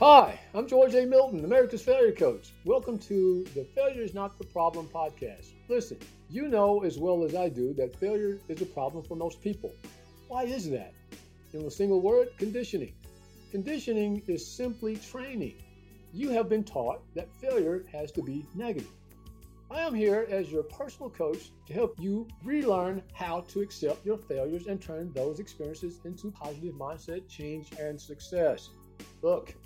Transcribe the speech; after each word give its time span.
Hi, 0.00 0.38
I'm 0.54 0.68
George 0.68 0.94
A. 0.94 1.04
Milton, 1.04 1.44
America's 1.44 1.82
Failure 1.82 2.12
Coach. 2.12 2.52
Welcome 2.64 3.00
to 3.00 3.44
the 3.56 3.64
Failure 3.74 4.02
is 4.02 4.14
Not 4.14 4.38
the 4.38 4.44
Problem 4.44 4.86
podcast. 4.86 5.54
Listen, 5.66 5.98
you 6.30 6.46
know 6.46 6.84
as 6.84 6.98
well 6.98 7.24
as 7.24 7.34
I 7.34 7.48
do 7.48 7.74
that 7.74 7.98
failure 7.98 8.38
is 8.46 8.62
a 8.62 8.66
problem 8.66 9.02
for 9.02 9.16
most 9.16 9.42
people. 9.42 9.72
Why 10.28 10.44
is 10.44 10.70
that? 10.70 10.94
In 11.52 11.62
a 11.62 11.70
single 11.70 12.00
word, 12.00 12.28
conditioning. 12.38 12.94
Conditioning 13.50 14.22
is 14.28 14.46
simply 14.46 14.98
training. 14.98 15.56
You 16.12 16.28
have 16.30 16.48
been 16.48 16.62
taught 16.62 17.02
that 17.16 17.34
failure 17.40 17.84
has 17.90 18.12
to 18.12 18.22
be 18.22 18.46
negative. 18.54 18.92
I 19.68 19.80
am 19.80 19.94
here 19.94 20.28
as 20.30 20.52
your 20.52 20.62
personal 20.62 21.10
coach 21.10 21.50
to 21.66 21.72
help 21.72 21.96
you 21.98 22.28
relearn 22.44 23.02
how 23.14 23.40
to 23.48 23.62
accept 23.62 24.06
your 24.06 24.18
failures 24.18 24.68
and 24.68 24.80
turn 24.80 25.10
those 25.12 25.40
experiences 25.40 25.98
into 26.04 26.30
positive 26.30 26.74
mindset 26.74 27.28
change 27.28 27.72
and 27.80 28.00
success. 28.00 28.68
Look, 29.22 29.56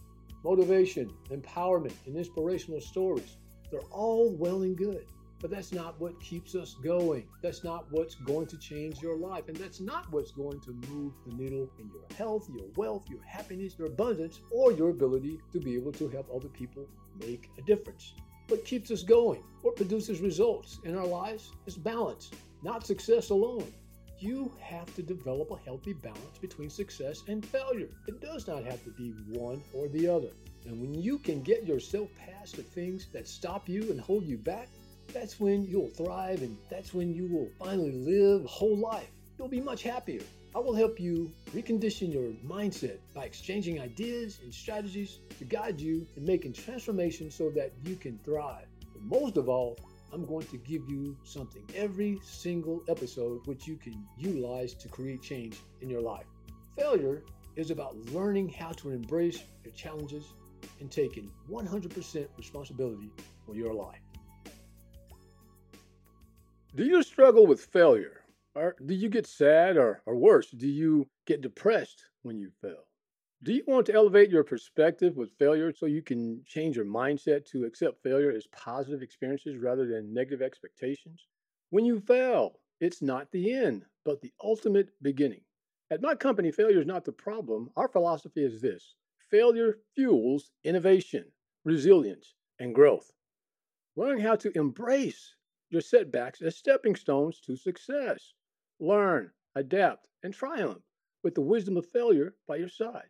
motivation, 0.45 1.11
empowerment, 1.31 1.95
and 2.07 2.17
inspirational 2.17 2.81
stories. 2.81 3.37
They're 3.71 3.81
all 3.91 4.35
well 4.37 4.63
and 4.63 4.77
good, 4.77 5.07
but 5.41 5.51
that's 5.51 5.73
not 5.73 6.01
what 6.01 6.21
keeps 6.21 6.55
us 6.55 6.75
going. 6.85 7.27
That's 7.43 7.65
not 7.65 7.87
what's 7.91 8.15
going 8.15 8.47
to 8.49 8.59
change 8.59 9.01
your 9.01 9.17
life. 9.17 9.49
And 9.49 9.57
that's 9.57 9.81
not 9.81 10.11
what's 10.13 10.31
going 10.31 10.61
to 10.61 10.73
move 10.89 11.13
the 11.27 11.35
needle 11.35 11.71
in 11.79 11.89
your 11.89 12.05
health, 12.17 12.49
your 12.49 12.69
wealth, 12.77 13.09
your 13.09 13.23
happiness, 13.23 13.75
your 13.79 13.89
abundance, 13.89 14.41
or 14.51 14.73
your 14.73 14.91
ability 14.91 15.41
to 15.53 15.61
be 15.61 15.75
able 15.75 15.93
to 15.93 16.09
help 16.09 16.29
other 16.35 16.49
people 16.49 16.87
make 17.19 17.51
a 17.59 17.63
difference. 17.63 18.15
What 18.49 18.65
keeps 18.65 18.91
us 18.91 19.03
going, 19.03 19.43
what 19.63 19.77
produces 19.77 20.21
results 20.21 20.81
in 20.85 20.97
our 20.97 21.07
lives 21.07 21.53
is 21.67 21.77
balance, 21.77 22.31
not 22.63 22.87
success 22.87 23.31
alone 23.31 23.73
you 24.23 24.53
have 24.61 24.95
to 24.95 25.03
develop 25.03 25.51
a 25.51 25.57
healthy 25.65 25.93
balance 25.93 26.39
between 26.41 26.71
success 26.71 27.23
and 27.29 27.45
failure. 27.45 27.89
It 28.07 28.21
does 28.21 28.47
not 28.47 28.65
have 28.65 28.83
to 28.85 28.91
be 28.91 29.11
one 29.29 29.61
or 29.75 29.89
the 29.89 30.07
other. 30.09 30.31
And 30.65 30.81
when 30.81 30.95
you 30.95 31.19
can 31.19 31.43
get 31.43 31.67
yourself 31.67 32.09
past 32.17 32.57
the 32.57 32.63
things 32.63 33.09
that 33.13 33.27
stop 33.27 33.69
you 33.69 33.91
and 33.91 34.01
hold 34.01 34.25
you 34.25 34.39
back, 34.39 34.69
that's 35.13 35.41
when 35.41 35.67
you'll 35.67 35.89
thrive 35.89 36.43
and 36.43 36.57
that's 36.71 36.95
when 36.95 37.13
you 37.13 37.27
will 37.27 37.51
finally 37.59 37.93
live 37.93 38.45
a 38.45 38.49
whole 38.49 38.77
life. 38.77 39.11
You'll 39.39 39.49
be 39.49 39.61
much 39.61 39.83
happier. 39.83 40.23
I 40.55 40.59
will 40.59 40.75
help 40.75 41.01
you 41.01 41.33
recondition 41.55 42.13
your 42.13 42.31
mindset 42.47 42.99
by 43.15 43.25
exchanging 43.25 43.81
ideas 43.81 44.39
and 44.43 44.53
strategies 44.53 45.19
to 45.39 45.45
guide 45.45 45.81
you 45.81 46.07
in 46.17 46.25
making 46.25 46.53
transformation 46.53 47.31
so 47.31 47.51
that 47.51 47.73
you 47.85 47.97
can 47.97 48.19
thrive. 48.25 48.67
But 48.93 49.03
most 49.03 49.37
of 49.37 49.49
all, 49.49 49.79
I'm 50.13 50.27
going 50.27 50.47
to 50.49 50.59
give 50.59 50.83
you 50.91 51.17
something 51.25 51.63
every 51.75 52.21
single 52.23 52.83
episode 52.89 53.47
which 53.47 53.67
you 53.67 53.77
can 53.77 54.05
utilize 54.19 54.75
to 54.75 54.89
create 54.89 55.23
change 55.23 55.57
in 55.81 55.89
your 55.89 56.03
life. 56.03 56.27
Failure 56.77 57.23
is 57.57 57.71
about 57.71 57.97
learning 58.13 58.51
how 58.51 58.73
to 58.73 58.91
embrace 58.91 59.43
your 59.65 59.73
challenges 59.73 60.25
and 60.81 60.91
taking 60.91 61.31
100% 61.51 62.27
responsibility 62.37 63.11
for 63.47 63.55
your 63.55 63.73
life. 63.73 64.01
Do 66.75 66.85
you 66.85 67.03
struggle 67.03 67.47
with 67.47 67.61
failure? 67.61 68.23
Or 68.55 68.77
do 68.85 68.95
you 68.95 69.09
get 69.09 69.27
sad 69.27 69.79
or, 69.79 70.03
or 70.05 70.17
worse, 70.17 70.51
do 70.51 70.69
you 70.69 71.09
get 71.27 71.41
depressed 71.41 72.05
when 72.23 72.39
you 72.39 72.51
fail? 72.61 72.85
Do 73.45 73.53
you 73.53 73.65
want 73.67 73.87
to 73.87 73.95
elevate 73.95 74.31
your 74.31 74.45
perspective 74.45 75.17
with 75.17 75.37
failure 75.37 75.73
so 75.73 75.87
you 75.87 76.01
can 76.01 76.45
change 76.47 76.77
your 76.77 76.85
mindset 76.85 77.45
to 77.47 77.65
accept 77.65 78.01
failure 78.01 78.31
as 78.31 78.47
positive 78.47 79.03
experiences 79.03 79.57
rather 79.57 79.85
than 79.85 80.15
negative 80.15 80.41
expectations? 80.41 81.27
When 81.71 81.85
you 81.85 81.99
fail, 81.99 82.61
it's 82.79 83.03
not 83.03 83.33
the 83.33 83.53
end, 83.53 83.85
but 84.05 84.21
the 84.21 84.33
ultimate 84.45 84.91
beginning. 85.03 85.41
At 85.91 86.03
my 86.03 86.15
company, 86.15 86.53
failure 86.53 86.79
is 86.79 86.87
not 86.87 87.05
the 87.05 87.11
problem. 87.11 87.71
Our 87.75 87.89
philosophy 87.89 88.45
is 88.45 88.61
this 88.61 88.95
failure 89.29 89.81
fuels 89.97 90.53
innovation, 90.63 91.25
resilience, 91.65 92.35
and 92.61 92.73
growth. 92.73 93.11
Learn 93.97 94.21
how 94.21 94.37
to 94.37 94.57
embrace 94.57 95.35
your 95.69 95.81
setbacks 95.81 96.43
as 96.43 96.55
stepping 96.55 96.95
stones 96.95 97.41
to 97.41 97.57
success. 97.57 98.35
Learn, 98.79 99.33
adapt, 99.57 100.07
and 100.23 100.33
triumph 100.33 100.85
with 101.25 101.35
the 101.35 101.41
wisdom 101.41 101.77
of 101.77 101.87
failure 101.87 102.37
by 102.47 102.55
your 102.55 102.69
side. 102.69 103.09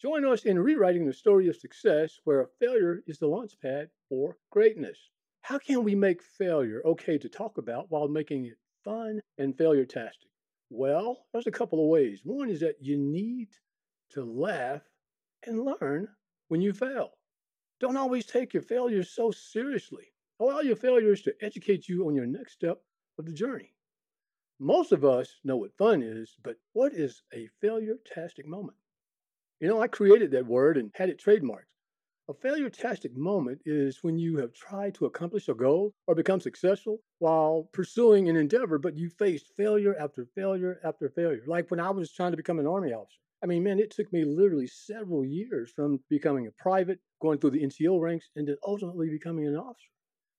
Join 0.00 0.24
us 0.24 0.46
in 0.46 0.58
rewriting 0.58 1.04
the 1.04 1.12
story 1.12 1.48
of 1.48 1.56
success 1.56 2.20
where 2.24 2.46
failure 2.58 3.02
is 3.06 3.18
the 3.18 3.28
launchpad 3.28 3.90
for 4.08 4.38
greatness. 4.48 5.10
How 5.42 5.58
can 5.58 5.84
we 5.84 5.94
make 5.94 6.22
failure 6.22 6.80
okay 6.86 7.18
to 7.18 7.28
talk 7.28 7.58
about 7.58 7.90
while 7.90 8.08
making 8.08 8.46
it 8.46 8.56
fun 8.82 9.20
and 9.36 9.54
failure 9.58 9.84
tastic? 9.84 10.30
Well, 10.70 11.26
there's 11.32 11.48
a 11.48 11.50
couple 11.50 11.82
of 11.82 11.90
ways. 11.90 12.22
One 12.24 12.48
is 12.48 12.60
that 12.60 12.82
you 12.82 12.96
need 12.96 13.48
to 14.12 14.24
laugh 14.24 14.80
and 15.42 15.66
learn 15.66 16.08
when 16.48 16.62
you 16.62 16.72
fail. 16.72 17.18
Don't 17.78 17.98
always 17.98 18.24
take 18.24 18.54
your 18.54 18.62
failures 18.62 19.10
so 19.10 19.30
seriously. 19.30 20.14
Allow 20.38 20.60
your 20.60 20.76
failures 20.76 21.20
to 21.22 21.34
educate 21.42 21.90
you 21.90 22.06
on 22.06 22.14
your 22.14 22.24
next 22.24 22.54
step 22.54 22.82
of 23.18 23.26
the 23.26 23.34
journey. 23.34 23.74
Most 24.58 24.92
of 24.92 25.04
us 25.04 25.40
know 25.44 25.58
what 25.58 25.76
fun 25.76 26.02
is, 26.02 26.38
but 26.42 26.56
what 26.72 26.94
is 26.94 27.22
a 27.34 27.48
failure 27.60 27.98
tastic 28.06 28.46
moment? 28.46 28.78
You 29.60 29.68
know, 29.68 29.82
I 29.82 29.88
created 29.88 30.30
that 30.30 30.46
word 30.46 30.78
and 30.78 30.90
had 30.94 31.10
it 31.10 31.22
trademarked. 31.22 31.68
A 32.30 32.32
failure-tastic 32.32 33.14
moment 33.14 33.60
is 33.66 33.98
when 34.02 34.16
you 34.16 34.38
have 34.38 34.54
tried 34.54 34.94
to 34.94 35.04
accomplish 35.04 35.50
a 35.50 35.54
goal 35.54 35.92
or 36.06 36.14
become 36.14 36.40
successful 36.40 37.02
while 37.18 37.68
pursuing 37.74 38.30
an 38.30 38.36
endeavor, 38.36 38.78
but 38.78 38.96
you 38.96 39.10
faced 39.10 39.52
failure 39.58 39.94
after 40.00 40.24
failure 40.34 40.80
after 40.82 41.10
failure. 41.10 41.42
Like 41.46 41.70
when 41.70 41.78
I 41.78 41.90
was 41.90 42.10
trying 42.10 42.30
to 42.30 42.38
become 42.38 42.58
an 42.58 42.66
Army 42.66 42.94
officer. 42.94 43.18
I 43.42 43.46
mean, 43.46 43.62
man, 43.62 43.78
it 43.78 43.90
took 43.90 44.10
me 44.14 44.24
literally 44.24 44.66
several 44.66 45.26
years 45.26 45.70
from 45.76 46.00
becoming 46.08 46.46
a 46.46 46.52
private, 46.52 47.00
going 47.20 47.38
through 47.38 47.50
the 47.50 47.62
NCO 47.62 48.00
ranks, 48.00 48.30
and 48.36 48.48
then 48.48 48.56
ultimately 48.66 49.10
becoming 49.10 49.46
an 49.46 49.56
officer. 49.56 49.90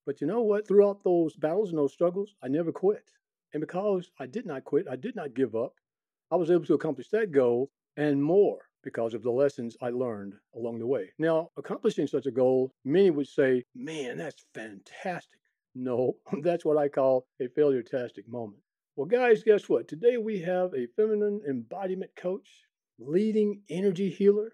But 0.07 0.19
you 0.19 0.25
know 0.25 0.41
what? 0.41 0.67
Throughout 0.67 1.03
those 1.03 1.35
battles 1.35 1.69
and 1.69 1.77
those 1.77 1.93
struggles, 1.93 2.33
I 2.41 2.47
never 2.47 2.71
quit. 2.71 3.05
And 3.53 3.61
because 3.61 4.09
I 4.19 4.25
did 4.25 4.47
not 4.47 4.63
quit, 4.63 4.87
I 4.89 4.95
did 4.95 5.15
not 5.15 5.35
give 5.35 5.53
up, 5.53 5.75
I 6.31 6.37
was 6.37 6.49
able 6.49 6.65
to 6.65 6.73
accomplish 6.73 7.09
that 7.09 7.31
goal 7.31 7.69
and 7.95 8.23
more 8.23 8.70
because 8.83 9.13
of 9.13 9.23
the 9.23 9.31
lessons 9.31 9.77
I 9.81 9.89
learned 9.89 10.33
along 10.55 10.79
the 10.79 10.87
way. 10.87 11.11
Now, 11.19 11.49
accomplishing 11.57 12.07
such 12.07 12.25
a 12.25 12.31
goal, 12.31 12.73
many 12.83 13.09
would 13.09 13.27
say, 13.27 13.63
man, 13.75 14.17
that's 14.17 14.45
fantastic. 14.53 15.39
No, 15.75 16.17
that's 16.41 16.65
what 16.65 16.77
I 16.77 16.89
call 16.89 17.25
a 17.39 17.47
failure-tastic 17.47 18.27
moment. 18.27 18.61
Well, 18.95 19.07
guys, 19.07 19.43
guess 19.43 19.69
what? 19.69 19.87
Today 19.87 20.17
we 20.17 20.39
have 20.41 20.73
a 20.73 20.87
feminine 20.95 21.41
embodiment 21.47 22.11
coach, 22.15 22.49
leading 22.99 23.61
energy 23.69 24.09
healer, 24.09 24.51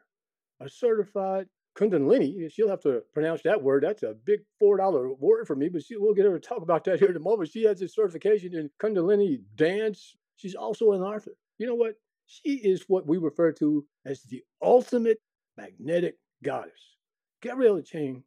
a 0.59 0.69
certified 0.69 1.47
Kundalini. 1.77 2.45
Eh, 2.45 2.49
she'll 2.51 2.69
have 2.69 2.81
to 2.81 3.03
pronounce 3.13 3.43
that 3.43 3.61
word. 3.61 3.83
That's 3.83 4.03
a 4.03 4.15
big 4.25 4.41
$4 4.61 5.19
word 5.19 5.47
for 5.47 5.55
me, 5.55 5.69
but 5.69 5.83
she, 5.83 5.95
we'll 5.97 6.13
get 6.13 6.25
her 6.25 6.37
to 6.37 6.47
talk 6.47 6.61
about 6.61 6.83
that 6.85 6.99
here 6.99 7.09
in 7.09 7.15
a 7.15 7.19
moment. 7.19 7.49
She 7.51 7.63
has 7.63 7.81
a 7.81 7.87
certification 7.87 8.55
in 8.55 8.69
Kundalini 8.81 9.41
dance. 9.55 10.15
She's 10.35 10.55
also 10.55 10.91
an 10.93 11.01
author. 11.01 11.33
You 11.57 11.67
know 11.67 11.75
what? 11.75 11.95
She 12.29 12.55
is 12.55 12.89
what 12.89 13.07
we 13.07 13.17
refer 13.17 13.53
to 13.53 13.87
as 14.05 14.21
the 14.23 14.43
ultimate 14.61 15.21
magnetic 15.55 16.19
goddess. 16.43 16.97
Gabriela 17.41 17.81
Chang 17.81 18.25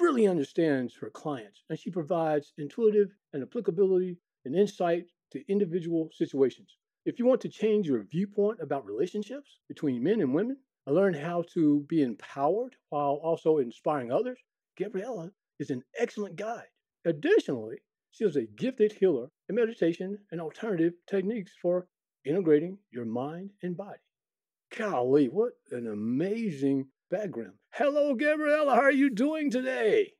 really 0.00 0.28
understands 0.28 0.94
her 0.94 1.10
clients 1.10 1.64
and 1.68 1.76
she 1.76 1.90
provides 1.90 2.54
intuitive 2.56 3.08
and 3.32 3.42
applicability 3.42 4.16
and 4.44 4.54
insight 4.54 5.10
to 5.32 5.44
individual 5.50 6.08
situations. 6.12 6.76
If 7.04 7.18
you 7.18 7.26
want 7.26 7.40
to 7.40 7.48
change 7.48 7.88
your 7.88 8.04
viewpoint 8.04 8.60
about 8.60 8.86
relationships 8.86 9.58
between 9.66 10.04
men 10.04 10.20
and 10.20 10.32
women 10.32 10.58
and 10.86 10.94
learn 10.94 11.12
how 11.12 11.42
to 11.54 11.80
be 11.88 12.02
empowered 12.02 12.76
while 12.90 13.14
also 13.24 13.58
inspiring 13.58 14.12
others, 14.12 14.38
Gabriela 14.76 15.32
is 15.58 15.70
an 15.70 15.82
excellent 15.98 16.36
guide. 16.36 16.68
Additionally, 17.04 17.78
she 18.12 18.24
is 18.24 18.36
a 18.36 18.46
gifted 18.46 18.92
healer 18.92 19.32
in 19.48 19.56
meditation 19.56 20.16
and 20.30 20.40
alternative 20.40 20.94
techniques 21.08 21.52
for 21.60 21.88
integrating 22.24 22.78
your 22.90 23.04
mind 23.04 23.50
and 23.62 23.76
body. 23.76 23.98
Golly, 24.76 25.26
what 25.28 25.52
an 25.70 25.86
amazing 25.86 26.86
background. 27.10 27.54
Hello, 27.70 28.14
Gabriela. 28.14 28.74
How 28.74 28.82
are 28.82 28.92
you 28.92 29.10
doing 29.10 29.50
today? 29.50 30.14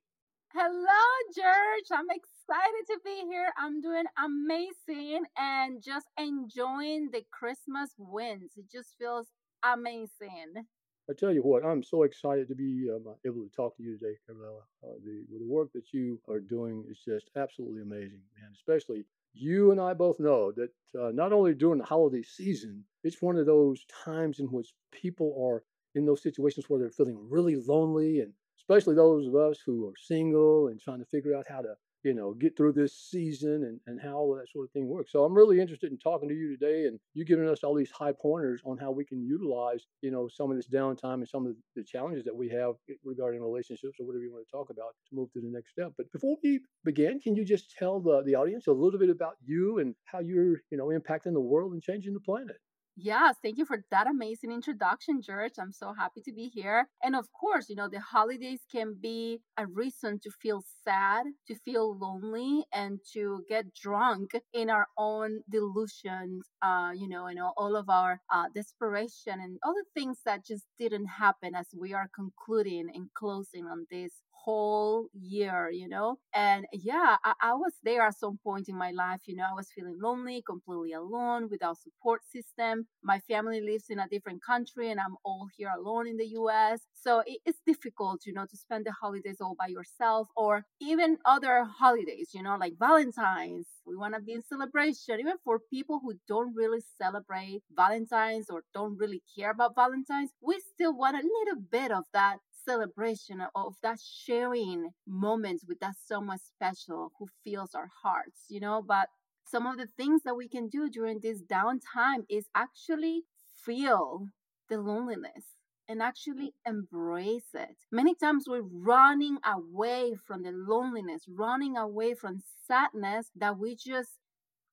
Hello, 0.52 1.02
George. 1.34 1.88
I'm 1.90 2.10
excited 2.10 2.84
to 2.88 2.99
be 3.04 3.22
here. 3.26 3.49
I'm 3.56 3.81
doing 3.81 4.04
amazing 4.22 5.22
and 5.38 5.82
just 5.82 6.06
enjoying 6.19 7.08
the 7.10 7.22
Christmas 7.31 7.94
winds. 7.96 8.52
It 8.56 8.70
just 8.70 8.94
feels 8.98 9.28
amazing. 9.62 10.66
I 11.10 11.14
tell 11.19 11.32
you 11.32 11.40
what, 11.40 11.64
I'm 11.64 11.82
so 11.82 12.02
excited 12.02 12.48
to 12.48 12.55
be 12.55 12.88
um, 12.94 13.14
able 13.26 13.43
to 13.43 13.50
talk 13.56 13.76
to 13.76 13.82
you 13.82 13.98
today, 13.98 14.16
Gabriela. 14.28 14.60
Uh, 14.84 14.94
the, 15.05 15.25
the 15.31 15.44
work 15.44 15.72
that 15.75 15.93
you 15.93 16.20
are 16.28 16.38
doing 16.40 16.84
is 16.88 16.98
just 17.05 17.31
absolutely 17.37 17.82
amazing, 17.82 18.20
man. 18.38 18.50
Especially 18.52 19.05
you 19.34 19.70
and 19.70 19.81
I 19.81 19.94
both 19.94 20.20
know 20.20 20.52
that 20.52 20.70
uh, 20.99 21.11
not 21.12 21.32
only 21.32 21.55
during 21.55 21.79
the 21.79 21.84
holiday 21.84 22.23
season, 22.23 22.84
it's 23.05 23.23
one 23.23 23.37
of 23.37 23.46
those 23.46 23.84
times 24.05 24.38
in 24.40 24.46
which 24.46 24.75
people 24.90 25.34
are 25.49 25.64
in 25.94 26.05
those 26.06 26.23
situations 26.23 26.69
where 26.69 26.79
they're 26.81 26.90
feeling 26.90 27.19
really 27.31 27.56
lonely, 27.56 28.20
and 28.20 28.32
especially 28.58 28.94
those 28.94 29.26
of 29.26 29.34
us 29.34 29.58
who 29.64 29.87
are 29.88 29.94
single 29.96 30.69
and 30.69 30.81
trying 30.81 30.99
to 31.00 31.05
figure 31.06 31.34
out 31.34 31.46
how 31.49 31.61
to 31.62 31.75
you 32.02 32.14
know, 32.14 32.32
get 32.34 32.56
through 32.56 32.72
this 32.72 32.94
season 32.94 33.64
and, 33.64 33.81
and 33.87 34.00
how 34.00 34.37
that 34.38 34.50
sort 34.50 34.66
of 34.66 34.72
thing 34.72 34.88
works. 34.88 35.12
So 35.12 35.25
I'm 35.25 35.34
really 35.34 35.60
interested 35.60 35.93
in 35.93 35.99
talking 35.99 36.28
to 36.28 36.34
you 36.34 36.56
today 36.56 36.87
and 36.87 36.99
you 37.14 37.25
giving 37.25 37.49
us 37.49 37.62
all 37.62 37.75
these 37.75 37.90
high 37.90 38.12
pointers 38.12 38.60
on 38.64 38.78
how 38.78 38.90
we 38.90 39.04
can 39.04 39.22
utilize, 39.22 39.87
you 40.00 40.10
know, 40.10 40.28
some 40.28 40.50
of 40.50 40.56
this 40.56 40.69
downtime 40.69 41.14
and 41.14 41.28
some 41.28 41.46
of 41.46 41.54
the 41.76 41.84
challenges 41.84 42.25
that 42.25 42.34
we 42.37 42.49
have 42.49 42.75
regarding 43.04 43.43
relationships 43.43 43.99
or 44.00 44.06
whatever 44.06 44.25
you 44.25 44.32
want 44.32 44.46
to 44.46 44.50
talk 44.50 44.70
about 44.70 44.94
to 45.08 45.14
move 45.14 45.32
to 45.32 45.40
the 45.40 45.49
next 45.49 45.70
step. 45.70 45.93
But 45.96 46.10
before 46.12 46.37
we 46.43 46.60
begin, 46.84 47.20
can 47.20 47.37
you 47.37 47.44
just 47.44 47.70
tell 47.76 48.00
the, 48.00 48.22
the 48.22 48.34
audience 48.34 48.66
a 48.66 48.72
little 48.72 48.98
bit 48.98 49.10
about 49.10 49.37
you 49.44 49.78
and 49.78 49.94
how 50.05 50.20
you're, 50.20 50.62
you 50.70 50.78
know, 50.78 50.87
impacting 50.87 51.32
the 51.32 51.40
world 51.40 51.72
and 51.72 51.82
changing 51.82 52.14
the 52.14 52.20
planet? 52.20 52.56
Yes, 52.94 53.37
thank 53.43 53.56
you 53.56 53.65
for 53.65 53.83
that 53.91 54.06
amazing 54.06 54.53
introduction, 54.53 55.23
George. 55.23 55.53
I'm 55.59 55.73
so 55.73 55.94
happy 55.94 56.21
to 56.27 56.33
be 56.33 56.49
here. 56.49 56.89
And 57.03 57.17
of 57.17 57.27
course, 57.33 57.69
you 57.71 57.75
know, 57.77 57.89
the 57.89 58.00
holidays 58.00 58.61
can 58.71 58.94
be 59.00 59.41
a 59.56 59.67
reason 59.67 60.19
to 60.21 60.31
feel 60.43 60.62
sad, 60.85 61.25
to 61.49 61.55
feel 61.55 61.97
lonely, 61.99 62.67
and 62.73 63.00
to 63.15 63.44
get 63.49 63.73
drunk 63.75 64.33
in 64.53 64.69
our 64.69 64.87
own 64.99 65.41
delusions, 65.50 66.47
uh, 66.61 66.93
you 66.94 67.09
know, 67.09 67.27
and 67.27 67.41
all 67.41 67.77
of 67.77 67.89
our 67.89 68.21
uh, 68.31 68.44
desperation 68.55 69.41
and 69.41 69.59
all 69.65 69.73
the 69.75 69.87
things 69.94 70.19
that 70.27 70.44
just 70.44 70.65
didn't 70.79 71.06
happen 71.06 71.55
as 71.55 71.69
we 71.75 71.94
are 71.94 72.11
concluding 72.15 72.91
and 72.94 73.09
closing 73.15 73.67
on 73.67 73.87
this 73.91 74.12
whole 74.44 75.09
year, 75.12 75.71
you 75.73 75.89
know? 75.89 76.19
And 76.35 76.67
yeah, 76.73 77.17
I, 77.25 77.35
I, 77.41 77.55
was 77.55 77.73
there 77.83 78.03
at 78.03 78.19
some 78.19 78.39
point 78.43 78.69
in 78.69 78.77
my 78.77 78.91
life, 78.91 79.21
you 79.27 79.37
know, 79.37 79.47
I 79.50 79.55
was 79.55 79.69
feeling 79.75 79.99
lonely, 80.00 80.43
completely 80.47 80.93
alone, 80.93 81.49
without 81.50 81.79
support 81.79 82.23
system. 82.25 82.87
My 83.03 83.21
family 83.21 83.61
lives 83.61 83.85
in 83.89 83.99
a 83.99 84.09
different 84.09 84.43
country 84.44 84.91
and 84.91 85.00
I'm 85.00 85.17
all 85.25 85.49
here 85.56 85.71
alone 85.77 86.06
in 86.09 86.17
the 86.17 86.27
US. 86.41 86.81
So 86.94 87.23
it, 87.27 87.39
it's 87.44 87.61
difficult, 87.67 88.27
you 88.27 88.33
know, 88.33 88.47
to 88.47 88.56
spend 88.56 88.87
the 88.87 88.93
holidays 88.93 89.39
all 89.41 89.56
by 89.59 89.69
yourself 89.69 90.29
or 90.37 90.65
even 90.81 91.19
other 91.25 91.65
holidays, 91.65 92.31
you 92.33 92.43
know, 92.43 92.56
like 92.59 92.75
Valentine's. 92.79 93.67
We 93.87 93.97
want 93.97 94.15
to 94.15 94.21
be 94.21 94.33
in 94.33 94.43
celebration, 94.43 95.19
even 95.19 95.35
for 95.44 95.59
people 95.59 96.00
who 96.03 96.15
don't 96.29 96.55
really 96.55 96.83
celebrate 97.00 97.62
Valentine's 97.75 98.49
or 98.49 98.62
don't 98.73 98.97
really 98.97 99.23
care 99.37 99.50
about 99.50 99.75
Valentine's. 99.75 100.31
We 100.41 100.61
still 100.61 100.97
want 100.97 101.17
a 101.17 101.27
little 101.27 101.61
bit 101.71 101.91
of 101.91 102.05
that 102.12 102.39
celebration 102.64 103.43
of 103.55 103.75
that 103.82 103.99
sharing 104.00 104.91
moments 105.06 105.64
with 105.67 105.81
that 105.81 105.97
someone 106.06 106.38
special 106.38 107.12
who 107.19 107.26
fills 107.44 107.75
our 107.75 107.91
hearts, 108.03 108.47
you 108.49 108.61
know. 108.61 108.82
But 108.82 109.09
some 109.47 109.67
of 109.67 109.76
the 109.76 109.87
things 109.87 110.23
that 110.25 110.37
we 110.37 110.49
can 110.49 110.69
do 110.69 110.88
during 110.88 111.20
this 111.20 111.43
downtime 111.43 112.25
is 112.29 112.49
actually 112.55 113.23
feel 113.64 114.26
the 114.69 114.79
loneliness 114.79 115.56
and 115.88 116.03
actually 116.03 116.55
embrace 116.67 117.55
it. 117.55 117.76
Many 117.91 118.14
times 118.14 118.44
we're 118.49 118.62
running 118.62 119.38
away 119.44 120.15
from 120.26 120.43
the 120.43 120.53
loneliness, 120.53 121.25
running 121.29 121.76
away 121.76 122.15
from 122.15 122.43
sadness 122.67 123.31
that 123.37 123.58
we 123.58 123.76
just 123.76 124.11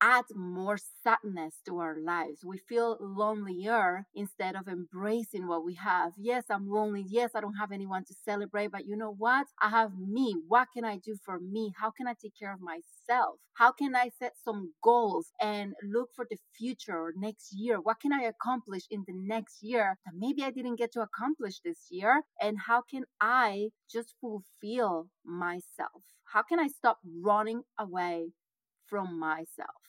add 0.01 0.25
more 0.35 0.77
sadness 1.03 1.61
to 1.65 1.79
our 1.79 1.97
lives. 1.99 2.43
We 2.45 2.57
feel 2.57 2.97
lonelier 2.99 4.05
instead 4.13 4.55
of 4.55 4.67
embracing 4.67 5.47
what 5.47 5.65
we 5.65 5.75
have. 5.75 6.13
Yes, 6.17 6.45
I'm 6.49 6.69
lonely. 6.69 7.05
Yes, 7.07 7.31
I 7.35 7.41
don't 7.41 7.55
have 7.55 7.71
anyone 7.71 8.05
to 8.05 8.13
celebrate, 8.25 8.71
but 8.71 8.85
you 8.85 8.95
know 8.95 9.13
what? 9.13 9.47
I 9.61 9.69
have 9.69 9.97
me. 9.97 10.35
What 10.47 10.69
can 10.73 10.85
I 10.85 10.97
do 10.97 11.17
for 11.25 11.39
me? 11.39 11.73
How 11.77 11.91
can 11.91 12.07
I 12.07 12.13
take 12.21 12.33
care 12.37 12.53
of 12.53 12.61
myself? 12.61 13.39
How 13.53 13.71
can 13.71 13.95
I 13.95 14.09
set 14.17 14.33
some 14.43 14.73
goals 14.83 15.31
and 15.41 15.73
look 15.83 16.09
for 16.15 16.25
the 16.29 16.37
future 16.57 16.97
or 16.97 17.13
next 17.17 17.51
year? 17.53 17.81
What 17.81 17.99
can 17.99 18.13
I 18.13 18.21
accomplish 18.23 18.83
in 18.89 19.03
the 19.07 19.13
next 19.13 19.61
year 19.61 19.97
that 20.05 20.13
maybe 20.15 20.43
I 20.43 20.51
didn't 20.51 20.77
get 20.77 20.93
to 20.93 21.01
accomplish 21.01 21.59
this 21.59 21.87
year? 21.89 22.23
And 22.41 22.57
how 22.67 22.81
can 22.89 23.03
I 23.19 23.69
just 23.91 24.15
fulfill 24.21 25.09
myself? 25.25 26.03
How 26.31 26.43
can 26.43 26.59
I 26.59 26.67
stop 26.67 26.99
running 27.21 27.63
away 27.77 28.31
from 28.89 29.19
myself? 29.19 29.81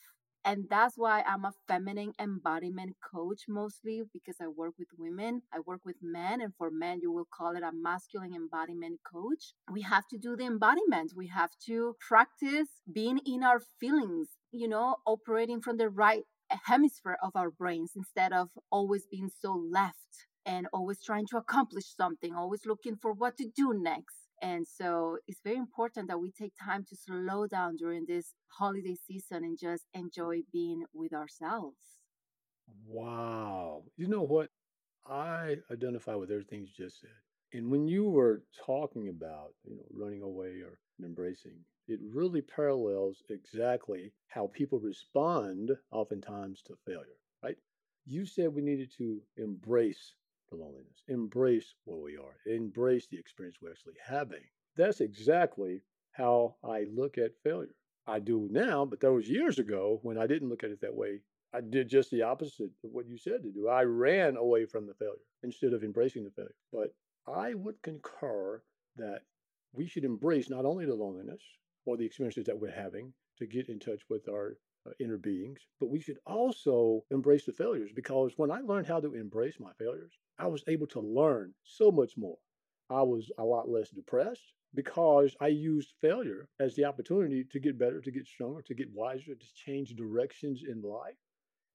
And 0.44 0.69
that's 0.70 0.97
why 0.97 1.23
I'm 1.23 1.44
a 1.44 1.52
feminine 1.69 2.12
embodiment 2.19 2.97
coach 3.12 3.43
mostly 3.49 4.02
because 4.12 4.37
I 4.41 4.49
work 4.49 4.75
with 4.79 4.88
women, 4.99 5.43
I 5.52 5.61
work 5.61 5.81
with 5.85 5.97
men, 6.02 6.41
and 6.41 6.55
for 6.56 6.70
men, 6.70 7.00
you 7.02 7.11
will 7.12 7.26
call 7.32 7.56
it 7.56 7.62
a 7.62 7.73
masculine 7.73 8.35
embodiment 8.35 9.00
coach. 9.11 9.55
We 9.70 9.82
have 9.82 10.06
to 10.08 10.19
do 10.19 10.37
the 10.37 10.44
embodiment, 10.47 11.12
we 11.17 11.29
have 11.29 11.50
to 11.67 11.97
practice 12.06 12.69
being 12.91 13.19
in 13.26 13.43
our 13.44 13.61
feelings, 13.81 14.29
you 14.50 14.69
know, 14.69 14.97
operating 15.06 15.61
from 15.62 15.76
the 15.79 15.88
right 15.91 16.25
hemisphere 16.67 17.17
of 17.23 17.32
our 17.35 17.50
brains 17.50 17.93
instead 17.96 18.32
of 18.32 18.50
always 18.70 19.06
being 19.06 19.31
so 19.41 19.53
left 19.53 20.26
and 20.46 20.67
always 20.73 21.03
trying 21.03 21.26
to 21.29 21.37
accomplish 21.37 21.94
something, 21.96 22.35
always 22.35 22.67
looking 22.67 22.96
for 22.96 23.12
what 23.12 23.37
to 23.38 23.46
do 23.55 23.73
next. 23.75 24.19
And 24.40 24.66
so 24.66 25.19
it's 25.26 25.40
very 25.42 25.56
important 25.56 26.08
that 26.08 26.19
we 26.20 26.31
take 26.32 26.54
time 26.56 26.84
to 26.87 26.96
slow 26.96 27.46
down 27.46 27.76
during 27.76 28.06
this 28.06 28.34
holiday 28.48 28.94
season 28.96 29.44
and 29.44 29.58
just 29.58 29.88
enjoy 29.94 30.42
being 30.52 30.87
with 30.92 31.12
ourselves. 31.12 31.98
Wow. 32.87 33.84
You 33.96 34.06
know 34.08 34.22
what? 34.22 34.50
I 35.06 35.58
identify 35.70 36.14
with 36.14 36.31
everything 36.31 36.62
you 36.62 36.72
just 36.72 37.00
said. 37.00 37.10
And 37.52 37.70
when 37.70 37.87
you 37.88 38.04
were 38.08 38.44
talking 38.56 39.08
about, 39.08 39.54
you 39.64 39.76
know, 39.76 39.87
running 39.90 40.22
away 40.22 40.60
or 40.60 40.81
embracing, 41.02 41.64
it 41.88 42.00
really 42.02 42.43
parallels 42.43 43.22
exactly 43.28 44.14
how 44.28 44.46
people 44.48 44.78
respond 44.78 45.72
oftentimes 45.90 46.62
to 46.62 46.76
failure, 46.86 47.19
right? 47.43 47.58
You 48.04 48.25
said 48.26 48.54
we 48.54 48.62
needed 48.62 48.93
to 48.98 49.22
embrace 49.36 50.14
the 50.50 50.56
loneliness, 50.56 51.02
embrace 51.08 51.75
where 51.85 51.99
we 51.99 52.17
are, 52.17 52.37
embrace 52.47 53.06
the 53.06 53.19
experience 53.19 53.58
we're 53.61 53.70
actually 53.70 53.94
having. 54.05 54.43
That's 54.76 55.00
exactly 55.00 55.82
how 56.12 56.56
I 56.64 56.87
look 56.93 57.19
at 57.19 57.38
failure. 57.43 57.75
I 58.06 58.19
do 58.19 58.49
now, 58.50 58.85
but 58.85 59.00
that 59.00 59.12
was 59.12 59.29
years 59.29 59.58
ago 59.58 60.00
when 60.02 60.19
I 60.19 60.26
didn't 60.26 60.49
look 60.49 60.64
at 60.64 60.70
it 60.70 60.81
that 60.81 60.94
way. 60.94 61.20
I 61.52 61.61
did 61.61 61.88
just 61.88 62.11
the 62.11 62.23
opposite 62.23 62.70
of 62.85 62.91
what 62.91 63.08
you 63.08 63.19
said 63.19 63.43
to 63.43 63.50
do. 63.50 63.69
I 63.69 63.82
ran 63.82 64.37
away 64.37 64.67
from 64.67 64.87
the 64.87 64.94
failure 64.94 65.26
instead 65.43 65.73
of 65.73 65.82
embracing 65.82 66.25
the 66.25 66.31
failure. 66.31 66.55
But 66.73 66.94
I 67.26 67.55
would 67.55 67.82
concur 67.82 68.62
that 68.96 69.23
we 69.73 69.87
should 69.87 70.05
embrace 70.05 70.50
not 70.50 70.64
only 70.64 70.87
the 70.87 70.94
loneliness 70.94 71.43
or 71.85 71.96
the 71.96 72.05
experiences 72.05 72.46
that 72.46 72.58
we're 72.58 72.70
having 72.70 73.12
to 73.38 73.46
get 73.46 73.69
in 73.69 73.79
touch 73.79 74.03
with 74.08 74.29
our 74.29 74.56
uh, 74.87 74.91
inner 74.99 75.19
beings, 75.19 75.61
but 75.79 75.91
we 75.91 76.00
should 76.00 76.19
also 76.26 77.05
embrace 77.11 77.44
the 77.44 77.53
failures 77.53 77.91
because 77.94 78.32
when 78.37 78.50
I 78.50 78.61
learned 78.61 78.87
how 78.87 79.00
to 79.00 79.14
embrace 79.14 79.61
my 79.61 79.73
failures, 79.79 80.12
I 80.40 80.46
was 80.46 80.64
able 80.66 80.87
to 80.88 81.00
learn 81.00 81.52
so 81.64 81.90
much 81.90 82.16
more. 82.16 82.38
I 82.88 83.02
was 83.02 83.31
a 83.38 83.44
lot 83.44 83.69
less 83.69 83.90
depressed 83.90 84.54
because 84.75 85.37
I 85.40 85.48
used 85.48 85.92
failure 86.00 86.48
as 86.58 86.75
the 86.75 86.87
opportunity 86.87 87.44
to 87.52 87.60
get 87.60 87.78
better, 87.78 88.00
to 88.00 88.10
get 88.10 88.26
stronger, 88.26 88.62
to 88.62 88.75
get 88.75 88.88
wiser, 88.94 89.34
to 89.34 89.54
change 89.54 89.94
directions 89.94 90.62
in 90.66 90.81
life, 90.81 91.19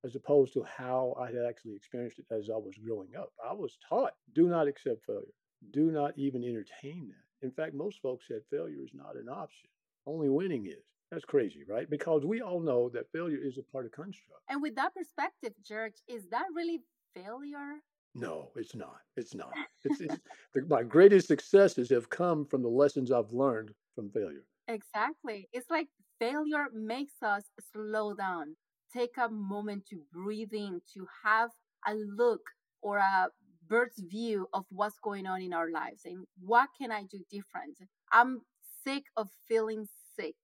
as 0.04 0.16
opposed 0.16 0.54
to 0.54 0.64
how 0.64 1.16
I 1.20 1.28
had 1.28 1.46
actually 1.48 1.76
experienced 1.76 2.18
it 2.20 2.26
as 2.32 2.50
I 2.50 2.58
was 2.58 2.74
growing 2.84 3.16
up. 3.16 3.32
I 3.48 3.54
was 3.54 3.78
taught 3.88 4.14
do 4.34 4.48
not 4.48 4.68
accept 4.68 5.06
failure, 5.06 5.36
do 5.72 5.92
not 5.92 6.14
even 6.18 6.44
entertain 6.44 7.10
that. 7.10 7.46
In 7.46 7.52
fact, 7.52 7.76
most 7.76 8.02
folks 8.02 8.28
said 8.28 8.42
failure 8.50 8.82
is 8.84 8.92
not 8.96 9.16
an 9.16 9.30
option, 9.30 9.70
only 10.08 10.30
winning 10.30 10.66
is. 10.66 10.84
That's 11.12 11.26
crazy, 11.26 11.64
right? 11.70 11.88
Because 11.88 12.26
we 12.26 12.42
all 12.42 12.60
know 12.60 12.90
that 12.90 13.12
failure 13.12 13.38
is 13.38 13.60
a 13.60 13.64
part 13.72 13.86
of 13.86 13.92
construct. 13.92 14.42
And 14.50 14.62
with 14.62 14.76
that 14.76 14.96
perspective, 14.96 15.54
George, 15.64 16.02
is 16.08 16.28
that 16.30 16.46
really 16.56 16.82
failure? 17.14 17.82
No, 18.16 18.50
it's 18.56 18.76
not. 18.76 18.98
It's 19.18 19.36
not. 19.36 19.52
It's, 19.84 20.02
it's 20.02 20.18
the, 20.54 20.62
my 20.68 20.84
greatest 20.84 21.28
successes 21.28 21.90
have 21.90 22.10
come 22.10 22.46
from 22.46 22.62
the 22.62 22.70
lessons 22.70 23.12
I've 23.12 23.32
learned 23.32 23.72
from 23.94 24.10
failure. 24.10 24.46
Exactly. 24.68 25.48
It's 25.54 25.70
like 25.70 25.90
failure 26.20 26.68
makes 26.74 27.22
us 27.22 27.44
slow 27.74 28.14
down, 28.14 28.56
take 28.92 29.18
a 29.18 29.30
moment 29.30 29.86
to 29.90 30.02
breathe 30.12 30.54
in, 30.54 30.82
to 30.94 31.06
have 31.24 31.50
a 31.88 31.94
look 31.94 32.42
or 32.82 32.98
a 32.98 33.28
bird's 33.68 34.02
view 34.10 34.48
of 34.54 34.66
what's 34.70 35.00
going 35.04 35.28
on 35.28 35.42
in 35.42 35.54
our 35.54 35.70
lives 35.70 36.02
and 36.06 36.26
what 36.40 36.70
can 36.80 36.92
I 36.92 37.04
do 37.04 37.20
different? 37.30 37.78
I'm 38.12 38.42
sick 38.84 39.04
of 39.18 39.30
feeling 39.48 39.88
sick 40.18 40.36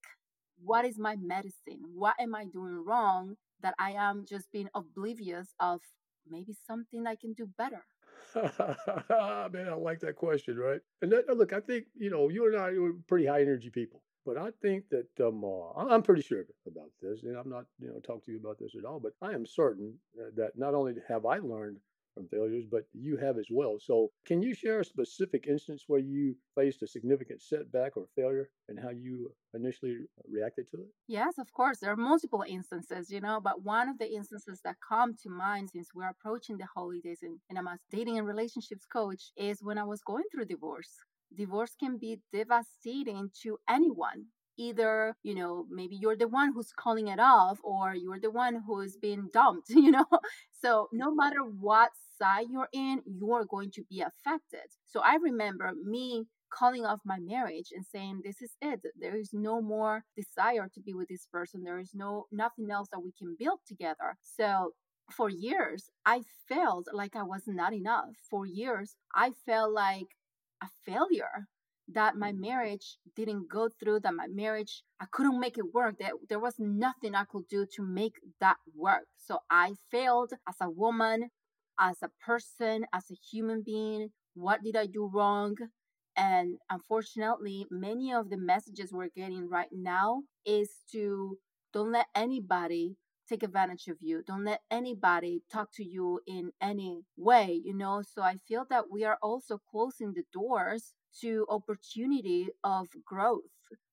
what 0.64 0.84
is 0.84 0.98
my 0.98 1.16
medicine? 1.16 1.80
What 1.94 2.14
am 2.20 2.34
I 2.34 2.44
doing 2.46 2.84
wrong 2.84 3.36
that 3.62 3.74
I 3.78 3.92
am 3.92 4.24
just 4.28 4.50
being 4.52 4.68
oblivious 4.74 5.48
of 5.60 5.80
maybe 6.28 6.54
something 6.66 7.06
I 7.06 7.16
can 7.16 7.32
do 7.32 7.48
better? 7.58 7.84
Man, 8.34 9.68
I 9.68 9.74
like 9.74 10.00
that 10.00 10.16
question, 10.16 10.56
right? 10.56 10.80
And 11.02 11.12
that, 11.12 11.28
look, 11.36 11.52
I 11.52 11.60
think, 11.60 11.86
you 11.96 12.10
know, 12.10 12.28
you 12.28 12.46
and 12.46 12.56
I 12.56 12.68
are 12.68 12.92
pretty 13.06 13.26
high 13.26 13.42
energy 13.42 13.70
people. 13.70 14.02
But 14.24 14.38
I 14.38 14.50
think 14.62 14.84
that 14.90 15.08
um, 15.26 15.42
uh, 15.44 15.72
I'm 15.74 16.02
pretty 16.02 16.22
sure 16.22 16.44
about 16.66 16.90
this, 17.00 17.24
and 17.24 17.36
I'm 17.36 17.50
not, 17.50 17.64
you 17.80 17.88
know, 17.88 17.98
talking 17.98 18.22
to 18.26 18.32
you 18.32 18.38
about 18.38 18.58
this 18.58 18.76
at 18.78 18.84
all. 18.84 19.00
But 19.00 19.14
I 19.20 19.32
am 19.32 19.44
certain 19.44 19.94
that 20.36 20.56
not 20.56 20.74
only 20.74 20.94
have 21.08 21.26
I 21.26 21.38
learned 21.38 21.78
from 22.14 22.28
failures, 22.28 22.66
but 22.70 22.86
you 22.92 23.16
have 23.16 23.38
as 23.38 23.48
well. 23.50 23.78
So, 23.80 24.12
can 24.24 24.42
you 24.42 24.54
share 24.54 24.80
a 24.80 24.84
specific 24.84 25.46
instance 25.46 25.84
where 25.86 26.00
you 26.00 26.36
faced 26.54 26.82
a 26.82 26.86
significant 26.86 27.42
setback 27.42 27.96
or 27.96 28.06
failure 28.14 28.50
and 28.68 28.78
how 28.78 28.90
you 28.90 29.34
initially 29.54 29.98
reacted 30.28 30.68
to 30.70 30.82
it? 30.82 30.88
Yes, 31.08 31.36
of 31.38 31.52
course. 31.52 31.80
There 31.80 31.90
are 31.92 31.96
multiple 31.96 32.44
instances, 32.46 33.10
you 33.10 33.20
know, 33.20 33.40
but 33.40 33.62
one 33.62 33.88
of 33.88 33.98
the 33.98 34.10
instances 34.12 34.60
that 34.62 34.76
come 34.86 35.14
to 35.22 35.28
mind 35.28 35.70
since 35.70 35.90
we're 35.94 36.08
approaching 36.08 36.58
the 36.58 36.66
holidays 36.66 37.20
and, 37.22 37.40
and 37.48 37.58
I'm 37.58 37.66
a 37.66 37.78
dating 37.90 38.18
and 38.18 38.26
relationships 38.26 38.86
coach 38.86 39.32
is 39.36 39.62
when 39.62 39.78
I 39.78 39.84
was 39.84 40.02
going 40.02 40.24
through 40.30 40.46
divorce. 40.46 40.96
Divorce 41.34 41.74
can 41.74 41.98
be 41.98 42.20
devastating 42.32 43.30
to 43.42 43.58
anyone 43.68 44.26
either 44.58 45.16
you 45.22 45.34
know 45.34 45.66
maybe 45.70 45.96
you're 45.96 46.14
the 46.14 46.28
one 46.28 46.52
who's 46.52 46.72
calling 46.72 47.08
it 47.08 47.18
off 47.18 47.58
or 47.64 47.94
you're 47.94 48.20
the 48.20 48.30
one 48.30 48.62
who's 48.66 48.98
been 48.98 49.30
dumped 49.32 49.70
you 49.70 49.90
know 49.90 50.04
so 50.50 50.88
no 50.92 51.10
matter 51.10 51.42
what 51.42 51.90
side 52.22 52.46
you're 52.50 52.68
in 52.72 53.02
you 53.06 53.32
are 53.32 53.44
going 53.44 53.70
to 53.72 53.82
be 53.90 54.00
affected. 54.00 54.68
So 54.84 55.00
i 55.00 55.16
remember 55.16 55.72
me 55.84 56.26
calling 56.52 56.84
off 56.84 57.00
my 57.04 57.18
marriage 57.18 57.70
and 57.74 57.84
saying 57.84 58.20
this 58.22 58.42
is 58.42 58.52
it. 58.60 58.80
There 59.00 59.16
is 59.16 59.30
no 59.32 59.60
more 59.60 60.04
desire 60.16 60.68
to 60.74 60.80
be 60.80 60.92
with 60.94 61.08
this 61.08 61.26
person. 61.32 61.64
There 61.64 61.78
is 61.78 61.92
no 61.94 62.26
nothing 62.30 62.70
else 62.70 62.88
that 62.92 63.02
we 63.06 63.12
can 63.18 63.36
build 63.38 63.60
together. 63.66 64.16
So 64.22 64.72
for 65.10 65.28
years 65.28 65.90
i 66.06 66.22
felt 66.48 66.86
like 66.92 67.16
i 67.16 67.22
was 67.22 67.42
not 67.46 67.72
enough. 67.74 68.10
For 68.30 68.46
years 68.46 68.94
i 69.14 69.30
felt 69.46 69.72
like 69.72 70.10
a 70.62 70.68
failure 70.86 71.48
that 71.88 72.16
my 72.16 72.32
mm. 72.32 72.38
marriage 72.48 72.98
didn't 73.16 73.50
go 73.50 73.68
through 73.68 73.98
that 74.00 74.14
my 74.14 74.28
marriage 74.28 74.74
i 75.00 75.06
couldn't 75.14 75.40
make 75.40 75.58
it 75.58 75.74
work 75.74 75.94
that 75.98 76.12
there 76.28 76.44
was 76.46 76.54
nothing 76.58 77.14
i 77.14 77.24
could 77.24 77.46
do 77.48 77.66
to 77.74 77.82
make 77.82 78.16
that 78.40 78.58
work. 78.76 79.06
So 79.26 79.40
i 79.50 79.66
failed 79.90 80.32
as 80.48 80.56
a 80.60 80.70
woman 80.70 81.30
as 81.78 81.96
a 82.02 82.10
person 82.24 82.84
as 82.92 83.04
a 83.10 83.14
human 83.30 83.62
being 83.62 84.08
what 84.34 84.62
did 84.62 84.76
i 84.76 84.86
do 84.86 85.10
wrong 85.12 85.54
and 86.16 86.58
unfortunately 86.70 87.66
many 87.70 88.12
of 88.12 88.30
the 88.30 88.36
messages 88.36 88.92
we're 88.92 89.08
getting 89.16 89.48
right 89.48 89.70
now 89.72 90.22
is 90.44 90.70
to 90.90 91.38
don't 91.72 91.92
let 91.92 92.06
anybody 92.14 92.96
take 93.28 93.42
advantage 93.42 93.88
of 93.88 93.96
you. 94.00 94.22
Don't 94.26 94.44
let 94.44 94.60
anybody 94.70 95.42
talk 95.50 95.70
to 95.74 95.84
you 95.84 96.20
in 96.26 96.50
any 96.60 97.02
way, 97.16 97.60
you 97.64 97.74
know. 97.74 98.02
So 98.02 98.22
I 98.22 98.36
feel 98.46 98.66
that 98.68 98.90
we 98.90 99.04
are 99.04 99.18
also 99.22 99.58
closing 99.70 100.12
the 100.12 100.24
doors 100.32 100.92
to 101.20 101.46
opportunity 101.48 102.48
of 102.64 102.88
growth. 103.06 103.42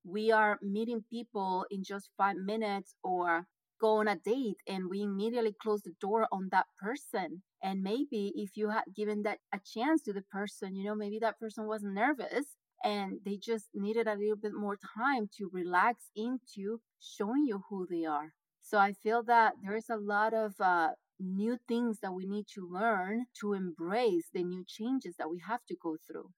We 0.03 0.31
are 0.31 0.59
meeting 0.61 1.03
people 1.09 1.65
in 1.71 1.83
just 1.83 2.09
five 2.17 2.37
minutes 2.37 2.95
or 3.03 3.45
go 3.79 3.97
on 3.97 4.07
a 4.07 4.15
date 4.17 4.57
and 4.67 4.89
we 4.89 5.01
immediately 5.01 5.53
close 5.61 5.81
the 5.83 5.93
door 5.99 6.27
on 6.31 6.49
that 6.51 6.67
person. 6.77 7.43
And 7.61 7.81
maybe 7.83 8.31
if 8.35 8.55
you 8.57 8.69
had 8.69 8.85
given 8.95 9.23
that 9.23 9.39
a 9.53 9.59
chance 9.59 10.01
to 10.03 10.13
the 10.13 10.21
person, 10.21 10.75
you 10.75 10.83
know, 10.83 10.95
maybe 10.95 11.19
that 11.19 11.39
person 11.39 11.67
was 11.67 11.83
nervous 11.83 12.57
and 12.83 13.19
they 13.25 13.37
just 13.37 13.69
needed 13.73 14.07
a 14.07 14.15
little 14.15 14.37
bit 14.37 14.53
more 14.53 14.77
time 14.97 15.27
to 15.37 15.49
relax 15.51 16.11
into 16.15 16.81
showing 16.99 17.45
you 17.45 17.63
who 17.69 17.87
they 17.89 18.05
are. 18.05 18.33
So 18.61 18.77
I 18.77 18.93
feel 18.93 19.23
that 19.23 19.55
there 19.63 19.75
is 19.75 19.89
a 19.89 19.97
lot 19.97 20.33
of 20.33 20.53
uh, 20.59 20.91
new 21.19 21.57
things 21.67 21.99
that 22.01 22.13
we 22.13 22.25
need 22.25 22.47
to 22.55 22.67
learn 22.67 23.25
to 23.41 23.53
embrace 23.53 24.29
the 24.33 24.43
new 24.43 24.63
changes 24.67 25.15
that 25.17 25.29
we 25.29 25.39
have 25.39 25.65
to 25.67 25.75
go 25.75 25.97
through. 26.05 26.31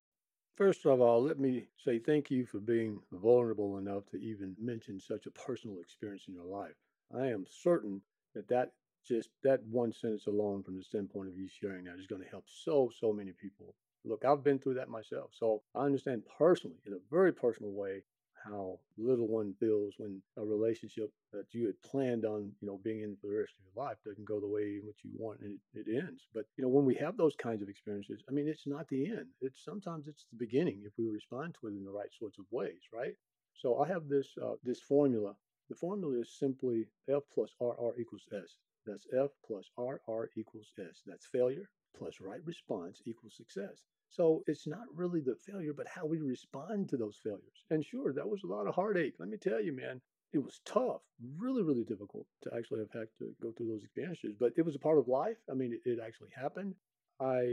First 0.55 0.85
of 0.85 1.01
all, 1.01 1.21
let 1.23 1.39
me 1.39 1.67
say 1.75 1.99
thank 1.99 2.31
you 2.31 2.45
for 2.45 2.61
being 2.61 3.03
vulnerable 3.11 3.77
enough 3.77 4.05
to 4.07 4.17
even 4.17 4.55
mention 4.57 4.97
such 4.99 5.25
a 5.25 5.31
personal 5.31 5.79
experience 5.79 6.27
in 6.29 6.33
your 6.33 6.45
life. 6.45 6.77
I 7.17 7.27
am 7.27 7.45
certain 7.49 8.01
that 8.35 8.47
that 8.49 8.71
just 9.07 9.29
that 9.43 9.63
one 9.65 9.91
sentence 9.91 10.27
alone 10.27 10.63
from 10.63 10.77
the 10.77 10.83
standpoint 10.83 11.27
of 11.29 11.37
you 11.37 11.47
sharing 11.47 11.85
that 11.85 11.99
is 11.99 12.07
going 12.07 12.21
to 12.21 12.29
help 12.29 12.45
so 12.47 12.91
so 12.99 13.11
many 13.11 13.31
people 13.31 13.73
look 14.05 14.23
i've 14.23 14.43
been 14.43 14.59
through 14.59 14.75
that 14.75 14.89
myself 14.89 15.31
so 15.33 15.63
i 15.73 15.83
understand 15.83 16.21
personally 16.37 16.77
in 16.85 16.93
a 16.93 16.97
very 17.09 17.33
personal 17.33 17.71
way 17.71 18.03
how 18.43 18.79
little 18.97 19.27
one 19.27 19.53
feels 19.59 19.93
when 19.97 20.21
a 20.37 20.43
relationship 20.43 21.11
that 21.31 21.45
you 21.51 21.67
had 21.67 21.81
planned 21.83 22.25
on, 22.25 22.51
you 22.61 22.67
know, 22.67 22.79
being 22.83 23.01
in 23.01 23.15
for 23.15 23.27
the 23.27 23.37
rest 23.37 23.53
of 23.53 23.65
your 23.65 23.85
life 23.85 23.97
doesn't 24.05 24.27
go 24.27 24.39
the 24.39 24.47
way 24.47 24.79
which 24.83 24.97
you 25.03 25.11
want 25.17 25.39
and 25.41 25.57
it, 25.73 25.87
it 25.87 25.97
ends. 25.97 26.27
But, 26.33 26.45
you 26.57 26.63
know, 26.63 26.69
when 26.69 26.85
we 26.85 26.95
have 26.95 27.17
those 27.17 27.35
kinds 27.35 27.61
of 27.61 27.69
experiences, 27.69 28.23
I 28.29 28.31
mean, 28.31 28.47
it's 28.47 28.67
not 28.67 28.87
the 28.89 29.05
end. 29.05 29.27
It's 29.41 29.63
sometimes 29.63 30.07
it's 30.07 30.25
the 30.31 30.37
beginning 30.37 30.81
if 30.85 30.93
we 30.97 31.07
respond 31.07 31.55
to 31.59 31.67
it 31.67 31.71
in 31.71 31.83
the 31.85 31.91
right 31.91 32.09
sorts 32.17 32.39
of 32.39 32.45
ways, 32.51 32.81
right? 32.93 33.15
So 33.53 33.79
I 33.79 33.87
have 33.87 34.07
this 34.07 34.27
uh, 34.41 34.55
this 34.63 34.81
formula. 34.81 35.35
The 35.71 35.77
formula 35.77 36.19
is 36.19 36.29
simply 36.29 36.89
F 37.07 37.23
plus 37.33 37.55
RR 37.61 37.97
equals 37.97 38.27
S. 38.33 38.57
That's 38.85 39.07
F 39.17 39.29
plus 39.47 39.71
RR 39.77 40.29
equals 40.35 40.73
S. 40.77 41.01
That's 41.07 41.25
failure 41.25 41.69
plus 41.97 42.19
right 42.19 42.45
response 42.45 43.01
equals 43.05 43.37
success. 43.37 43.85
So 44.09 44.43
it's 44.47 44.67
not 44.67 44.83
really 44.93 45.21
the 45.21 45.37
failure, 45.37 45.71
but 45.71 45.87
how 45.87 46.05
we 46.05 46.19
respond 46.19 46.89
to 46.89 46.97
those 46.97 47.21
failures. 47.23 47.63
And 47.69 47.85
sure, 47.85 48.11
that 48.11 48.27
was 48.27 48.43
a 48.43 48.47
lot 48.47 48.67
of 48.67 48.75
heartache. 48.75 49.13
Let 49.17 49.29
me 49.29 49.37
tell 49.37 49.61
you, 49.61 49.71
man, 49.71 50.01
it 50.33 50.39
was 50.39 50.59
tough, 50.65 51.03
really, 51.37 51.63
really 51.63 51.85
difficult 51.85 52.27
to 52.41 52.53
actually 52.53 52.81
have 52.81 52.91
had 52.91 53.07
to 53.19 53.33
go 53.41 53.53
through 53.53 53.69
those 53.69 53.85
experiences. 53.85 54.35
But 54.37 54.51
it 54.57 54.65
was 54.65 54.75
a 54.75 54.79
part 54.79 54.97
of 54.97 55.07
life. 55.07 55.37
I 55.49 55.53
mean, 55.53 55.71
it, 55.71 55.89
it 55.89 55.99
actually 56.05 56.31
happened. 56.35 56.75
I, 57.21 57.43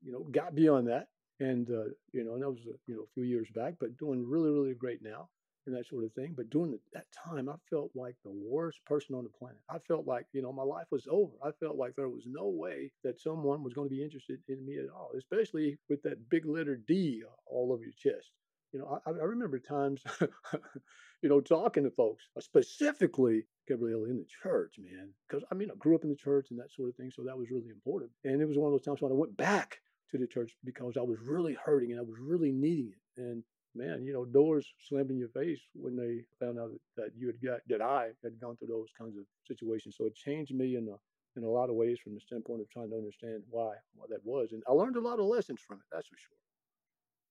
you 0.00 0.10
know, 0.10 0.26
got 0.30 0.54
beyond 0.54 0.88
that, 0.88 1.08
and 1.38 1.68
uh, 1.70 1.92
you 2.12 2.24
know, 2.24 2.32
and 2.32 2.42
that 2.42 2.50
was 2.50 2.64
a, 2.64 2.78
you 2.86 2.96
know 2.96 3.02
a 3.02 3.12
few 3.12 3.24
years 3.24 3.48
back, 3.54 3.74
but 3.78 3.98
doing 3.98 4.26
really, 4.26 4.50
really 4.50 4.72
great 4.72 5.02
now 5.02 5.28
and 5.68 5.76
that 5.76 5.86
sort 5.86 6.04
of 6.04 6.12
thing. 6.14 6.34
But 6.36 6.50
during 6.50 6.72
the, 6.72 6.80
that 6.94 7.06
time, 7.12 7.48
I 7.48 7.54
felt 7.70 7.90
like 7.94 8.16
the 8.24 8.32
worst 8.32 8.84
person 8.86 9.14
on 9.14 9.24
the 9.24 9.30
planet. 9.30 9.58
I 9.70 9.78
felt 9.86 10.06
like, 10.06 10.26
you 10.32 10.42
know, 10.42 10.52
my 10.52 10.62
life 10.62 10.86
was 10.90 11.06
over. 11.08 11.32
I 11.44 11.50
felt 11.60 11.76
like 11.76 11.94
there 11.94 12.08
was 12.08 12.24
no 12.26 12.48
way 12.48 12.90
that 13.04 13.20
someone 13.20 13.62
was 13.62 13.74
going 13.74 13.88
to 13.88 13.94
be 13.94 14.02
interested 14.02 14.40
in 14.48 14.64
me 14.64 14.78
at 14.78 14.90
all, 14.90 15.12
especially 15.16 15.78
with 15.88 16.02
that 16.02 16.28
big 16.28 16.46
letter 16.46 16.76
D 16.76 17.22
all 17.46 17.72
over 17.72 17.82
your 17.82 17.92
chest. 17.92 18.30
You 18.72 18.80
know, 18.80 19.00
I, 19.06 19.10
I 19.10 19.24
remember 19.24 19.58
times, 19.58 20.02
you 21.22 21.28
know, 21.28 21.40
talking 21.40 21.84
to 21.84 21.90
folks, 21.90 22.24
uh, 22.36 22.40
specifically 22.40 23.44
Gabrielle 23.66 24.04
in 24.04 24.18
the 24.18 24.26
church, 24.42 24.74
man, 24.78 25.10
because 25.26 25.44
I 25.50 25.54
mean, 25.54 25.70
I 25.70 25.74
grew 25.78 25.94
up 25.94 26.04
in 26.04 26.10
the 26.10 26.16
church 26.16 26.48
and 26.50 26.58
that 26.58 26.72
sort 26.72 26.90
of 26.90 26.96
thing, 26.96 27.10
so 27.14 27.22
that 27.22 27.38
was 27.38 27.50
really 27.50 27.70
important. 27.70 28.10
And 28.24 28.42
it 28.42 28.48
was 28.48 28.58
one 28.58 28.66
of 28.66 28.72
those 28.72 28.84
times 28.84 29.00
when 29.00 29.12
I 29.12 29.14
went 29.14 29.36
back 29.36 29.78
to 30.10 30.18
the 30.18 30.26
church 30.26 30.52
because 30.64 30.96
I 30.96 31.02
was 31.02 31.18
really 31.20 31.54
hurting 31.54 31.92
and 31.92 32.00
I 32.00 32.02
was 32.02 32.18
really 32.20 32.52
needing 32.52 32.92
it. 32.92 33.20
And 33.20 33.42
man, 33.78 34.04
you 34.04 34.12
know, 34.12 34.24
doors 34.24 34.66
slammed 34.88 35.10
in 35.10 35.18
your 35.18 35.28
face 35.30 35.60
when 35.74 35.96
they 35.96 36.24
found 36.44 36.58
out 36.58 36.72
that 36.96 37.10
you 37.16 37.26
had 37.28 37.40
got 37.42 37.60
that 37.68 37.82
I 37.82 38.10
had 38.22 38.40
gone 38.40 38.56
through 38.56 38.68
those 38.68 38.88
kinds 38.98 39.16
of 39.16 39.24
situations. 39.46 39.96
So 39.96 40.04
it 40.06 40.14
changed 40.14 40.54
me 40.54 40.76
in 40.76 40.88
a 40.88 40.96
in 41.38 41.44
a 41.44 41.50
lot 41.50 41.70
of 41.70 41.76
ways 41.76 41.98
from 42.02 42.14
the 42.14 42.20
standpoint 42.20 42.60
of 42.60 42.68
trying 42.70 42.90
to 42.90 42.96
understand 42.96 43.42
why 43.48 43.74
why 43.94 44.06
that 44.10 44.24
was, 44.24 44.52
and 44.52 44.62
I 44.68 44.72
learned 44.72 44.96
a 44.96 45.00
lot 45.00 45.20
of 45.20 45.26
lessons 45.26 45.60
from 45.60 45.78
it. 45.78 45.84
That's 45.92 46.08
for 46.08 46.16
sure. 46.18 46.36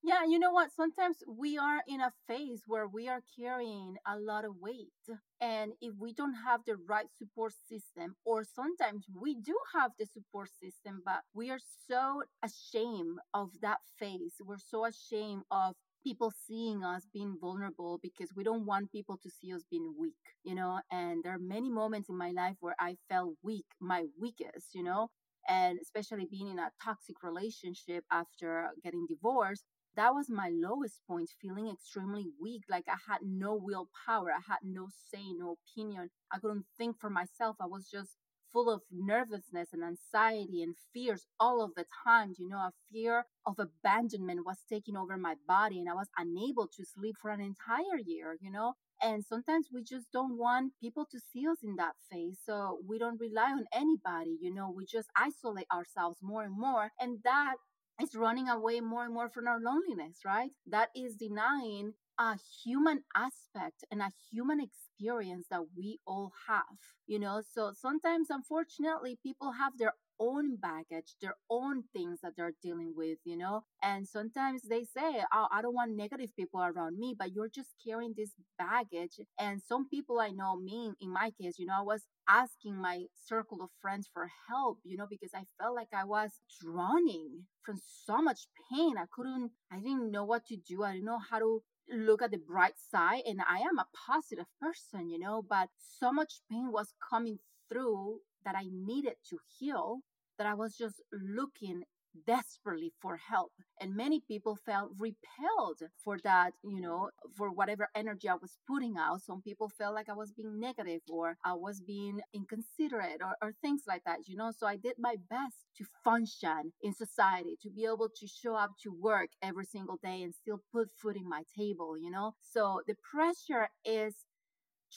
Yeah, 0.04 0.24
you 0.26 0.40
know 0.40 0.52
what? 0.52 0.72
Sometimes 0.72 1.24
we 1.28 1.58
are 1.58 1.84
in 1.88 2.02
a 2.02 2.14
phase 2.28 2.64
where 2.68 2.88
we 2.88 3.10
are 3.10 3.24
carrying 3.36 3.98
a 4.06 4.18
lot 4.18 4.46
of 4.46 4.56
weight. 4.58 4.94
And 5.42 5.74
if 5.82 5.96
we 5.98 6.14
don't 6.14 6.36
have 6.36 6.64
the 6.66 6.78
right 6.78 7.08
support 7.18 7.54
system, 7.68 8.16
or 8.24 8.44
sometimes 8.44 9.06
we 9.14 9.36
do 9.36 9.58
have 9.74 9.92
the 9.98 10.06
support 10.06 10.50
system, 10.62 11.02
but 11.04 11.24
we 11.34 11.50
are 11.50 11.60
so 11.88 12.24
ashamed 12.44 13.20
of 13.34 13.60
that 13.62 13.80
phase. 14.00 14.36
We're 14.40 14.60
so 14.60 14.86
ashamed 14.86 15.44
of 15.52 15.76
people 16.08 16.32
seeing 16.48 16.84
us 16.84 17.04
being 17.14 17.38
vulnerable 17.40 18.00
because 18.02 18.30
we 18.36 18.44
don't 18.44 18.66
want 18.66 18.92
people 18.92 19.18
to 19.24 19.30
see 19.30 19.54
us 19.54 19.64
being 19.70 19.94
weak, 20.00 20.24
you 20.44 20.56
know. 20.56 20.80
And 20.92 21.24
there 21.24 21.34
are 21.34 21.40
many 21.40 21.70
moments 21.70 22.10
in 22.10 22.18
my 22.18 22.32
life 22.32 22.56
where 22.60 22.76
I 22.80 22.96
felt 23.10 23.34
weak, 23.44 23.66
my 23.80 24.06
weakest, 24.20 24.74
you 24.74 24.84
know, 24.84 25.10
and 25.48 25.80
especially 25.82 26.28
being 26.30 26.50
in 26.50 26.60
a 26.60 26.72
toxic 26.84 27.24
relationship 27.24 28.04
after 28.12 28.70
getting 28.84 29.06
divorced. 29.08 29.66
That 29.96 30.14
was 30.14 30.30
my 30.30 30.50
lowest 30.54 31.02
point, 31.08 31.30
feeling 31.42 31.70
extremely 31.70 32.28
weak. 32.42 32.64
Like 32.70 32.86
I 32.88 32.98
had 33.12 33.20
no 33.24 33.56
willpower. 33.56 34.32
I 34.32 34.42
had 34.48 34.60
no 34.64 34.88
say, 35.12 35.24
no 35.36 35.58
opinion. 35.60 36.10
I 36.32 36.40
couldn't 36.40 36.66
think 36.78 36.98
for 37.00 37.10
myself. 37.10 37.56
I 37.60 37.66
was 37.66 37.90
just 37.90 38.12
full 38.58 38.72
of 38.72 38.82
nervousness 38.92 39.70
and 39.72 39.84
anxiety 39.84 40.64
and 40.64 40.74
fears 40.92 41.28
all 41.40 41.64
of 41.64 41.76
the 41.76 41.86
time. 42.04 42.34
You 42.40 42.50
know, 42.50 42.58
a 42.58 42.72
fear 42.92 43.26
of 43.46 43.60
abandonment 43.60 44.48
was 44.48 44.58
taking 44.68 44.98
over 44.98 45.16
my 45.16 45.36
body 45.48 45.80
and 45.80 45.88
I 45.88 45.94
was 45.94 46.08
unable 46.18 46.68
to 46.76 46.84
sleep 46.84 47.18
for 47.22 47.30
an 47.30 47.40
entire 47.40 48.00
year, 48.04 48.36
you 48.42 48.50
know. 48.50 48.74
And 49.00 49.24
sometimes 49.24 49.68
we 49.72 49.84
just 49.84 50.12
don't 50.12 50.40
want 50.40 50.74
people 50.82 51.06
to 51.12 51.20
see 51.32 51.48
us 51.48 51.60
in 51.64 51.76
that 51.76 51.94
phase. 52.12 52.40
So 52.44 52.80
we 52.88 52.98
don't 52.98 53.20
rely 53.20 53.52
on 53.52 53.66
anybody, 53.72 54.38
you 54.42 54.52
know, 54.52 54.74
we 54.76 54.86
just 54.86 55.10
isolate 55.16 55.68
ourselves 55.72 56.18
more 56.24 56.42
and 56.44 56.58
more. 56.58 56.90
And 57.00 57.20
that 57.26 57.58
is 58.02 58.16
running 58.16 58.50
away 58.50 58.80
more 58.80 59.06
and 59.06 59.14
more 59.14 59.30
from 59.30 59.48
our 59.48 59.60
loneliness, 59.60 60.20
right? 60.26 60.50
That 60.66 60.90
is 60.96 61.16
denying 61.16 61.94
a 62.20 62.38
human 62.64 63.04
aspect 63.16 63.84
and 63.92 64.02
a 64.02 64.12
human 64.32 64.60
experience 64.60 65.48
that 65.52 65.64
we 65.76 66.00
all 66.06 66.32
have, 66.48 66.78
you 67.06 67.20
know. 67.20 67.42
So 67.54 67.74
sometimes, 67.80 68.30
unfortunately, 68.30 69.20
people 69.24 69.52
have 69.52 69.74
their 69.78 69.94
own 70.20 70.56
baggage, 70.56 71.16
their 71.22 71.36
own 71.50 71.84
things 71.94 72.20
that 72.24 72.34
they're 72.36 72.54
dealing 72.64 72.94
with, 72.96 73.20
you 73.24 73.38
know? 73.38 73.62
And 73.84 74.08
sometimes 74.08 74.64
they 74.64 74.84
say, 74.84 75.22
Oh, 75.32 75.48
I 75.52 75.62
don't 75.62 75.76
want 75.76 75.96
negative 75.96 76.36
people 76.36 76.62
around 76.64 76.98
me, 76.98 77.16
but 77.18 77.34
you're 77.36 77.50
just 77.54 77.76
carrying 77.86 78.14
this 78.18 78.32
baggage. 78.58 79.20
And 79.40 79.62
some 79.62 79.88
people 79.88 80.20
I 80.20 80.30
know, 80.30 80.56
me 80.56 80.92
in 81.00 81.12
my 81.12 81.32
case, 81.40 81.60
you 81.60 81.68
know, 81.68 81.76
I 81.80 81.84
was 81.84 82.06
asking 82.28 82.76
my 82.76 83.04
circle 83.28 83.62
of 83.62 83.70
friends 83.82 84.10
for 84.12 84.28
help, 84.50 84.80
you 84.84 84.98
know, 84.98 85.08
because 85.10 85.32
I 85.36 85.44
felt 85.62 85.76
like 85.76 85.90
I 85.94 86.04
was 86.04 86.32
drowning 86.62 87.44
from 87.64 87.80
so 88.06 88.22
much 88.22 88.48
pain. 88.72 88.98
I 88.98 89.06
couldn't, 89.14 89.52
I 89.72 89.78
didn't 89.78 90.12
know 90.12 90.26
what 90.26 90.46
to 90.48 90.58
do. 90.58 90.84
I 90.84 90.94
didn't 90.94 91.06
know 91.06 91.20
how 91.30 91.40
to 91.40 91.62
look 91.90 92.22
at 92.22 92.32
the 92.32 92.38
bright 92.38 92.76
side. 92.92 93.22
And 93.26 93.42
I 93.42 93.60
am 93.60 93.80
a 93.80 93.88
positive 94.08 94.46
person, 94.62 95.10
you 95.10 95.20
know, 95.20 95.44
but 95.48 95.70
so 96.00 96.12
much 96.12 96.42
pain 96.50 96.72
was 96.72 96.94
coming 97.10 97.40
through 97.70 98.20
that 98.46 98.56
I 98.56 98.64
needed 98.72 99.16
to 99.30 99.38
heal 99.60 100.00
that 100.38 100.48
I 100.48 100.54
was 100.54 100.78
just 100.78 101.02
looking 101.12 101.84
desperately 102.26 102.92
for 103.02 103.18
help. 103.18 103.52
And 103.80 103.96
many 103.96 104.22
people 104.28 104.58
felt 104.66 104.92
repelled 104.98 105.82
for 106.04 106.18
that, 106.24 106.54
you 106.64 106.82
know, 106.82 107.10
for 107.36 107.52
whatever 107.52 107.90
energy 107.96 108.30
I 108.30 108.36
was 108.36 108.58
putting 108.68 108.96
out. 108.98 109.22
Some 109.22 109.42
people 109.42 109.70
felt 109.78 109.96
like 109.96 110.10
I 110.10 110.14
was 110.14 110.32
being 110.32 110.60
negative 110.60 111.02
or 111.10 111.38
I 111.46 111.54
was 111.54 111.82
being 111.82 112.20
inconsiderate 112.34 113.22
or, 113.22 113.36
or 113.42 113.54
things 113.62 113.84
like 113.88 114.04
that, 114.06 114.28
you 114.28 114.36
know. 114.36 114.52
So 114.58 114.68
I 114.68 114.78
did 114.78 114.96
my 114.98 115.16
best 115.30 115.56
to 115.78 115.86
function 116.04 116.74
in 116.82 116.94
society, 116.94 117.58
to 117.62 117.70
be 117.70 117.86
able 117.86 118.10
to 118.10 118.28
show 118.28 118.56
up 118.56 118.72
to 118.84 118.92
work 118.92 119.30
every 119.42 119.66
single 119.66 119.98
day 120.04 120.24
and 120.24 120.34
still 120.34 120.62
put 120.72 120.90
food 121.02 121.16
in 121.16 121.28
my 121.28 121.44
table, 121.58 121.98
you 121.98 122.10
know. 122.10 122.34
So 122.42 122.82
the 122.88 122.96
pressure 123.12 123.70
is 123.86 124.16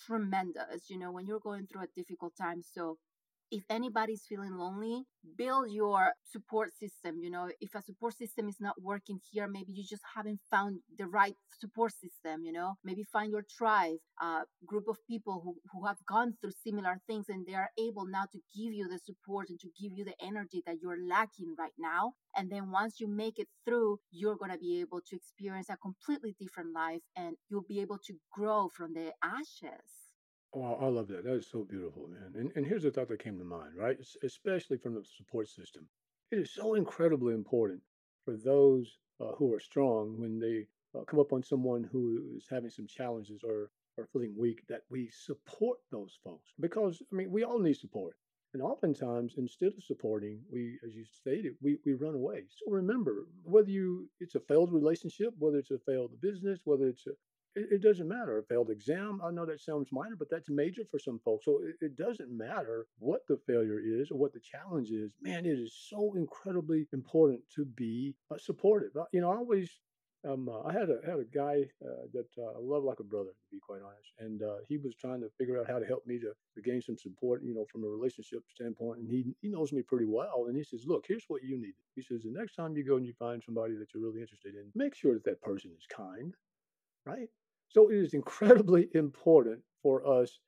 tremendous, 0.06 0.88
you 0.88 0.98
know, 0.98 1.12
when 1.12 1.26
you're 1.26 1.40
going 1.40 1.66
through 1.66 1.82
a 1.82 1.96
difficult 1.96 2.32
time. 2.40 2.62
So 2.62 2.98
if 3.50 3.64
anybody's 3.71 4.25
feeling 4.28 4.57
lonely, 4.57 5.04
build 5.37 5.71
your 5.71 6.12
support 6.25 6.73
system. 6.73 7.19
You 7.21 7.30
know, 7.30 7.50
if 7.61 7.75
a 7.75 7.83
support 7.83 8.16
system 8.16 8.49
is 8.49 8.61
not 8.61 8.80
working 8.80 9.21
here, 9.30 9.49
maybe 9.49 9.73
you 9.73 9.85
just 9.85 10.02
haven't 10.14 10.40
found 10.50 10.80
the 10.99 11.07
right 11.07 11.35
support 11.59 11.92
system. 11.92 12.45
You 12.45 12.52
know, 12.52 12.75
maybe 12.85 13.02
find 13.02 13.30
your 13.30 13.45
tribe, 13.59 13.99
a 14.21 14.42
group 14.66 14.88
of 14.88 14.97
people 15.09 15.40
who, 15.45 15.57
who 15.73 15.87
have 15.87 15.99
gone 16.07 16.35
through 16.40 16.52
similar 16.64 17.00
things 17.07 17.26
and 17.28 17.47
they 17.47 17.54
are 17.54 17.71
able 17.78 18.07
now 18.07 18.25
to 18.33 18.38
give 18.57 18.73
you 18.73 18.88
the 18.88 18.99
support 18.99 19.49
and 19.49 19.61
to 19.61 19.69
give 19.80 19.92
you 19.92 20.04
the 20.04 20.14
energy 20.25 20.62
that 20.66 20.76
you're 20.80 21.07
lacking 21.09 21.54
right 21.59 21.76
now. 21.78 22.12
And 22.37 22.50
then 22.50 22.71
once 22.71 23.00
you 23.00 23.09
make 23.09 23.38
it 23.38 23.49
through, 23.64 23.99
you're 24.11 24.37
going 24.37 24.52
to 24.52 24.59
be 24.59 24.80
able 24.80 25.00
to 25.09 25.16
experience 25.16 25.69
a 25.71 25.76
completely 25.76 26.35
different 26.38 26.73
life 26.75 27.02
and 27.16 27.37
you'll 27.49 27.66
be 27.69 27.80
able 27.80 27.99
to 28.07 28.14
grow 28.33 28.69
from 28.69 28.95
the 28.95 29.12
ashes. 29.23 30.00
Oh, 30.52 30.62
I 30.75 30.87
love 30.87 31.09
that. 31.09 31.25
That 31.25 31.35
is 31.35 31.47
so 31.49 31.64
beautiful, 31.64 32.07
man. 32.09 32.35
And 32.37 32.52
and 32.57 32.66
here's 32.66 32.83
the 32.85 32.90
thought 32.90 33.09
that 33.09 33.21
came 33.23 33.38
to 33.38 33.45
mind, 33.45 33.76
right? 33.76 33.99
Es- 34.00 34.16
Especially 34.23 34.78
from 34.78 34.95
the 34.95 35.04
support 35.04 35.49
system. 35.49 35.88
It 36.30 36.38
is 36.38 36.52
so 36.52 36.75
incredibly 36.75 37.35
important 37.35 37.83
for 38.25 38.37
those 38.37 38.99
uh, 39.21 39.33
who 39.33 39.52
are 39.54 39.61
strong 39.61 40.19
when 40.21 40.38
they 40.38 40.69
uh, 40.95 41.04
come 41.04 41.21
up 41.21 41.33
on 41.33 41.42
someone 41.42 41.85
who 41.85 42.35
is 42.37 42.47
having 42.49 42.71
some 42.71 42.87
challenges 42.87 43.42
or 43.45 43.71
or 43.97 44.07
feeling 44.07 44.37
weak 44.37 44.64
that 44.69 44.83
we 44.88 45.09
support 45.11 45.78
those 45.90 46.19
folks 46.25 46.52
because 46.61 47.02
I 47.12 47.16
mean 47.16 47.30
we 47.30 47.45
all 47.45 47.59
need 47.59 47.76
support. 47.76 48.16
And 48.52 48.62
oftentimes, 48.62 49.35
instead 49.38 49.75
of 49.75 49.85
supporting, 49.85 50.42
we, 50.50 50.80
as 50.85 50.97
you 50.97 51.04
stated, 51.04 51.54
we, 51.61 51.78
we 51.85 51.95
run 51.95 52.14
away. 52.16 52.47
So 52.49 52.73
remember, 52.73 53.28
whether 53.45 53.71
you 53.71 54.11
it's 54.19 54.35
a 54.35 54.40
failed 54.40 54.73
relationship, 54.73 55.35
whether 55.38 55.59
it's 55.59 55.71
a 55.71 55.78
failed 55.78 56.21
business, 56.21 56.62
whether 56.64 56.88
it's 56.88 57.07
a 57.07 57.12
it, 57.54 57.83
doesn't 57.83 58.09
matter. 58.09 58.38
A 58.38 58.42
failed 58.42 58.71
exam, 58.71 59.21
I 59.25 59.30
know 59.30 59.47
that 59.47 59.61
sounds 59.61 59.88
minor, 59.92 60.16
but 60.16 60.30
that's 60.30 60.49
major 60.49 60.83
for 60.90 60.99
some 60.99 61.21
folks. 61.25 61.45
So 61.45 61.61
it, 61.62 61.76
it 61.80 61.97
doesn't 61.97 62.30
matter 62.30 62.87
what 62.99 63.23
the 63.28 63.38
failure 63.47 63.80
is 63.80 64.11
or 64.11 64.19
what 64.19 64.33
the 64.33 64.40
challenge 64.40 64.90
is. 64.90 65.12
Man, 65.21 65.47
it 65.47 65.59
is 65.59 65.75
so 65.88 66.14
incredibly 66.14 66.87
important 66.92 67.40
to 67.57 67.64
be 67.64 68.14
uh, 68.30 68.38
supportive. 68.38 68.97
Uh, 68.97 69.04
You 69.12 69.21
know, 69.23 69.30
I 69.30 69.37
always 69.37 69.80
um, 70.28 70.49
uh, 70.49 70.62
I 70.62 70.73
had 70.73 70.90
a 70.90 70.99
had 71.04 71.19
a 71.19 71.25
guy 71.25 71.64
uh, 71.83 72.04
that 72.12 72.28
uh, 72.37 72.59
I 72.59 72.61
love 72.61 72.85
like 72.85 73.00
a 73.00 73.04
brother, 73.04 73.30
to 73.30 73.47
be 73.50 73.59
quite 73.59 73.80
honest, 73.80 74.12
and 74.19 74.42
uh, 74.42 74.57
he 74.69 74.76
was 74.76 74.95
trying 74.95 75.21
to 75.23 75.30
figure 75.38 75.59
out 75.59 75.66
how 75.66 75.78
to 75.78 75.87
help 75.87 76.07
me 76.07 76.19
to, 76.19 76.33
to 76.54 76.62
gain 76.62 76.83
some 76.83 76.99
support, 76.99 77.42
you 77.42 77.54
know, 77.54 77.64
from 77.73 77.85
a 77.85 77.88
relationship 77.88 78.42
standpoint. 78.54 79.00
And 79.00 79.09
he 79.09 79.35
he 79.40 79.49
knows 79.49 79.73
me 79.73 79.83
pretty 79.83 80.04
well, 80.04 80.45
and 80.49 80.57
he 80.57 80.62
says, 80.62 80.85
"Look, 80.87 81.07
here's 81.09 81.25
what 81.28 81.42
you 81.42 81.59
need." 81.59 81.73
He 81.95 82.02
says, 82.02 82.23
"The 82.23 82.30
next 82.30 82.54
time 82.54 82.76
you 82.76 82.85
go 82.85 82.97
and 82.97 83.07
you 83.07 83.14
find 83.14 83.42
somebody 83.42 83.76
that 83.76 83.95
you're 83.95 84.02
really 84.02 84.21
interested 84.21 84.54
in, 84.54 84.71
make 84.75 84.95
sure 84.95 85.14
that 85.14 85.25
that 85.25 85.40
person 85.40 85.71
is 85.76 85.87
kind, 85.87 86.35
right? 87.07 87.30
So 87.70 87.88
it 87.88 87.96
is 87.96 88.14
incredibly 88.14 88.88
important 88.94 89.60
for 89.82 90.04
us 90.06 90.38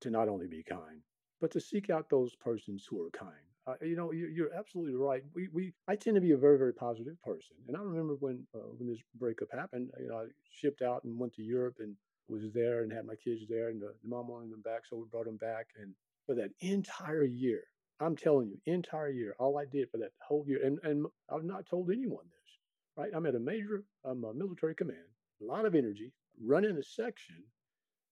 to 0.00 0.10
not 0.10 0.28
only 0.28 0.48
be 0.48 0.64
kind, 0.64 1.00
but 1.40 1.52
to 1.52 1.60
seek 1.60 1.90
out 1.90 2.10
those 2.10 2.34
persons 2.34 2.84
who 2.88 3.00
are 3.02 3.10
kind. 3.10 3.46
Uh, 3.68 3.74
you 3.80 3.94
know, 3.94 4.10
you, 4.10 4.26
you're 4.26 4.52
absolutely 4.52 4.96
right. 4.96 5.22
We, 5.32 5.48
we, 5.52 5.72
I 5.86 5.94
tend 5.94 6.16
to 6.16 6.20
be 6.20 6.32
a 6.32 6.36
very, 6.36 6.58
very 6.58 6.74
positive 6.74 7.22
person, 7.22 7.54
and 7.68 7.76
I 7.76 7.80
remember 7.80 8.14
when 8.18 8.44
uh, 8.52 8.58
when 8.76 8.88
this 8.88 8.98
breakup 9.14 9.52
happened. 9.52 9.90
You 10.00 10.08
know, 10.08 10.16
I 10.16 10.24
shipped 10.50 10.82
out 10.82 11.04
and 11.04 11.16
went 11.16 11.34
to 11.34 11.42
Europe 11.42 11.76
and 11.78 11.94
was 12.28 12.42
there 12.52 12.82
and 12.82 12.92
had 12.92 13.06
my 13.06 13.14
kids 13.14 13.42
there, 13.48 13.68
and 13.68 13.80
the, 13.80 13.94
the 14.02 14.08
mom 14.08 14.26
wanted 14.26 14.50
them 14.50 14.62
back, 14.62 14.82
so 14.90 14.96
we 14.96 15.04
brought 15.08 15.26
them 15.26 15.36
back. 15.36 15.68
And 15.80 15.94
for 16.26 16.34
that 16.34 16.50
entire 16.60 17.22
year, 17.22 17.62
I'm 18.00 18.16
telling 18.16 18.48
you, 18.48 18.58
entire 18.66 19.10
year, 19.10 19.36
all 19.38 19.56
I 19.56 19.64
did 19.66 19.88
for 19.92 19.98
that 19.98 20.10
whole 20.26 20.44
year, 20.48 20.58
and 20.64 20.80
and 20.82 21.06
I've 21.32 21.44
not 21.44 21.66
told 21.66 21.92
anyone 21.92 22.24
this, 22.24 22.58
right? 22.96 23.12
I'm 23.14 23.26
at 23.26 23.36
a 23.36 23.40
major 23.40 23.84
um, 24.04 24.24
uh, 24.24 24.32
military 24.32 24.74
command, 24.74 25.06
a 25.40 25.44
lot 25.44 25.66
of 25.66 25.76
energy, 25.76 26.12
running 26.40 26.76
a 26.76 26.82
section, 26.82 27.42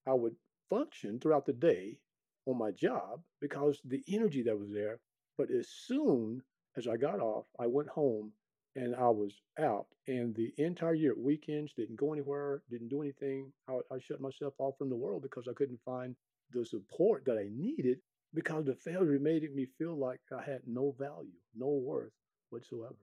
I 0.07 0.13
would 0.13 0.35
function 0.69 1.19
throughout 1.19 1.45
the 1.45 1.53
day 1.53 1.97
on 2.45 2.57
my 2.57 2.71
job 2.71 3.21
because 3.39 3.79
the 3.85 4.03
energy 4.07 4.43
that 4.43 4.59
was 4.59 4.71
there. 4.71 4.99
But 5.37 5.51
as 5.51 5.69
soon 5.69 6.41
as 6.77 6.87
I 6.87 6.97
got 6.97 7.19
off, 7.19 7.45
I 7.59 7.67
went 7.67 7.89
home 7.89 8.31
and 8.75 8.95
I 8.95 9.09
was 9.09 9.33
out. 9.59 9.87
And 10.07 10.33
the 10.35 10.53
entire 10.57 10.93
year, 10.93 11.11
at 11.11 11.17
weekends, 11.17 11.73
didn't 11.73 11.97
go 11.97 12.13
anywhere, 12.13 12.63
didn't 12.69 12.89
do 12.89 13.01
anything. 13.01 13.51
I, 13.69 13.79
I 13.93 13.99
shut 13.99 14.21
myself 14.21 14.53
off 14.59 14.77
from 14.77 14.89
the 14.89 14.95
world 14.95 15.21
because 15.23 15.47
I 15.49 15.53
couldn't 15.53 15.79
find 15.85 16.15
the 16.51 16.65
support 16.65 17.23
that 17.25 17.37
I 17.37 17.47
needed 17.51 17.99
because 18.33 18.65
the 18.65 18.75
failure 18.75 19.19
made 19.19 19.43
me 19.53 19.67
feel 19.77 19.97
like 19.97 20.19
I 20.31 20.43
had 20.43 20.61
no 20.65 20.95
value, 20.97 21.29
no 21.55 21.67
worth 21.67 22.11
whatsoever. 22.49 22.95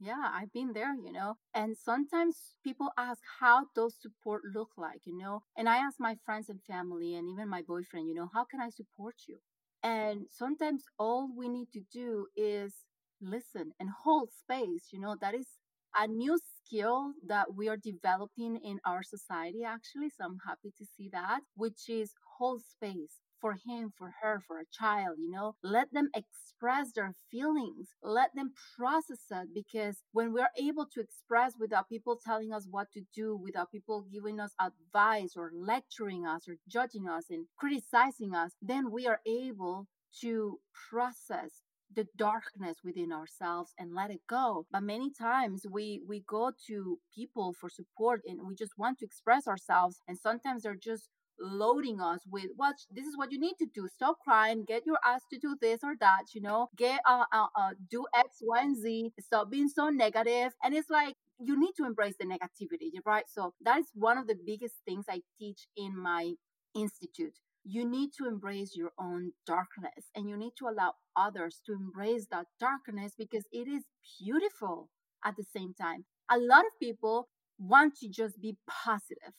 Yeah, 0.00 0.30
I've 0.32 0.52
been 0.52 0.72
there, 0.72 0.94
you 0.94 1.12
know. 1.12 1.36
And 1.54 1.76
sometimes 1.76 2.54
people 2.64 2.90
ask 2.96 3.20
how 3.38 3.66
those 3.76 3.94
support 4.00 4.42
look 4.54 4.70
like, 4.76 5.02
you 5.04 5.16
know. 5.16 5.42
And 5.56 5.68
I 5.68 5.76
ask 5.76 6.00
my 6.00 6.16
friends 6.24 6.48
and 6.48 6.62
family 6.62 7.14
and 7.16 7.28
even 7.28 7.48
my 7.48 7.62
boyfriend, 7.62 8.08
you 8.08 8.14
know, 8.14 8.30
how 8.32 8.44
can 8.44 8.60
I 8.60 8.70
support 8.70 9.16
you? 9.28 9.38
And 9.82 10.26
sometimes 10.30 10.84
all 10.98 11.28
we 11.36 11.48
need 11.48 11.70
to 11.72 11.80
do 11.92 12.26
is 12.34 12.74
listen 13.20 13.72
and 13.78 13.90
hold 14.04 14.30
space, 14.32 14.88
you 14.90 14.98
know. 15.00 15.16
That 15.20 15.34
is 15.34 15.46
a 15.94 16.06
new 16.06 16.38
skill 16.64 17.12
that 17.26 17.54
we 17.54 17.68
are 17.68 17.76
developing 17.76 18.56
in 18.56 18.80
our 18.86 19.02
society 19.02 19.64
actually. 19.64 20.08
So 20.08 20.24
I'm 20.24 20.38
happy 20.46 20.72
to 20.78 20.86
see 20.96 21.10
that, 21.12 21.40
which 21.56 21.88
is 21.90 22.14
hold 22.38 22.62
space 22.64 23.16
for 23.40 23.54
him, 23.66 23.92
for 23.96 24.12
her, 24.22 24.42
for 24.46 24.58
a 24.60 24.66
child, 24.72 25.16
you 25.18 25.30
know, 25.30 25.54
let 25.62 25.92
them 25.92 26.10
express 26.14 26.92
their 26.92 27.12
feelings, 27.30 27.88
let 28.02 28.34
them 28.34 28.52
process 28.76 29.24
it 29.30 29.48
because 29.54 30.02
when 30.12 30.32
we're 30.32 30.50
able 30.58 30.86
to 30.86 31.00
express 31.00 31.54
without 31.58 31.88
people 31.88 32.18
telling 32.24 32.52
us 32.52 32.66
what 32.70 32.90
to 32.92 33.02
do, 33.14 33.36
without 33.36 33.70
people 33.72 34.06
giving 34.12 34.40
us 34.40 34.54
advice 34.60 35.34
or 35.36 35.50
lecturing 35.54 36.26
us 36.26 36.48
or 36.48 36.56
judging 36.68 37.08
us 37.08 37.26
and 37.30 37.46
criticizing 37.56 38.34
us, 38.34 38.52
then 38.62 38.90
we 38.90 39.06
are 39.06 39.20
able 39.26 39.86
to 40.20 40.58
process 40.90 41.62
the 41.94 42.06
darkness 42.16 42.78
within 42.84 43.12
ourselves 43.12 43.72
and 43.78 43.94
let 43.94 44.10
it 44.10 44.20
go. 44.28 44.66
But 44.70 44.82
many 44.82 45.10
times 45.10 45.66
we 45.70 46.02
we 46.06 46.20
go 46.28 46.52
to 46.68 46.98
people 47.14 47.52
for 47.60 47.68
support 47.68 48.22
and 48.26 48.40
we 48.46 48.54
just 48.54 48.78
want 48.78 48.98
to 48.98 49.04
express 49.04 49.48
ourselves 49.48 50.00
and 50.06 50.16
sometimes 50.18 50.62
they're 50.62 50.76
just 50.76 51.08
loading 51.40 52.00
us 52.00 52.20
with 52.30 52.50
what 52.56 52.76
this 52.90 53.06
is 53.06 53.16
what 53.16 53.32
you 53.32 53.40
need 53.40 53.56
to 53.58 53.66
do. 53.74 53.88
Stop 53.88 54.18
crying. 54.22 54.64
Get 54.66 54.86
your 54.86 54.98
ass 55.04 55.22
to 55.32 55.38
do 55.38 55.56
this 55.60 55.80
or 55.82 55.94
that 56.00 56.34
you 56.34 56.40
know? 56.40 56.68
Get 56.76 57.00
uh, 57.06 57.24
uh, 57.32 57.46
uh 57.56 57.70
do 57.90 58.06
x 58.14 58.38
y 58.42 58.60
and 58.62 58.76
z. 58.76 59.12
Stop 59.20 59.50
being 59.50 59.68
so 59.68 59.88
negative. 59.88 60.52
And 60.62 60.74
it's 60.74 60.90
like 60.90 61.14
you 61.38 61.58
need 61.58 61.72
to 61.76 61.84
embrace 61.84 62.14
the 62.18 62.26
negativity 62.26 62.90
right? 63.06 63.24
So 63.28 63.54
that 63.62 63.78
is 63.78 63.86
one 63.94 64.18
of 64.18 64.26
the 64.26 64.36
biggest 64.46 64.74
things 64.86 65.06
i 65.08 65.22
teach 65.38 65.66
in 65.76 65.96
my 65.96 66.32
institute. 66.74 67.38
You 67.64 67.88
need 67.88 68.10
to 68.18 68.26
embrace 68.26 68.76
your 68.76 68.92
own 68.98 69.32
darkness 69.46 70.10
and 70.14 70.28
you 70.28 70.36
need 70.36 70.52
to 70.58 70.68
allow 70.68 70.94
others 71.16 71.60
to 71.66 71.72
embrace 71.72 72.26
that 72.30 72.46
darkness 72.58 73.12
because 73.16 73.44
it 73.52 73.68
is 73.68 73.84
beautiful 74.18 74.88
at 75.24 75.36
the 75.36 75.44
same 75.54 75.74
time. 75.74 76.04
A 76.30 76.38
lot 76.38 76.64
of 76.64 76.78
people 76.80 77.28
want 77.58 77.96
to 78.00 78.08
just 78.08 78.40
be 78.40 78.56
positive 78.68 79.34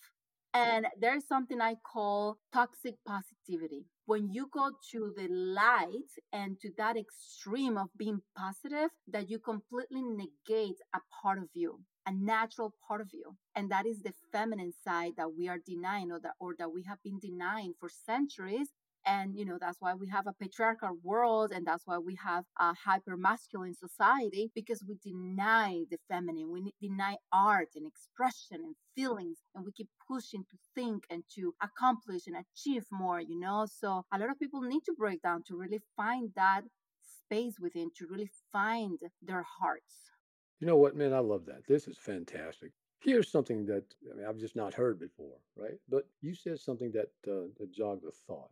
and 0.54 0.88
there's 1.00 1.28
something 1.28 1.62
I 1.62 1.76
call 1.76 2.38
toxic 2.54 2.96
positivity. 3.06 3.86
When 4.06 4.30
you 4.30 4.50
go 4.54 4.72
to 4.92 5.14
the 5.16 5.28
light 5.30 6.12
and 6.34 6.60
to 6.60 6.72
that 6.78 6.98
extreme 6.98 7.78
of 7.78 7.88
being 7.98 8.22
positive, 8.38 8.90
that 9.08 9.30
you 9.30 9.40
completely 9.40 10.02
negate 10.02 10.78
a 10.94 11.00
part 11.22 11.38
of 11.38 11.50
you, 11.54 11.80
a 12.06 12.12
natural 12.12 12.74
part 12.86 13.00
of 13.00 13.10
you. 13.14 13.36
And 13.56 13.72
that 13.72 13.86
is 13.86 14.02
the 14.02 14.14
feminine 14.32 14.74
side 14.84 15.14
that 15.18 15.34
we 15.38 15.48
are 15.48 15.60
denying 15.66 16.12
or 16.12 16.20
that, 16.20 16.34
or 16.40 16.56
that 16.60 16.74
we 16.74 16.84
have 16.84 17.02
been 17.04 17.20
denying 17.20 17.74
for 17.80 17.90
centuries 17.90 18.68
and 19.06 19.36
you 19.36 19.46
know 19.46 19.58
that's 19.60 19.78
why 19.80 19.94
we 19.94 20.08
have 20.08 20.28
a 20.28 20.34
patriarchal 20.34 20.98
world 21.04 21.52
and 21.54 21.66
that's 21.66 21.86
why 21.86 21.98
we 21.98 22.16
have 22.16 22.46
a 22.60 22.74
hyper 22.74 23.18
masculine 23.18 23.74
society 23.74 24.52
because 24.56 24.84
we 24.88 24.96
deny 25.04 25.84
the 25.90 25.98
feminine 26.10 26.52
we 26.52 26.74
deny 26.82 27.16
art 27.32 27.70
and 27.76 27.86
expression 27.88 28.58
and 28.64 28.76
feelings 28.96 29.40
and 29.56 29.66
we 29.66 29.72
keep 29.72 29.90
pushing 30.08 30.44
to 30.50 30.58
think 30.76 31.04
and 31.10 31.24
to 31.34 31.54
accomplish 31.62 32.28
and 32.28 32.36
achieve 32.38 32.86
more 32.92 33.20
you 33.22 33.40
know 33.40 33.66
so 33.66 34.04
a 34.14 34.20
lot 34.20 34.30
of 34.30 34.40
people 34.40 34.62
need 34.62 34.84
to 34.86 34.94
break 34.98 35.22
down 35.22 35.42
to 35.44 35.56
really 35.56 35.80
find 35.96 36.32
that 36.36 36.62
space 37.02 37.56
within 37.60 37.90
to 37.96 38.08
really 38.08 38.30
find 38.52 39.00
their 39.22 39.44
hearts 39.60 40.12
You 40.60 40.68
know 40.68 40.78
what, 40.78 40.96
man? 40.96 41.14
I 41.14 41.20
love 41.20 41.46
that. 41.48 41.66
This 41.68 41.88
is 41.88 41.98
fantastic. 41.98 42.72
Here's 43.00 43.32
something 43.32 43.66
that 43.66 43.84
I 44.12 44.16
mean, 44.16 44.26
I've 44.28 44.38
just 44.38 44.56
not 44.56 44.74
heard 44.76 45.00
before, 45.00 45.38
right? 45.56 45.80
But 45.90 46.08
you 46.22 46.36
said 46.36 46.60
something 46.60 46.92
that 46.94 47.10
uh, 47.28 47.48
that 47.58 47.72
jogged 47.74 48.06
a 48.06 48.12
thought, 48.28 48.52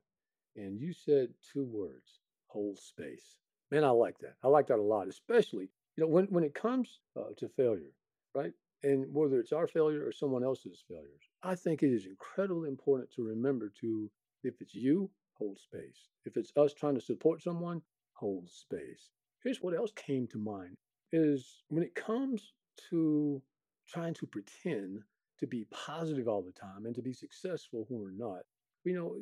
and 0.60 0.80
you 0.80 0.94
said 0.94 1.30
two 1.54 1.66
words: 1.66 2.20
hold 2.48 2.78
space. 2.78 3.38
Man, 3.72 3.84
I 3.84 3.90
like 3.92 4.18
that. 4.20 4.36
I 4.44 4.48
like 4.48 4.68
that 4.68 4.80
a 4.80 4.82
lot, 4.82 5.08
especially 5.08 5.70
You 5.96 6.04
know, 6.04 6.08
when, 6.08 6.26
when 6.26 6.44
it 6.44 6.54
comes 6.56 7.00
uh, 7.16 7.34
to 7.38 7.48
failure, 7.50 7.94
right? 8.34 8.54
And 8.84 9.06
whether 9.14 9.40
it's 9.40 9.52
our 9.52 9.68
failure 9.68 10.06
or 10.06 10.12
someone 10.12 10.44
else's 10.44 10.84
failures, 10.88 11.30
I 11.44 11.56
think 11.56 11.84
it 11.84 11.94
is 11.94 12.06
incredibly 12.06 12.70
important 12.70 13.12
to 13.12 13.24
remember 13.24 13.72
to, 13.82 14.10
if 14.44 14.62
it's 14.62 14.74
you, 14.74 15.10
hold 15.34 15.60
space. 15.60 16.10
If 16.26 16.38
it's 16.38 16.52
us 16.58 16.74
trying 16.74 16.96
to 16.96 17.02
support 17.02 17.44
someone, 17.44 17.82
hold 18.14 18.50
space. 18.50 19.12
Here's 19.44 19.62
what 19.62 19.76
else 19.76 19.92
came 19.96 20.28
to 20.28 20.38
mind 20.38 20.76
is 21.12 21.64
when 21.70 21.84
it 21.84 21.96
comes 21.96 22.54
to 22.90 23.42
trying 23.88 24.14
to 24.16 24.28
pretend 24.28 25.02
to 25.40 25.48
be 25.48 25.66
positive 25.72 26.28
all 26.28 26.42
the 26.42 26.52
time 26.52 26.86
and 26.86 26.96
to 26.96 27.02
be 27.02 27.14
successful 27.14 27.86
when 27.90 28.02
we're 28.02 28.12
not. 28.30 28.42
You 28.84 28.96
know, 28.96 29.16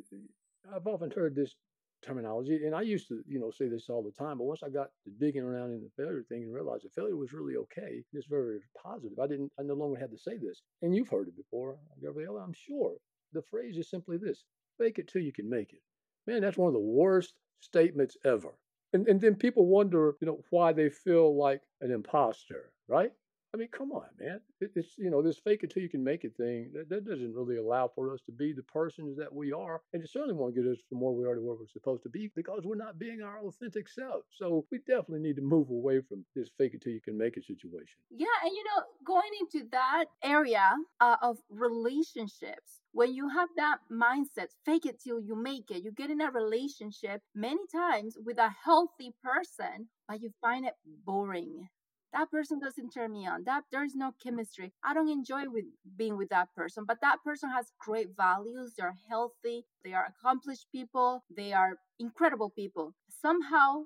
I've 0.74 0.86
often 0.86 1.10
heard 1.10 1.34
this 1.34 1.54
terminology, 2.02 2.64
and 2.64 2.74
I 2.74 2.82
used 2.82 3.08
to, 3.08 3.22
you 3.26 3.38
know, 3.38 3.50
say 3.50 3.68
this 3.68 3.88
all 3.88 4.02
the 4.02 4.12
time. 4.12 4.38
But 4.38 4.44
once 4.44 4.62
I 4.62 4.68
got 4.68 4.90
to 5.04 5.10
digging 5.18 5.42
around 5.42 5.72
in 5.72 5.82
the 5.82 5.90
failure 5.96 6.22
thing 6.22 6.42
and 6.44 6.54
realized 6.54 6.84
that 6.84 6.94
failure 6.94 7.16
was 7.16 7.32
really 7.32 7.56
okay, 7.56 8.04
it's 8.12 8.26
very, 8.26 8.60
positive. 8.80 9.18
I 9.18 9.26
didn't, 9.26 9.52
I 9.58 9.62
no 9.62 9.74
longer 9.74 9.98
had 9.98 10.10
to 10.10 10.18
say 10.18 10.36
this. 10.38 10.62
And 10.82 10.94
you've 10.94 11.08
heard 11.08 11.28
it 11.28 11.36
before, 11.36 11.78
Gabriela, 12.02 12.42
I'm 12.42 12.52
sure. 12.52 12.96
The 13.32 13.42
phrase 13.42 13.76
is 13.76 13.90
simply 13.90 14.16
this: 14.16 14.44
"Fake 14.78 14.98
it 14.98 15.08
till 15.08 15.22
you 15.22 15.32
can 15.32 15.48
make 15.50 15.72
it." 15.72 15.82
Man, 16.26 16.40
that's 16.40 16.56
one 16.56 16.68
of 16.68 16.74
the 16.74 16.80
worst 16.80 17.34
statements 17.60 18.16
ever. 18.24 18.54
And 18.92 19.06
and 19.08 19.20
then 19.20 19.34
people 19.34 19.66
wonder, 19.66 20.16
you 20.20 20.26
know, 20.26 20.42
why 20.50 20.72
they 20.72 20.88
feel 20.88 21.36
like 21.36 21.62
an 21.80 21.90
imposter, 21.90 22.72
right? 22.86 23.12
I 23.54 23.56
mean, 23.56 23.68
come 23.68 23.92
on, 23.92 24.04
man. 24.20 24.40
It, 24.60 24.72
it's 24.74 24.98
you 24.98 25.10
know 25.10 25.22
this 25.22 25.38
fake 25.38 25.62
until 25.62 25.82
you 25.82 25.88
can 25.88 26.04
make 26.04 26.24
it 26.24 26.36
thing. 26.36 26.70
That, 26.74 26.90
that 26.90 27.06
doesn't 27.06 27.34
really 27.34 27.56
allow 27.56 27.90
for 27.94 28.12
us 28.12 28.20
to 28.26 28.32
be 28.32 28.52
the 28.52 28.62
persons 28.62 29.16
that 29.16 29.34
we 29.34 29.52
are, 29.52 29.80
and 29.92 30.02
it 30.02 30.10
certainly 30.10 30.34
won't 30.34 30.54
get 30.54 30.66
us 30.66 30.78
from 30.88 31.00
where 31.00 31.12
we 31.12 31.24
are 31.24 31.34
to 31.34 31.40
where 31.40 31.56
we're 31.56 31.66
supposed 31.72 32.02
to 32.02 32.10
be 32.10 32.30
because 32.36 32.64
we're 32.64 32.76
not 32.76 32.98
being 32.98 33.22
our 33.22 33.40
authentic 33.40 33.88
self. 33.88 34.24
So 34.36 34.66
we 34.70 34.78
definitely 34.78 35.20
need 35.20 35.36
to 35.36 35.42
move 35.42 35.70
away 35.70 36.00
from 36.00 36.24
this 36.36 36.50
fake 36.58 36.74
until 36.74 36.92
you 36.92 37.00
can 37.00 37.16
make 37.16 37.38
it 37.38 37.46
situation. 37.46 37.98
Yeah, 38.10 38.26
and 38.44 38.52
you 38.52 38.64
know, 38.64 38.82
going 39.06 39.30
into 39.40 39.66
that 39.72 40.06
area 40.22 40.70
uh, 41.00 41.16
of 41.22 41.38
relationships, 41.48 42.82
when 42.92 43.14
you 43.14 43.30
have 43.30 43.48
that 43.56 43.78
mindset, 43.90 44.48
fake 44.66 44.84
it 44.84 45.00
till 45.02 45.20
you 45.20 45.34
make 45.34 45.70
it, 45.70 45.82
you 45.82 45.90
get 45.92 46.10
in 46.10 46.20
a 46.20 46.30
relationship 46.30 47.22
many 47.34 47.66
times 47.74 48.18
with 48.22 48.36
a 48.36 48.50
healthy 48.62 49.14
person, 49.24 49.88
but 50.06 50.20
you 50.20 50.30
find 50.42 50.66
it 50.66 50.74
boring 51.06 51.68
that 52.12 52.30
person 52.30 52.58
doesn't 52.58 52.90
turn 52.90 53.12
me 53.12 53.26
on. 53.26 53.44
That 53.44 53.64
there's 53.70 53.94
no 53.94 54.12
chemistry. 54.22 54.72
I 54.84 54.94
don't 54.94 55.08
enjoy 55.08 55.48
with 55.48 55.64
being 55.96 56.16
with 56.16 56.28
that 56.30 56.54
person 56.54 56.84
but 56.86 57.00
that 57.02 57.18
person 57.24 57.50
has 57.50 57.72
great 57.78 58.16
values. 58.16 58.74
They're 58.76 58.96
healthy. 59.08 59.64
They 59.84 59.92
are 59.92 60.06
accomplished 60.06 60.66
people. 60.72 61.24
They 61.34 61.52
are 61.52 61.78
incredible 61.98 62.50
people. 62.50 62.94
Somehow 63.08 63.84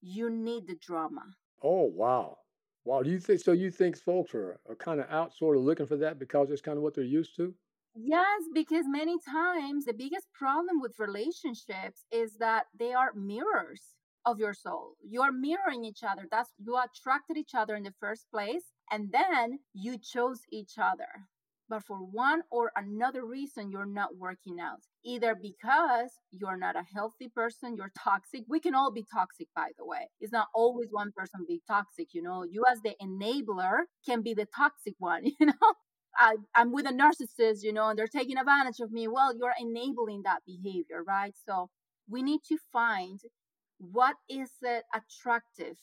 you 0.00 0.30
need 0.30 0.66
the 0.66 0.76
drama. 0.76 1.22
Oh 1.62 1.84
wow. 1.84 2.38
Wow 2.84 3.02
do 3.02 3.10
you 3.10 3.20
think 3.20 3.40
so 3.40 3.52
you 3.52 3.70
think 3.70 3.96
folks 3.96 4.34
are, 4.34 4.60
are 4.68 4.76
kind 4.76 5.00
of 5.00 5.06
out 5.10 5.34
sort 5.34 5.56
of 5.56 5.62
looking 5.62 5.86
for 5.86 5.96
that 5.96 6.18
because 6.18 6.50
it's 6.50 6.62
kind 6.62 6.76
of 6.76 6.82
what 6.82 6.94
they're 6.94 7.04
used 7.04 7.36
to? 7.36 7.54
Yes, 7.94 8.42
because 8.54 8.86
many 8.88 9.18
times 9.18 9.84
the 9.84 9.92
biggest 9.92 10.26
problem 10.32 10.80
with 10.80 10.98
relationships 10.98 12.06
is 12.10 12.38
that 12.38 12.66
they 12.78 12.94
are 12.94 13.12
mirrors 13.14 13.82
of 14.24 14.38
your 14.38 14.54
soul. 14.54 14.94
You're 15.02 15.32
mirroring 15.32 15.84
each 15.84 16.02
other. 16.02 16.26
That's 16.30 16.50
you 16.58 16.76
attracted 16.78 17.36
each 17.36 17.54
other 17.54 17.74
in 17.76 17.82
the 17.84 17.94
first 18.00 18.26
place, 18.30 18.64
and 18.90 19.10
then 19.12 19.60
you 19.74 19.98
chose 19.98 20.40
each 20.50 20.74
other. 20.78 21.28
But 21.68 21.84
for 21.84 21.96
one 21.98 22.42
or 22.50 22.70
another 22.76 23.24
reason, 23.24 23.70
you're 23.70 23.86
not 23.86 24.16
working 24.18 24.60
out. 24.60 24.82
Either 25.04 25.34
because 25.34 26.10
you're 26.30 26.58
not 26.58 26.76
a 26.76 26.84
healthy 26.94 27.28
person, 27.28 27.76
you're 27.76 27.92
toxic. 27.98 28.44
We 28.48 28.60
can 28.60 28.74
all 28.74 28.90
be 28.92 29.06
toxic, 29.10 29.48
by 29.56 29.70
the 29.78 29.86
way. 29.86 30.10
It's 30.20 30.32
not 30.32 30.48
always 30.54 30.88
one 30.90 31.12
person 31.16 31.46
be 31.48 31.62
toxic. 31.66 32.08
You 32.12 32.22
know, 32.22 32.44
you 32.44 32.64
as 32.70 32.80
the 32.82 32.94
enabler 33.02 33.84
can 34.04 34.22
be 34.22 34.34
the 34.34 34.46
toxic 34.54 34.94
one. 34.98 35.24
You 35.40 35.46
know, 35.46 35.72
I, 36.16 36.36
I'm 36.54 36.72
with 36.72 36.86
a 36.86 36.92
narcissist, 36.92 37.62
you 37.62 37.72
know, 37.72 37.88
and 37.88 37.98
they're 37.98 38.06
taking 38.06 38.36
advantage 38.36 38.80
of 38.80 38.92
me. 38.92 39.08
Well, 39.08 39.34
you're 39.34 39.54
enabling 39.58 40.22
that 40.24 40.42
behavior, 40.46 41.02
right? 41.06 41.34
So 41.46 41.70
we 42.08 42.22
need 42.22 42.40
to 42.48 42.58
find 42.72 43.18
what 43.90 44.16
is 44.30 44.50
it 44.62 44.84
attractive 44.94 45.76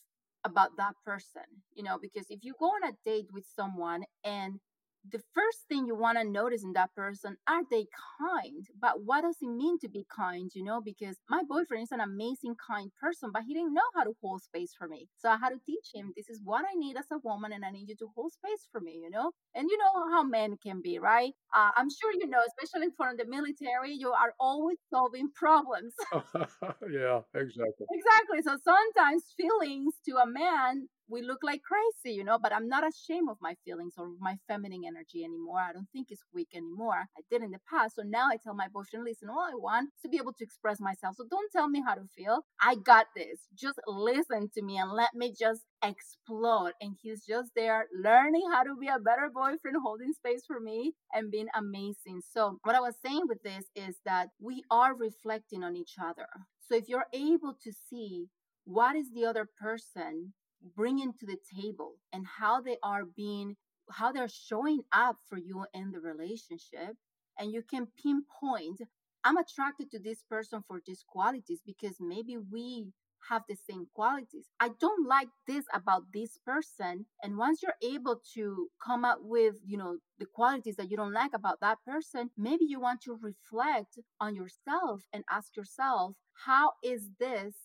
about 0.45 0.71
that 0.77 0.93
person 1.05 1.43
you 1.75 1.83
know 1.83 1.97
because 2.01 2.27
if 2.29 2.39
you 2.43 2.53
go 2.59 2.67
on 2.67 2.89
a 2.89 2.93
date 3.05 3.27
with 3.33 3.45
someone 3.55 4.03
and 4.23 4.59
the 5.07 5.21
first 5.33 5.59
thing 5.67 5.85
you 5.85 5.95
want 5.95 6.17
to 6.17 6.23
notice 6.23 6.63
in 6.63 6.73
that 6.73 6.93
person 6.95 7.37
are 7.47 7.61
they 7.71 7.85
kind? 8.19 8.65
But 8.79 9.03
what 9.05 9.21
does 9.21 9.37
it 9.41 9.47
mean 9.47 9.79
to 9.79 9.89
be 9.89 10.05
kind 10.13 10.51
you 10.53 10.63
know? 10.63 10.81
Because 10.81 11.17
my 11.29 11.41
boyfriend 11.47 11.83
is 11.83 11.91
an 11.91 11.99
amazing 12.01 12.55
kind 12.55 12.91
person 13.01 13.31
but 13.33 13.43
he 13.47 13.53
didn't 13.53 13.73
know 13.73 13.89
how 13.95 14.03
to 14.03 14.13
hold 14.21 14.41
space 14.41 14.73
for 14.77 14.87
me. 14.87 15.07
So 15.17 15.29
i 15.29 15.37
had 15.37 15.49
to 15.49 15.59
teach 15.65 15.87
him 15.93 16.11
this 16.15 16.29
is 16.29 16.41
what 16.43 16.65
i 16.65 16.73
need 16.75 16.97
as 16.97 17.05
a 17.11 17.17
woman 17.23 17.53
and 17.53 17.63
i 17.65 17.71
need 17.71 17.89
you 17.89 17.95
to 17.97 18.09
hold 18.15 18.31
space 18.33 18.67
for 18.71 18.81
me 18.81 18.99
you 19.01 19.09
know? 19.09 19.31
And 19.55 19.67
you 19.69 19.77
know 19.77 20.09
how 20.11 20.23
men 20.23 20.57
can 20.61 20.81
be 20.81 20.99
right? 20.99 21.33
Uh, 21.55 21.71
i'm 21.77 21.89
sure 21.89 22.11
you 22.13 22.27
know 22.27 22.41
especially 22.47 22.89
from 22.97 23.17
the 23.17 23.25
military 23.25 23.93
you 23.93 24.11
are 24.11 24.33
always 24.39 24.77
solving 24.89 25.29
problems. 25.35 25.93
Yeah 26.91 27.21
exactly. 27.35 27.85
Exactly 27.91 28.41
so 28.41 28.57
sometimes 28.63 29.23
feelings 29.37 29.93
to 30.07 30.17
a 30.17 30.25
man 30.27 30.87
we 31.09 31.21
look 31.21 31.39
like 31.43 31.61
crazy, 31.63 32.15
you 32.15 32.23
know, 32.23 32.37
but 32.41 32.53
I'm 32.53 32.67
not 32.67 32.87
ashamed 32.87 33.29
of 33.29 33.37
my 33.41 33.55
feelings 33.65 33.95
or 33.97 34.09
my 34.19 34.37
feminine 34.47 34.83
energy 34.85 35.23
anymore. 35.23 35.59
I 35.59 35.73
don't 35.73 35.89
think 35.91 36.07
it's 36.09 36.23
weak 36.33 36.49
anymore. 36.53 37.05
I 37.17 37.21
did 37.29 37.41
in 37.41 37.51
the 37.51 37.59
past. 37.69 37.95
So 37.95 38.03
now 38.03 38.27
I 38.31 38.37
tell 38.37 38.53
my 38.53 38.67
boyfriend, 38.73 39.05
listen, 39.05 39.29
all 39.29 39.39
I 39.39 39.55
want 39.55 39.89
is 39.95 40.01
to 40.03 40.09
be 40.09 40.17
able 40.17 40.33
to 40.33 40.43
express 40.43 40.79
myself. 40.79 41.15
So 41.17 41.25
don't 41.29 41.51
tell 41.51 41.67
me 41.67 41.81
how 41.85 41.95
to 41.95 42.05
feel. 42.15 42.45
I 42.61 42.75
got 42.75 43.07
this. 43.15 43.39
Just 43.55 43.79
listen 43.87 44.49
to 44.55 44.61
me 44.61 44.77
and 44.77 44.91
let 44.91 45.09
me 45.15 45.33
just 45.37 45.61
explode. 45.83 46.73
And 46.81 46.95
he's 47.01 47.25
just 47.25 47.51
there 47.55 47.87
learning 47.93 48.43
how 48.51 48.63
to 48.63 48.75
be 48.79 48.87
a 48.87 48.99
better 48.99 49.29
boyfriend, 49.33 49.77
holding 49.83 50.13
space 50.13 50.43
for 50.45 50.59
me 50.59 50.93
and 51.13 51.31
being 51.31 51.47
amazing. 51.55 52.21
So 52.33 52.59
what 52.63 52.75
I 52.75 52.79
was 52.79 52.95
saying 53.03 53.23
with 53.27 53.41
this 53.43 53.65
is 53.75 53.97
that 54.05 54.29
we 54.39 54.63
are 54.69 54.95
reflecting 54.95 55.63
on 55.63 55.75
each 55.75 55.95
other. 56.01 56.27
So 56.67 56.75
if 56.75 56.87
you're 56.87 57.07
able 57.13 57.55
to 57.63 57.71
see 57.89 58.27
what 58.65 58.95
is 58.95 59.11
the 59.13 59.25
other 59.25 59.47
person 59.59 60.33
bringing 60.75 61.13
to 61.13 61.25
the 61.25 61.37
table 61.55 61.95
and 62.13 62.25
how 62.25 62.61
they 62.61 62.77
are 62.83 63.05
being 63.05 63.55
how 63.91 64.11
they're 64.11 64.29
showing 64.29 64.81
up 64.91 65.17
for 65.27 65.37
you 65.37 65.65
in 65.73 65.91
the 65.91 65.99
relationship. 65.99 66.95
And 67.39 67.51
you 67.51 67.63
can 67.63 67.87
pinpoint 68.01 68.81
i'm 69.23 69.37
attracted 69.37 69.91
to 69.91 69.99
this 69.99 70.23
person 70.29 70.63
for 70.65 70.81
these 70.85 71.03
qualities 71.07 71.61
because 71.65 71.97
maybe 71.99 72.37
we 72.37 72.87
have 73.27 73.43
the 73.49 73.55
same 73.55 73.85
qualities. 73.93 74.47
I 74.59 74.69
don't 74.79 75.07
like 75.07 75.27
this 75.45 75.65
about 75.73 76.03
this 76.13 76.37
person. 76.45 77.05
And 77.21 77.37
once 77.37 77.61
you're 77.61 77.73
able 77.83 78.21
to 78.33 78.69
come 78.83 79.03
up 79.03 79.19
with 79.21 79.55
you 79.65 79.77
know 79.77 79.97
the 80.19 80.25
qualities 80.25 80.75
that 80.77 80.89
you 80.89 80.97
don't 80.97 81.13
like 81.13 81.33
about 81.33 81.59
that 81.61 81.77
person 81.85 82.29
maybe 82.37 82.65
you 82.65 82.79
want 82.79 83.01
to 83.01 83.17
reflect 83.21 83.99
on 84.19 84.35
yourself 84.35 85.03
and 85.13 85.23
ask 85.29 85.55
yourself 85.55 86.15
how 86.45 86.71
is 86.83 87.09
this 87.19 87.55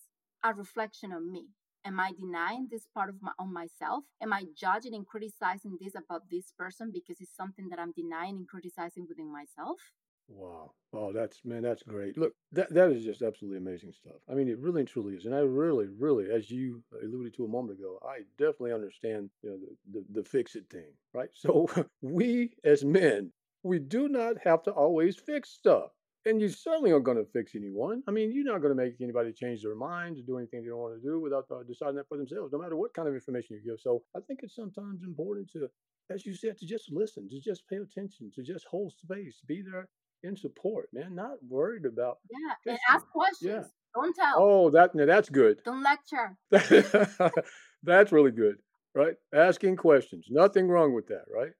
a 0.44 0.52
reflection 0.52 1.12
of 1.12 1.22
me 1.22 1.46
Am 1.84 2.00
I 2.00 2.12
denying 2.12 2.68
this 2.70 2.86
part 2.86 3.08
of 3.10 3.22
my 3.22 3.32
on 3.38 3.52
myself? 3.52 4.04
Am 4.20 4.32
I 4.32 4.46
judging 4.54 4.94
and 4.94 5.06
criticizing 5.06 5.76
this 5.80 5.94
about 5.94 6.30
this 6.30 6.52
person 6.52 6.90
because 6.90 7.20
it's 7.20 7.36
something 7.36 7.68
that 7.68 7.78
I'm 7.78 7.92
denying 7.92 8.36
and 8.36 8.48
criticizing 8.48 9.06
within 9.08 9.30
myself? 9.32 9.92
Wow. 10.28 10.72
Oh, 10.92 11.12
that's 11.12 11.44
man, 11.44 11.62
that's 11.62 11.82
great. 11.82 12.16
Look, 12.16 12.34
that 12.52 12.72
that 12.72 12.90
is 12.90 13.04
just 13.04 13.20
absolutely 13.20 13.58
amazing 13.58 13.92
stuff. 13.92 14.16
I 14.28 14.34
mean, 14.34 14.48
it 14.48 14.58
really 14.58 14.80
and 14.80 14.88
truly 14.88 15.14
is. 15.16 15.26
And 15.26 15.34
I 15.34 15.40
really, 15.40 15.88
really, 15.88 16.30
as 16.30 16.50
you 16.50 16.82
alluded 17.02 17.34
to 17.34 17.44
a 17.44 17.48
moment 17.48 17.78
ago, 17.78 17.98
I 18.02 18.20
definitely 18.38 18.72
understand, 18.72 19.30
you 19.42 19.50
know, 19.50 19.58
the, 19.58 20.00
the, 20.00 20.20
the 20.22 20.24
fix 20.28 20.56
it 20.56 20.68
thing, 20.70 20.92
right? 21.12 21.28
So 21.34 21.68
we 22.00 22.54
as 22.64 22.84
men, 22.84 23.32
we 23.62 23.78
do 23.78 24.08
not 24.08 24.38
have 24.44 24.62
to 24.64 24.72
always 24.72 25.16
fix 25.16 25.50
stuff. 25.50 25.90
And 26.26 26.40
you 26.40 26.48
certainly 26.48 26.90
aren't 26.90 27.04
going 27.04 27.18
to 27.18 27.30
fix 27.32 27.54
anyone. 27.54 28.02
I 28.08 28.10
mean, 28.10 28.32
you're 28.32 28.44
not 28.44 28.62
going 28.62 28.74
to 28.74 28.82
make 28.82 28.94
anybody 29.00 29.32
change 29.32 29.62
their 29.62 29.74
mind 29.74 30.16
or 30.16 30.22
do 30.22 30.38
anything 30.38 30.62
they 30.62 30.68
don't 30.68 30.78
want 30.78 30.94
to 30.94 31.06
do 31.06 31.20
without 31.20 31.44
uh, 31.50 31.62
deciding 31.68 31.96
that 31.96 32.08
for 32.08 32.16
themselves, 32.16 32.52
no 32.52 32.58
matter 32.58 32.76
what 32.76 32.94
kind 32.94 33.06
of 33.08 33.14
information 33.14 33.56
you 33.56 33.72
give. 33.72 33.80
So 33.80 34.02
I 34.16 34.20
think 34.20 34.40
it's 34.42 34.54
sometimes 34.54 35.02
important 35.02 35.50
to, 35.52 35.68
as 36.10 36.24
you 36.24 36.34
said, 36.34 36.56
to 36.58 36.66
just 36.66 36.90
listen, 36.90 37.28
to 37.28 37.40
just 37.40 37.68
pay 37.68 37.76
attention, 37.76 38.30
to 38.36 38.42
just 38.42 38.64
hold 38.70 38.92
space, 38.92 39.42
be 39.46 39.62
there 39.62 39.88
in 40.22 40.36
support, 40.36 40.88
man. 40.92 41.14
Not 41.14 41.36
worried 41.46 41.84
about. 41.84 42.18
Yeah, 42.30 42.72
and 42.72 42.78
ask 42.90 43.06
questions. 43.08 43.42
Yeah. 43.42 43.62
Don't 43.94 44.16
tell. 44.16 44.34
Oh, 44.36 44.70
that 44.70 44.94
now 44.94 45.06
that's 45.06 45.28
good. 45.28 45.58
Don't 45.64 45.82
lecture. 45.82 46.36
that's 47.82 48.12
really 48.12 48.32
good, 48.32 48.56
right? 48.94 49.14
Asking 49.34 49.76
questions. 49.76 50.26
Nothing 50.30 50.68
wrong 50.68 50.94
with 50.94 51.06
that, 51.08 51.24
right? 51.32 51.52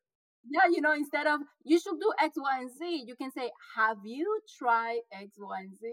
Yeah, 0.48 0.66
you 0.70 0.80
know, 0.80 0.92
instead 0.94 1.26
of 1.26 1.40
you 1.64 1.78
should 1.78 1.98
do 2.00 2.12
X, 2.20 2.34
Y, 2.36 2.60
and 2.60 2.70
Z, 2.70 3.04
you 3.06 3.16
can 3.16 3.30
say, 3.32 3.50
Have 3.76 3.98
you 4.04 4.40
tried 4.58 5.00
X, 5.12 5.32
Y, 5.38 5.60
and 5.60 5.76
Z? 5.78 5.86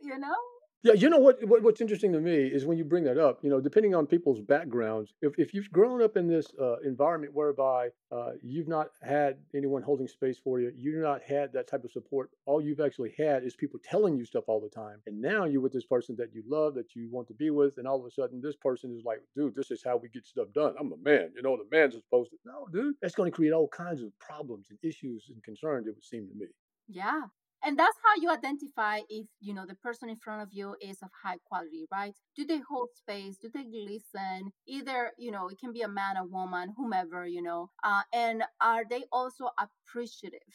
You 0.00 0.18
know? 0.18 0.34
Yeah, 0.82 0.92
you 0.92 1.10
know 1.10 1.18
what, 1.18 1.42
what? 1.48 1.62
What's 1.62 1.80
interesting 1.80 2.12
to 2.12 2.20
me 2.20 2.46
is 2.46 2.64
when 2.64 2.78
you 2.78 2.84
bring 2.84 3.02
that 3.04 3.18
up. 3.18 3.42
You 3.42 3.50
know, 3.50 3.60
depending 3.60 3.94
on 3.94 4.06
people's 4.06 4.40
backgrounds, 4.40 5.14
if 5.20 5.36
if 5.36 5.52
you've 5.52 5.70
grown 5.72 6.00
up 6.00 6.16
in 6.16 6.28
this 6.28 6.46
uh, 6.60 6.76
environment 6.84 7.34
whereby 7.34 7.88
uh, 8.12 8.32
you've 8.42 8.68
not 8.68 8.90
had 9.02 9.38
anyone 9.54 9.82
holding 9.82 10.06
space 10.06 10.38
for 10.38 10.60
you, 10.60 10.70
you've 10.76 11.02
not 11.02 11.22
had 11.22 11.52
that 11.54 11.66
type 11.66 11.82
of 11.82 11.90
support. 11.90 12.30
All 12.44 12.62
you've 12.62 12.80
actually 12.80 13.14
had 13.18 13.42
is 13.42 13.56
people 13.56 13.80
telling 13.82 14.16
you 14.16 14.24
stuff 14.24 14.44
all 14.46 14.60
the 14.60 14.68
time, 14.68 15.00
and 15.06 15.20
now 15.20 15.44
you're 15.44 15.60
with 15.60 15.72
this 15.72 15.86
person 15.86 16.14
that 16.16 16.32
you 16.32 16.44
love, 16.46 16.74
that 16.74 16.94
you 16.94 17.08
want 17.10 17.26
to 17.28 17.34
be 17.34 17.50
with, 17.50 17.78
and 17.78 17.88
all 17.88 17.98
of 17.98 18.06
a 18.06 18.10
sudden 18.10 18.40
this 18.40 18.56
person 18.56 18.94
is 18.96 19.02
like, 19.04 19.22
"Dude, 19.34 19.56
this 19.56 19.72
is 19.72 19.82
how 19.82 19.96
we 19.96 20.08
get 20.08 20.24
stuff 20.24 20.52
done. 20.54 20.74
I'm 20.78 20.92
a 20.92 20.96
man. 20.98 21.32
You 21.34 21.42
know, 21.42 21.56
the 21.56 21.76
man's 21.76 21.94
supposed 21.96 22.30
to." 22.30 22.36
No, 22.44 22.68
dude, 22.72 22.94
that's 23.02 23.14
going 23.14 23.32
to 23.32 23.34
create 23.34 23.52
all 23.52 23.68
kinds 23.68 24.02
of 24.02 24.16
problems 24.20 24.68
and 24.70 24.78
issues 24.82 25.30
and 25.30 25.42
concerns. 25.42 25.88
It 25.88 25.94
would 25.96 26.04
seem 26.04 26.28
to 26.28 26.34
me. 26.34 26.46
Yeah, 26.88 27.22
and 27.66 27.76
that's 27.76 27.98
how 28.04 28.22
you 28.22 28.30
identify 28.30 29.00
if 29.10 29.26
you 29.40 29.52
know 29.52 29.66
the 29.66 29.74
person 29.74 30.08
in 30.08 30.16
front 30.16 30.40
of 30.40 30.48
you 30.52 30.76
is 30.80 30.98
of 31.02 31.10
high 31.22 31.38
quality 31.44 31.86
right? 31.92 32.14
Do 32.36 32.46
they 32.46 32.60
hold 32.60 32.90
space? 32.94 33.36
Do 33.38 33.50
they 33.52 33.64
listen? 33.72 34.52
Either 34.68 35.10
you 35.18 35.32
know 35.32 35.48
it 35.48 35.58
can 35.58 35.72
be 35.72 35.82
a 35.82 35.88
man 35.88 36.16
a 36.16 36.24
woman 36.24 36.72
whomever 36.76 37.26
you 37.26 37.42
know 37.42 37.70
uh, 37.84 38.02
and 38.12 38.44
are 38.60 38.84
they 38.88 39.04
also 39.12 39.50
appreciative? 39.58 40.52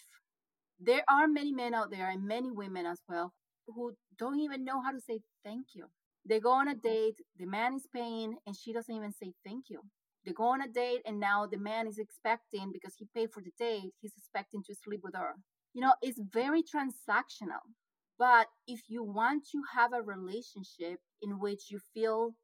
There 0.79 1.03
are 1.09 1.27
many 1.27 1.51
men 1.51 1.73
out 1.73 1.91
there 1.91 2.09
and 2.09 2.25
many 2.25 2.49
women 2.49 2.85
as 2.85 3.01
well 3.09 3.33
who 3.67 3.93
don't 4.17 4.39
even 4.39 4.63
know 4.63 4.81
how 4.81 4.91
to 4.91 4.99
say 4.99 5.19
thank 5.43 5.67
you. 5.73 5.85
They 6.27 6.39
go 6.39 6.51
on 6.51 6.69
a 6.69 6.75
date 6.75 7.19
the 7.37 7.45
man 7.45 7.75
is 7.75 7.87
paying 7.93 8.37
and 8.47 8.55
she 8.55 8.71
doesn't 8.71 8.95
even 8.95 9.11
say 9.11 9.33
thank 9.45 9.65
you. 9.69 9.81
They 10.25 10.31
go 10.31 10.45
on 10.45 10.61
a 10.61 10.67
date 10.67 11.01
and 11.05 11.19
now 11.19 11.45
the 11.45 11.57
man 11.57 11.87
is 11.87 11.97
expecting 11.97 12.71
because 12.71 12.95
he 12.97 13.07
paid 13.13 13.31
for 13.31 13.41
the 13.41 13.51
date 13.59 13.91
he's 13.99 14.13
expecting 14.17 14.63
to 14.63 14.75
sleep 14.75 15.01
with 15.03 15.15
her 15.15 15.35
you 15.73 15.81
know, 15.81 15.93
it's 16.01 16.19
very 16.19 16.63
transactional. 16.63 17.65
But 18.19 18.47
if 18.67 18.81
you 18.87 19.03
want 19.03 19.47
to 19.51 19.61
have 19.73 19.93
a 19.93 20.01
relationship 20.01 20.99
in 21.21 21.39
which 21.39 21.71
you 21.71 21.79
feel 21.93 22.35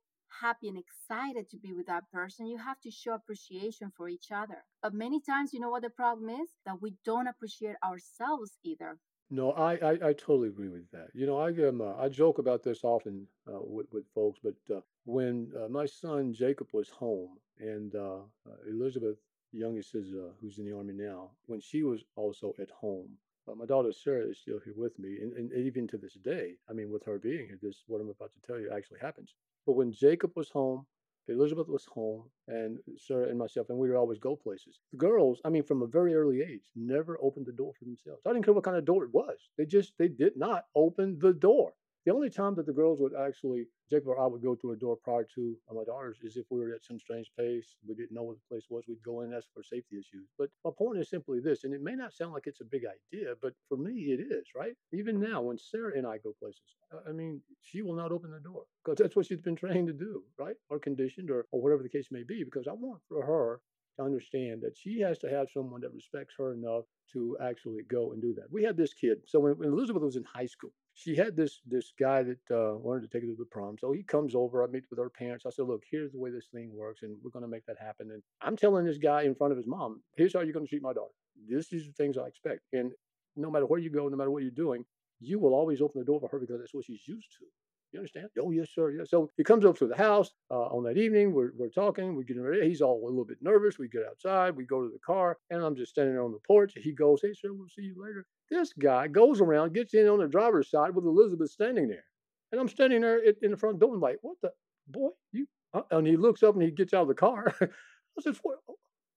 happy 0.42 0.68
and 0.68 0.78
excited 0.78 1.50
to 1.50 1.58
be 1.58 1.74
with 1.74 1.88
that 1.88 2.10
person, 2.12 2.48
you 2.48 2.58
have 2.58 2.80
to 2.82 2.92
show 2.92 3.14
appreciation 3.14 3.92
for 3.96 4.10
each 4.10 4.32
other. 4.34 4.64
But 4.82 4.94
many 4.94 5.22
times, 5.22 5.54
you 5.54 5.60
know 5.60 5.70
what 5.70 5.84
the 5.84 5.90
problem 5.90 6.30
is? 6.30 6.50
That 6.66 6.82
we 6.82 6.96
don't 7.06 7.28
appreciate 7.28 7.76
ourselves 7.84 8.58
either. 8.64 8.98
No, 9.30 9.52
I, 9.52 9.74
I, 9.76 9.92
I 9.92 10.14
totally 10.14 10.48
agree 10.48 10.70
with 10.70 10.90
that. 10.92 11.10
You 11.14 11.26
know, 11.26 11.38
I 11.38 11.50
um, 11.68 11.82
uh, 11.82 11.96
I 11.96 12.08
joke 12.08 12.38
about 12.38 12.64
this 12.64 12.84
often 12.84 13.28
uh, 13.48 13.60
with 13.60 13.88
with 13.92 14.06
folks, 14.16 14.40
but 14.42 14.56
uh, 14.74 14.80
when 15.04 15.52
uh, 15.56 15.68
my 15.68 15.86
son 15.86 16.34
Jacob 16.34 16.68
was 16.72 16.90
home 16.90 17.38
and 17.60 17.94
uh, 17.96 18.20
uh, 18.48 18.70
Elizabeth 18.70 19.18
youngest 19.52 19.96
is 19.96 20.14
uh, 20.14 20.30
who's 20.42 20.58
in 20.58 20.66
the 20.66 20.76
army 20.76 20.94
now, 20.94 21.32
when 21.46 21.60
she 21.60 21.84
was 21.84 22.04
also 22.16 22.54
at 22.60 22.70
home. 22.72 23.10
My 23.56 23.66
daughter 23.66 23.94
Sarah 23.94 24.28
is 24.28 24.40
still 24.40 24.60
here 24.66 24.74
with 24.76 25.00
me, 25.00 25.20
and, 25.22 25.32
and 25.34 25.54
even 25.54 25.88
to 25.88 25.98
this 25.98 26.16
day, 26.16 26.56
I 26.70 26.74
mean, 26.74 26.92
with 26.92 27.06
her 27.06 27.18
being 27.18 27.48
here, 27.48 27.58
this 27.62 27.76
is 27.76 27.84
what 27.88 28.02
I'm 28.02 28.10
about 28.10 28.32
to 28.34 28.42
tell 28.46 28.60
you 28.60 28.70
actually 28.70 29.00
happens. 29.00 29.36
But 29.66 29.78
when 29.78 29.94
Jacob 29.94 30.32
was 30.36 30.50
home, 30.50 30.86
Elizabeth 31.30 31.68
was 31.68 31.86
home, 31.86 32.24
and 32.48 32.80
Sarah 32.98 33.30
and 33.30 33.40
myself, 33.40 33.70
and 33.70 33.78
we 33.78 33.90
would 33.90 33.98
always 33.98 34.20
go 34.20 34.36
places. 34.36 34.80
The 34.92 34.98
girls, 34.98 35.40
I 35.46 35.50
mean, 35.50 35.64
from 35.64 35.82
a 35.82 35.88
very 35.88 36.14
early 36.14 36.42
age, 36.42 36.72
never 36.76 37.18
opened 37.22 37.46
the 37.46 37.54
door 37.54 37.74
for 37.78 37.86
themselves. 37.86 38.22
I 38.26 38.34
didn't 38.34 38.46
care 38.46 38.54
what 38.54 38.64
kind 38.66 38.78
of 38.78 38.86
door 38.86 39.06
it 39.06 39.14
was. 39.14 39.38
They 39.58 39.66
just 39.66 39.94
they 39.98 40.10
did 40.10 40.36
not 40.36 40.66
open 40.76 41.18
the 41.20 41.34
door. 41.34 41.74
The 42.08 42.14
only 42.14 42.30
time 42.30 42.56
that 42.56 42.66
the 42.66 42.72
girls 42.72 43.02
would 43.02 43.12
actually, 43.14 43.66
Jacob 43.90 44.08
or 44.08 44.18
I 44.18 44.28
would 44.28 44.42
go 44.42 44.56
to 44.56 44.72
a 44.72 44.78
door 44.78 44.96
prior 44.96 45.28
to 45.36 45.58
uh, 45.70 45.74
my 45.74 45.84
daughters 45.84 46.20
is 46.24 46.38
if 46.38 46.46
we 46.50 46.62
were 46.62 46.74
at 46.74 46.86
some 46.86 46.98
strange 46.98 47.30
place, 47.38 47.76
we 47.86 47.96
didn't 47.96 48.14
know 48.14 48.24
what 48.24 48.38
the 48.38 48.48
place 48.50 48.64
was, 48.70 48.86
we'd 48.88 49.04
go 49.04 49.24
in, 49.24 49.30
that's 49.30 49.46
for 49.54 49.62
safety 49.62 49.98
issues. 49.98 50.30
But 50.38 50.48
my 50.64 50.72
point 50.72 51.00
is 51.00 51.10
simply 51.10 51.42
this, 51.42 51.66
and 51.66 51.74
it 51.74 51.84
may 51.84 51.96
not 51.96 52.14
sound 52.14 52.32
like 52.32 52.48
it's 52.48 52.62
a 52.62 52.72
big 52.72 52.84
idea, 52.86 53.34
but 53.42 53.52
for 53.68 53.78
me 53.78 53.92
it 53.92 54.22
is, 54.22 54.46
right? 54.56 54.72
Even 54.94 55.20
now, 55.20 55.42
when 55.42 55.58
Sarah 55.58 55.98
and 55.98 56.08
I 56.08 56.18
go 56.20 56.32
places, 56.40 56.78
I 57.06 57.12
mean, 57.12 57.42
she 57.62 57.82
will 57.82 57.98
not 57.98 58.14
open 58.14 58.32
the 58.32 58.40
door 58.40 58.64
because 58.86 59.00
that's 59.00 59.18
what 59.18 59.26
she's 59.26 59.42
been 59.42 59.58
trained 59.58 59.88
to 59.88 59.94
do, 59.94 60.24
right? 60.40 60.56
Or 60.70 60.80
conditioned 60.80 61.30
or, 61.30 61.46
or 61.52 61.62
whatever 61.62 61.84
the 61.84 61.90
case 61.90 62.08
may 62.10 62.24
be, 62.24 62.46
because 62.46 62.70
I 62.70 62.72
want 62.72 63.02
for 63.10 63.26
her 63.26 63.60
to 63.98 64.06
understand 64.06 64.62
that 64.62 64.78
she 64.78 65.02
has 65.02 65.18
to 65.18 65.30
have 65.30 65.50
someone 65.50 65.82
that 65.82 65.94
respects 65.94 66.36
her 66.38 66.54
enough 66.54 66.86
to 67.12 67.36
actually 67.42 67.84
go 67.90 68.14
and 68.14 68.22
do 68.22 68.34
that. 68.36 68.50
We 68.50 68.64
had 68.64 68.78
this 68.78 68.94
kid. 68.94 69.18
So 69.26 69.42
when, 69.42 69.58
when 69.58 69.74
Elizabeth 69.74 70.04
was 70.04 70.16
in 70.16 70.24
high 70.24 70.46
school, 70.46 70.72
she 70.98 71.16
had 71.16 71.36
this 71.36 71.62
this 71.68 71.94
guy 72.00 72.24
that 72.24 72.40
uh, 72.52 72.76
wanted 72.76 73.02
to 73.02 73.08
take 73.08 73.22
her 73.22 73.30
to 73.30 73.36
the 73.38 73.46
prom. 73.46 73.78
So 73.78 73.92
he 73.92 74.02
comes 74.02 74.34
over. 74.34 74.64
I 74.64 74.68
meet 74.68 74.86
with 74.90 74.98
her 74.98 75.12
parents. 75.12 75.46
I 75.46 75.52
said, 75.52 75.68
"Look, 75.68 75.84
here's 75.90 76.12
the 76.12 76.18
way 76.18 76.32
this 76.32 76.48
thing 76.52 76.72
works, 76.74 77.04
and 77.04 77.16
we're 77.24 77.30
going 77.30 77.46
to 77.46 77.50
make 77.50 77.68
that 77.68 77.78
happen." 77.80 78.10
And 78.12 78.24
I'm 78.42 78.58
telling 78.58 78.84
this 78.84 78.98
guy 78.98 79.22
in 79.22 79.36
front 79.36 79.52
of 79.52 79.58
his 79.58 79.68
mom, 79.68 80.02
"Here's 80.16 80.34
how 80.34 80.42
you're 80.42 80.54
going 80.54 80.66
to 80.66 80.70
treat 80.70 80.82
my 80.82 80.94
daughter. 80.94 81.14
This 81.48 81.72
is 81.72 81.86
the 81.86 81.94
things 81.94 82.18
I 82.18 82.26
expect." 82.26 82.62
And 82.74 82.92
no 83.36 83.52
matter 83.52 83.68
where 83.68 83.80
you 83.80 83.92
go, 83.92 84.10
no 84.10 84.18
matter 84.18 84.32
what 84.32 84.42
you're 84.42 84.52
doing, 84.52 84.86
you 85.20 85.38
will 85.38 85.54
always 85.54 85.82
open 85.82 86.00
the 86.00 86.06
door 86.06 86.20
for 86.20 86.30
her 86.30 86.40
because 86.40 86.60
that's 86.60 86.74
what 86.74 86.86
she's 86.86 87.08
used 87.08 87.32
to. 87.40 87.46
You 87.94 88.00
understand? 88.00 88.30
Oh, 88.42 88.52
yes, 88.52 88.70
sir. 88.74 88.92
Yes. 88.92 89.12
So 89.12 89.30
he 89.38 89.44
comes 89.44 89.66
up 89.66 89.78
to 89.78 89.88
the 89.88 89.96
house 89.96 90.32
uh, 90.52 90.66
on 90.66 90.84
that 90.84 90.98
evening. 90.98 91.32
We're, 91.32 91.52
we're 91.56 91.70
talking. 91.70 92.16
We're 92.16 92.24
getting 92.24 92.44
ready. 92.44 92.68
He's 92.68 92.82
all 92.82 93.02
a 93.02 93.08
little 93.08 93.24
bit 93.24 93.38
nervous. 93.42 93.80
We 93.80 93.88
get 93.88 94.04
outside. 94.06 94.58
We 94.58 94.66
go 94.66 94.82
to 94.82 94.90
the 94.92 95.00
car, 95.00 95.38
and 95.52 95.64
I'm 95.64 95.76
just 95.76 95.92
standing 95.92 96.18
on 96.18 96.32
the 96.32 96.40
porch. 96.46 96.74
He 96.76 96.92
goes, 96.92 97.22
Hey, 97.22 97.34
sir, 97.34 97.54
we'll 97.54 97.70
see 97.70 97.84
you 97.84 97.96
later. 97.98 98.26
This 98.50 98.74
guy 98.74 99.08
goes 99.08 99.42
around, 99.42 99.74
gets 99.74 99.94
in 99.94 100.08
on 100.08 100.20
the 100.20 100.28
driver's 100.28 100.70
side 100.70 100.96
with 100.96 101.06
Elizabeth 101.06 101.52
standing 101.52 101.88
there. 101.88 102.06
And 102.52 102.62
I'm 102.62 102.70
standing 102.70 103.02
there 103.02 103.20
in 103.20 103.52
the 103.52 103.58
front 103.58 103.80
door 103.80 103.94
and 103.94 104.02
like, 104.02 104.18
What 104.22 104.38
the 104.42 104.52
boy? 104.88 105.10
You? 105.32 105.48
Uh, 105.74 105.82
and 105.92 106.08
he 106.08 106.16
looks 106.16 106.44
up 106.44 106.56
and 106.56 106.64
he 106.64 106.72
gets 106.72 106.94
out 106.94 107.04
of 107.04 107.08
the 107.10 107.14
car. 107.14 107.54
I 107.62 108.22
said, 108.22 108.38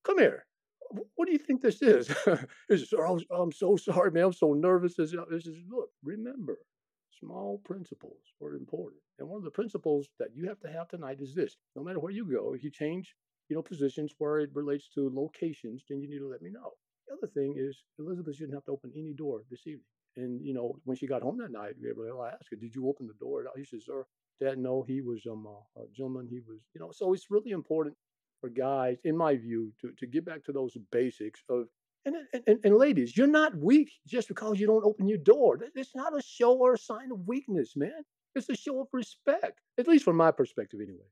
Come 0.05 0.19
here 0.19 0.47
what 1.15 1.27
do 1.27 1.33
you 1.33 1.39
think 1.39 1.61
this 1.61 1.83
is? 1.83 2.09
he 2.69 2.77
says, 2.77 2.93
oh, 2.97 3.21
I'm 3.31 3.53
so 3.53 3.77
sorry, 3.77 4.11
man. 4.11 4.25
I'm 4.25 4.33
so 4.33 4.55
nervous. 4.55 4.97
This 4.97 5.13
is, 5.13 5.63
look, 5.69 5.91
remember, 6.03 6.59
small 7.19 7.61
principles 7.65 8.21
are 8.43 8.55
important. 8.55 9.01
And 9.19 9.29
one 9.29 9.39
of 9.39 9.45
the 9.45 9.51
principles 9.51 10.09
that 10.19 10.35
you 10.35 10.49
have 10.49 10.61
to 10.61 10.73
have 10.73 10.89
tonight 10.89 11.19
is 11.21 11.35
this 11.35 11.57
no 11.77 11.83
matter 11.83 12.01
where 12.01 12.13
you 12.13 12.25
go, 12.25 12.55
if 12.55 12.65
you 12.65 12.71
change 12.71 13.15
you 13.49 13.57
know, 13.57 13.63
positions 13.63 14.13
where 14.19 14.39
it 14.39 14.51
relates 14.55 14.89
to 14.95 15.11
locations, 15.13 15.85
then 15.89 16.01
you 16.01 16.09
need 16.09 16.19
to 16.19 16.29
let 16.29 16.43
me 16.43 16.51
know. 16.51 16.73
The 17.11 17.17
other 17.17 17.33
thing 17.33 17.57
is 17.59 17.83
Elizabeth 17.99 18.37
shouldn't 18.37 18.55
have 18.55 18.65
to 18.67 18.73
open 18.73 18.93
any 18.97 19.13
door 19.13 19.43
this 19.51 19.67
evening. 19.67 19.85
And 20.17 20.41
you 20.45 20.55
know, 20.55 20.77
when 20.85 20.97
she 20.97 21.09
got 21.09 21.23
home 21.23 21.39
that 21.39 21.51
night, 21.51 21.75
I 21.83 22.29
asked 22.29 22.49
her, 22.51 22.57
"Did 22.57 22.75
you 22.75 22.89
open 22.89 23.09
the 23.09 23.15
door?" 23.15 23.45
He 23.57 23.65
says, 23.65 23.85
"Sir, 23.87 24.07
Dad, 24.41 24.59
no. 24.59 24.83
He 24.83 25.01
was 25.01 25.27
um, 25.27 25.47
a 25.77 25.87
gentleman. 25.93 26.29
He 26.29 26.41
was, 26.41 26.61
you 26.73 26.81
know." 26.81 26.93
So 26.93 27.13
it's 27.13 27.31
really 27.31 27.51
important 27.51 27.97
for 28.41 28.49
guys, 28.49 28.99
in 29.05 29.17
my 29.17 29.37
view, 29.37 29.73
to 29.81 29.93
to 29.99 30.07
get 30.07 30.25
back 30.25 30.45
to 30.45 30.53
those 30.53 30.77
basics 30.93 31.43
of 31.49 31.67
and, 32.07 32.17
and, 32.47 32.59
and, 32.65 32.77
ladies, 32.77 33.15
you're 33.17 33.27
not 33.27 33.55
weak 33.57 33.91
just 34.07 34.29
because 34.29 34.59
you 34.59 34.67
don't 34.67 34.87
open 34.87 35.07
your 35.07 35.19
door. 35.19 35.59
It's 35.75 35.95
not 35.95 36.17
a 36.17 36.23
show 36.23 36.57
or 36.57 36.75
a 36.75 36.79
sign 36.79 37.13
of 37.13 37.27
weakness, 37.27 37.77
man. 37.77 38.05
It's 38.35 38.49
a 38.49 38.57
show 38.57 38.81
of 38.81 38.89
respect, 38.93 39.61
at 39.79 39.87
least 39.87 40.05
from 40.05 40.17
my 40.17 40.31
perspective, 40.31 40.81
anyway. 40.81 41.05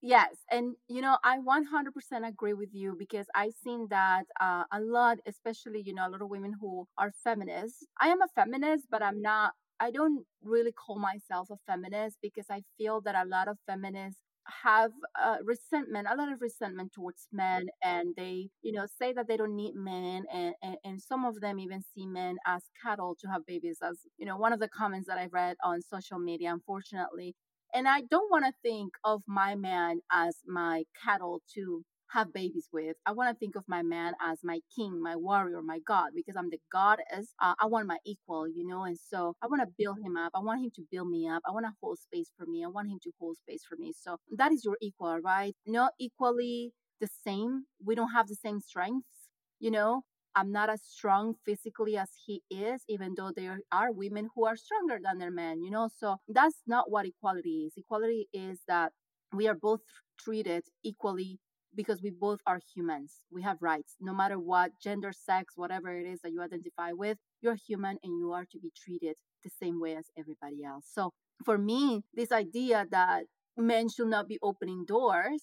Yes, 0.00 0.36
and 0.50 0.76
you 0.88 1.00
know, 1.02 1.18
I 1.24 1.38
100% 1.40 2.24
agree 2.24 2.54
with 2.54 2.68
you 2.72 2.94
because 2.96 3.26
I've 3.34 3.54
seen 3.64 3.88
that 3.90 4.24
uh, 4.40 4.62
a 4.72 4.80
lot, 4.80 5.18
especially, 5.26 5.82
you 5.84 5.92
know, 5.92 6.06
a 6.06 6.10
lot 6.10 6.22
of 6.22 6.28
women 6.28 6.54
who 6.60 6.86
are 6.96 7.10
feminists. 7.24 7.84
I 8.00 8.08
am 8.08 8.22
a 8.22 8.28
feminist, 8.34 8.86
but 8.90 9.02
I'm 9.02 9.20
not, 9.20 9.54
I 9.80 9.90
don't 9.90 10.24
really 10.42 10.70
call 10.72 11.00
myself 11.00 11.48
a 11.50 11.56
feminist 11.66 12.18
because 12.22 12.46
I 12.48 12.62
feel 12.76 13.00
that 13.02 13.16
a 13.16 13.28
lot 13.28 13.48
of 13.48 13.58
feminists 13.66 14.20
have 14.62 14.92
uh, 15.20 15.38
resentment, 15.44 16.06
a 16.10 16.14
lot 16.16 16.32
of 16.32 16.40
resentment 16.40 16.92
towards 16.92 17.26
men, 17.32 17.66
and 17.82 18.14
they, 18.16 18.50
you 18.62 18.70
know, 18.72 18.86
say 19.00 19.12
that 19.12 19.26
they 19.26 19.36
don't 19.36 19.56
need 19.56 19.74
men, 19.74 20.24
and, 20.32 20.54
and, 20.62 20.76
and 20.84 21.02
some 21.02 21.24
of 21.24 21.40
them 21.40 21.58
even 21.58 21.82
see 21.94 22.06
men 22.06 22.36
as 22.46 22.62
cattle 22.82 23.16
to 23.20 23.26
have 23.28 23.44
babies. 23.46 23.78
As 23.82 23.98
you 24.16 24.26
know, 24.26 24.36
one 24.36 24.52
of 24.52 24.60
the 24.60 24.68
comments 24.68 25.08
that 25.08 25.18
I 25.18 25.26
read 25.32 25.56
on 25.64 25.82
social 25.82 26.20
media, 26.20 26.52
unfortunately, 26.52 27.34
and 27.74 27.88
I 27.88 28.02
don't 28.10 28.30
want 28.30 28.44
to 28.46 28.52
think 28.62 28.92
of 29.04 29.22
my 29.26 29.54
man 29.54 30.00
as 30.10 30.36
my 30.46 30.84
cattle 31.04 31.42
to 31.54 31.84
have 32.10 32.32
babies 32.32 32.68
with. 32.72 32.96
I 33.06 33.12
want 33.12 33.30
to 33.30 33.38
think 33.38 33.54
of 33.56 33.64
my 33.68 33.82
man 33.82 34.14
as 34.22 34.38
my 34.42 34.60
king, 34.74 35.02
my 35.02 35.16
warrior, 35.16 35.60
my 35.62 35.78
God, 35.86 36.10
because 36.14 36.36
I'm 36.36 36.50
the 36.50 36.60
goddess. 36.72 37.34
Uh, 37.40 37.54
I 37.60 37.66
want 37.66 37.86
my 37.86 37.98
equal, 38.06 38.48
you 38.48 38.66
know, 38.66 38.84
and 38.84 38.98
so 38.98 39.34
I 39.42 39.46
want 39.46 39.62
to 39.62 39.68
build 39.78 39.98
him 40.00 40.16
up. 40.16 40.32
I 40.34 40.40
want 40.40 40.62
him 40.62 40.70
to 40.76 40.82
build 40.90 41.10
me 41.10 41.28
up. 41.28 41.42
I 41.46 41.52
want 41.52 41.66
to 41.66 41.72
hold 41.82 41.98
space 41.98 42.30
for 42.36 42.46
me. 42.46 42.64
I 42.64 42.68
want 42.68 42.88
him 42.88 42.98
to 43.04 43.10
hold 43.20 43.36
space 43.36 43.62
for 43.68 43.76
me. 43.76 43.92
So 43.98 44.16
that 44.36 44.52
is 44.52 44.64
your 44.64 44.78
equal, 44.80 45.18
right? 45.20 45.54
Not 45.66 45.92
equally 45.98 46.72
the 47.00 47.08
same. 47.24 47.64
We 47.84 47.94
don't 47.94 48.12
have 48.12 48.28
the 48.28 48.36
same 48.36 48.60
strengths, 48.60 49.28
you 49.60 49.70
know. 49.70 50.02
I'm 50.38 50.52
not 50.52 50.70
as 50.70 50.82
strong 50.82 51.34
physically 51.44 51.96
as 51.96 52.10
he 52.24 52.42
is, 52.48 52.84
even 52.88 53.14
though 53.16 53.32
there 53.34 53.58
are 53.72 53.90
women 53.90 54.28
who 54.32 54.46
are 54.46 54.54
stronger 54.54 55.00
than 55.02 55.18
their 55.18 55.32
men, 55.32 55.64
you 55.64 55.70
know. 55.72 55.88
So 55.98 56.18
that's 56.28 56.62
not 56.64 56.92
what 56.92 57.06
equality 57.06 57.64
is. 57.66 57.72
Equality 57.76 58.28
is 58.32 58.60
that 58.68 58.92
we 59.32 59.48
are 59.48 59.56
both 59.56 59.80
treated 60.16 60.62
equally 60.84 61.40
because 61.74 62.00
we 62.02 62.10
both 62.10 62.38
are 62.46 62.60
humans. 62.72 63.24
We 63.32 63.42
have 63.42 63.56
rights, 63.60 63.96
no 64.00 64.14
matter 64.14 64.38
what 64.38 64.70
gender, 64.80 65.10
sex, 65.12 65.54
whatever 65.56 65.90
it 65.90 66.06
is 66.06 66.20
that 66.22 66.30
you 66.30 66.40
identify 66.40 66.92
with. 66.92 67.18
You're 67.42 67.56
human 67.56 67.98
and 68.04 68.16
you 68.16 68.30
are 68.30 68.44
to 68.52 68.60
be 68.60 68.70
treated 68.80 69.16
the 69.42 69.50
same 69.60 69.80
way 69.80 69.96
as 69.96 70.06
everybody 70.16 70.62
else. 70.62 70.86
So 70.88 71.10
for 71.44 71.58
me, 71.58 72.02
this 72.14 72.30
idea 72.30 72.86
that 72.92 73.24
men 73.56 73.88
should 73.88 74.08
not 74.08 74.28
be 74.28 74.38
opening 74.40 74.84
doors 74.86 75.42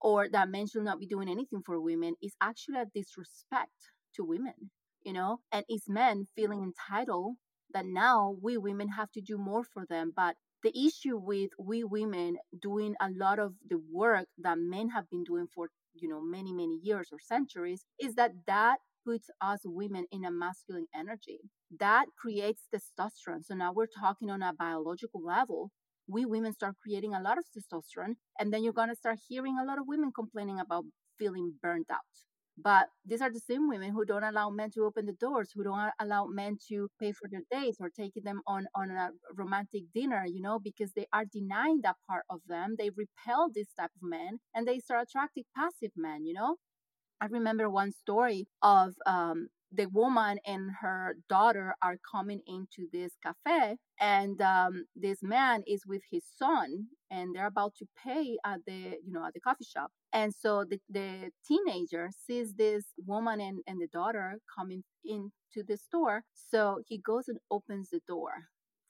or 0.00 0.28
that 0.28 0.50
men 0.50 0.68
should 0.68 0.84
not 0.84 1.00
be 1.00 1.06
doing 1.06 1.28
anything 1.28 1.62
for 1.66 1.80
women 1.80 2.14
is 2.22 2.36
actually 2.40 2.78
a 2.78 2.86
disrespect 2.94 3.90
to 4.16 4.24
women, 4.24 4.70
you 5.02 5.12
know, 5.12 5.40
and 5.52 5.64
it's 5.68 5.88
men 5.88 6.26
feeling 6.34 6.62
entitled 6.62 7.36
that 7.72 7.86
now 7.86 8.36
we 8.42 8.56
women 8.56 8.88
have 8.88 9.10
to 9.12 9.20
do 9.20 9.38
more 9.38 9.64
for 9.64 9.84
them. 9.86 10.12
But 10.14 10.36
the 10.62 10.72
issue 10.86 11.16
with 11.16 11.50
we 11.58 11.84
women 11.84 12.36
doing 12.60 12.94
a 13.00 13.10
lot 13.10 13.38
of 13.38 13.54
the 13.68 13.80
work 13.92 14.26
that 14.38 14.58
men 14.58 14.88
have 14.90 15.08
been 15.10 15.24
doing 15.24 15.46
for 15.54 15.68
you 15.94 16.08
know 16.08 16.20
many 16.20 16.52
many 16.52 16.78
years 16.82 17.08
or 17.12 17.18
centuries 17.18 17.84
is 17.98 18.14
that 18.14 18.32
that 18.46 18.78
puts 19.04 19.30
us 19.40 19.60
women 19.64 20.04
in 20.10 20.24
a 20.24 20.30
masculine 20.30 20.86
energy. 20.94 21.38
That 21.78 22.06
creates 22.18 22.62
testosterone. 22.74 23.44
So 23.44 23.54
now 23.54 23.72
we're 23.72 23.86
talking 23.86 24.30
on 24.30 24.42
a 24.42 24.52
biological 24.52 25.22
level. 25.24 25.70
We 26.08 26.24
women 26.24 26.52
start 26.52 26.74
creating 26.82 27.14
a 27.14 27.22
lot 27.22 27.38
of 27.38 27.44
testosterone 27.46 28.14
and 28.38 28.52
then 28.52 28.64
you're 28.64 28.72
going 28.72 28.88
to 28.88 28.96
start 28.96 29.18
hearing 29.28 29.58
a 29.58 29.64
lot 29.64 29.78
of 29.78 29.86
women 29.86 30.10
complaining 30.14 30.60
about 30.60 30.84
feeling 31.18 31.54
burnt 31.62 31.88
out 31.90 32.25
but 32.58 32.88
these 33.04 33.20
are 33.20 33.30
the 33.30 33.40
same 33.40 33.68
women 33.68 33.92
who 33.92 34.04
don't 34.04 34.24
allow 34.24 34.48
men 34.50 34.70
to 34.72 34.84
open 34.84 35.06
the 35.06 35.12
doors, 35.12 35.50
who 35.54 35.64
don't 35.64 35.92
allow 36.00 36.26
men 36.26 36.58
to 36.68 36.88
pay 36.98 37.12
for 37.12 37.28
their 37.28 37.42
dates 37.50 37.78
or 37.80 37.90
taking 37.90 38.22
them 38.24 38.40
on, 38.46 38.66
on 38.74 38.90
a 38.90 39.10
romantic 39.34 39.84
dinner, 39.94 40.24
you 40.26 40.40
know, 40.40 40.58
because 40.58 40.92
they 40.92 41.06
are 41.12 41.24
denying 41.26 41.80
that 41.82 41.96
part 42.08 42.24
of 42.30 42.40
them. 42.48 42.74
They 42.78 42.90
repel 42.90 43.50
this 43.54 43.68
type 43.78 43.90
of 44.02 44.08
men 44.08 44.40
and 44.54 44.66
they 44.66 44.78
start 44.78 45.08
attracting 45.08 45.44
passive 45.56 45.92
men, 45.96 46.24
you 46.24 46.34
know. 46.34 46.56
I 47.20 47.26
remember 47.26 47.70
one 47.70 47.92
story 47.92 48.46
of 48.62 48.94
um, 49.06 49.48
the 49.72 49.86
woman 49.86 50.38
and 50.46 50.70
her 50.80 51.16
daughter 51.28 51.74
are 51.82 51.98
coming 52.10 52.40
into 52.46 52.88
this 52.92 53.12
cafe 53.22 53.76
and 54.00 54.40
um, 54.40 54.86
this 54.94 55.22
man 55.22 55.62
is 55.66 55.86
with 55.86 56.02
his 56.10 56.24
son 56.38 56.86
and 57.10 57.34
they're 57.34 57.46
about 57.46 57.74
to 57.76 57.86
pay 58.02 58.36
at 58.44 58.60
the 58.66 58.96
you 59.04 59.12
know 59.12 59.24
at 59.26 59.34
the 59.34 59.40
coffee 59.40 59.64
shop 59.64 59.90
and 60.16 60.34
so 60.34 60.64
the, 60.64 60.80
the 60.90 61.30
teenager 61.46 62.10
sees 62.26 62.54
this 62.54 62.86
woman 63.06 63.40
and, 63.40 63.60
and 63.68 63.80
the 63.80 63.88
daughter 63.88 64.38
coming 64.58 64.82
into 65.04 65.62
the 65.68 65.76
store 65.76 66.24
so 66.34 66.80
he 66.88 66.98
goes 66.98 67.28
and 67.28 67.38
opens 67.50 67.90
the 67.90 68.00
door 68.08 68.32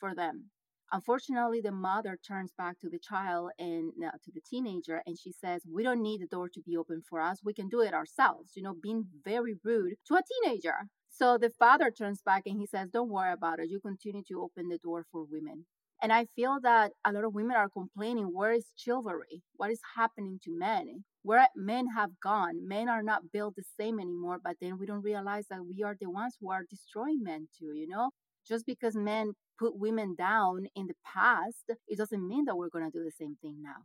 for 0.00 0.14
them 0.14 0.50
Unfortunately, 0.92 1.60
the 1.60 1.72
mother 1.72 2.16
turns 2.26 2.52
back 2.56 2.78
to 2.80 2.88
the 2.88 3.00
child 3.00 3.50
and 3.58 3.92
uh, 4.04 4.12
to 4.24 4.30
the 4.32 4.40
teenager 4.40 5.02
and 5.04 5.18
she 5.18 5.32
says, 5.32 5.62
We 5.68 5.82
don't 5.82 6.00
need 6.02 6.20
the 6.20 6.28
door 6.28 6.48
to 6.50 6.60
be 6.62 6.76
open 6.76 7.02
for 7.08 7.20
us. 7.20 7.40
We 7.44 7.54
can 7.54 7.68
do 7.68 7.80
it 7.80 7.92
ourselves, 7.92 8.52
you 8.54 8.62
know, 8.62 8.74
being 8.80 9.06
very 9.24 9.56
rude 9.64 9.94
to 10.06 10.14
a 10.14 10.22
teenager. 10.22 10.88
So 11.08 11.38
the 11.38 11.50
father 11.50 11.90
turns 11.90 12.22
back 12.22 12.44
and 12.46 12.60
he 12.60 12.66
says, 12.66 12.90
Don't 12.92 13.10
worry 13.10 13.32
about 13.32 13.58
it. 13.58 13.68
You 13.68 13.80
continue 13.80 14.22
to 14.28 14.42
open 14.42 14.68
the 14.68 14.78
door 14.78 15.06
for 15.10 15.24
women. 15.24 15.66
And 16.00 16.12
I 16.12 16.26
feel 16.36 16.60
that 16.62 16.92
a 17.04 17.12
lot 17.12 17.24
of 17.24 17.34
women 17.34 17.56
are 17.56 17.68
complaining, 17.68 18.26
Where 18.32 18.52
is 18.52 18.66
chivalry? 18.76 19.42
What 19.56 19.72
is 19.72 19.80
happening 19.96 20.38
to 20.44 20.56
men? 20.56 21.04
Where 21.26 21.48
men 21.56 21.88
have 21.88 22.12
gone, 22.22 22.68
men 22.68 22.88
are 22.88 23.02
not 23.02 23.32
built 23.32 23.56
the 23.56 23.64
same 23.76 23.98
anymore, 23.98 24.38
but 24.40 24.58
then 24.60 24.78
we 24.78 24.86
don't 24.86 25.02
realize 25.02 25.46
that 25.50 25.66
we 25.66 25.82
are 25.82 25.96
the 26.00 26.08
ones 26.08 26.36
who 26.40 26.52
are 26.52 26.62
destroying 26.70 27.20
men 27.20 27.48
too, 27.58 27.72
you 27.74 27.88
know? 27.88 28.10
Just 28.46 28.64
because 28.64 28.94
men 28.94 29.32
put 29.58 29.76
women 29.76 30.14
down 30.14 30.66
in 30.76 30.86
the 30.86 30.94
past, 31.04 31.64
it 31.88 31.98
doesn't 31.98 32.28
mean 32.28 32.44
that 32.44 32.56
we're 32.56 32.68
going 32.68 32.88
to 32.88 32.96
do 32.96 33.02
the 33.02 33.10
same 33.10 33.36
thing 33.42 33.56
now. 33.60 33.82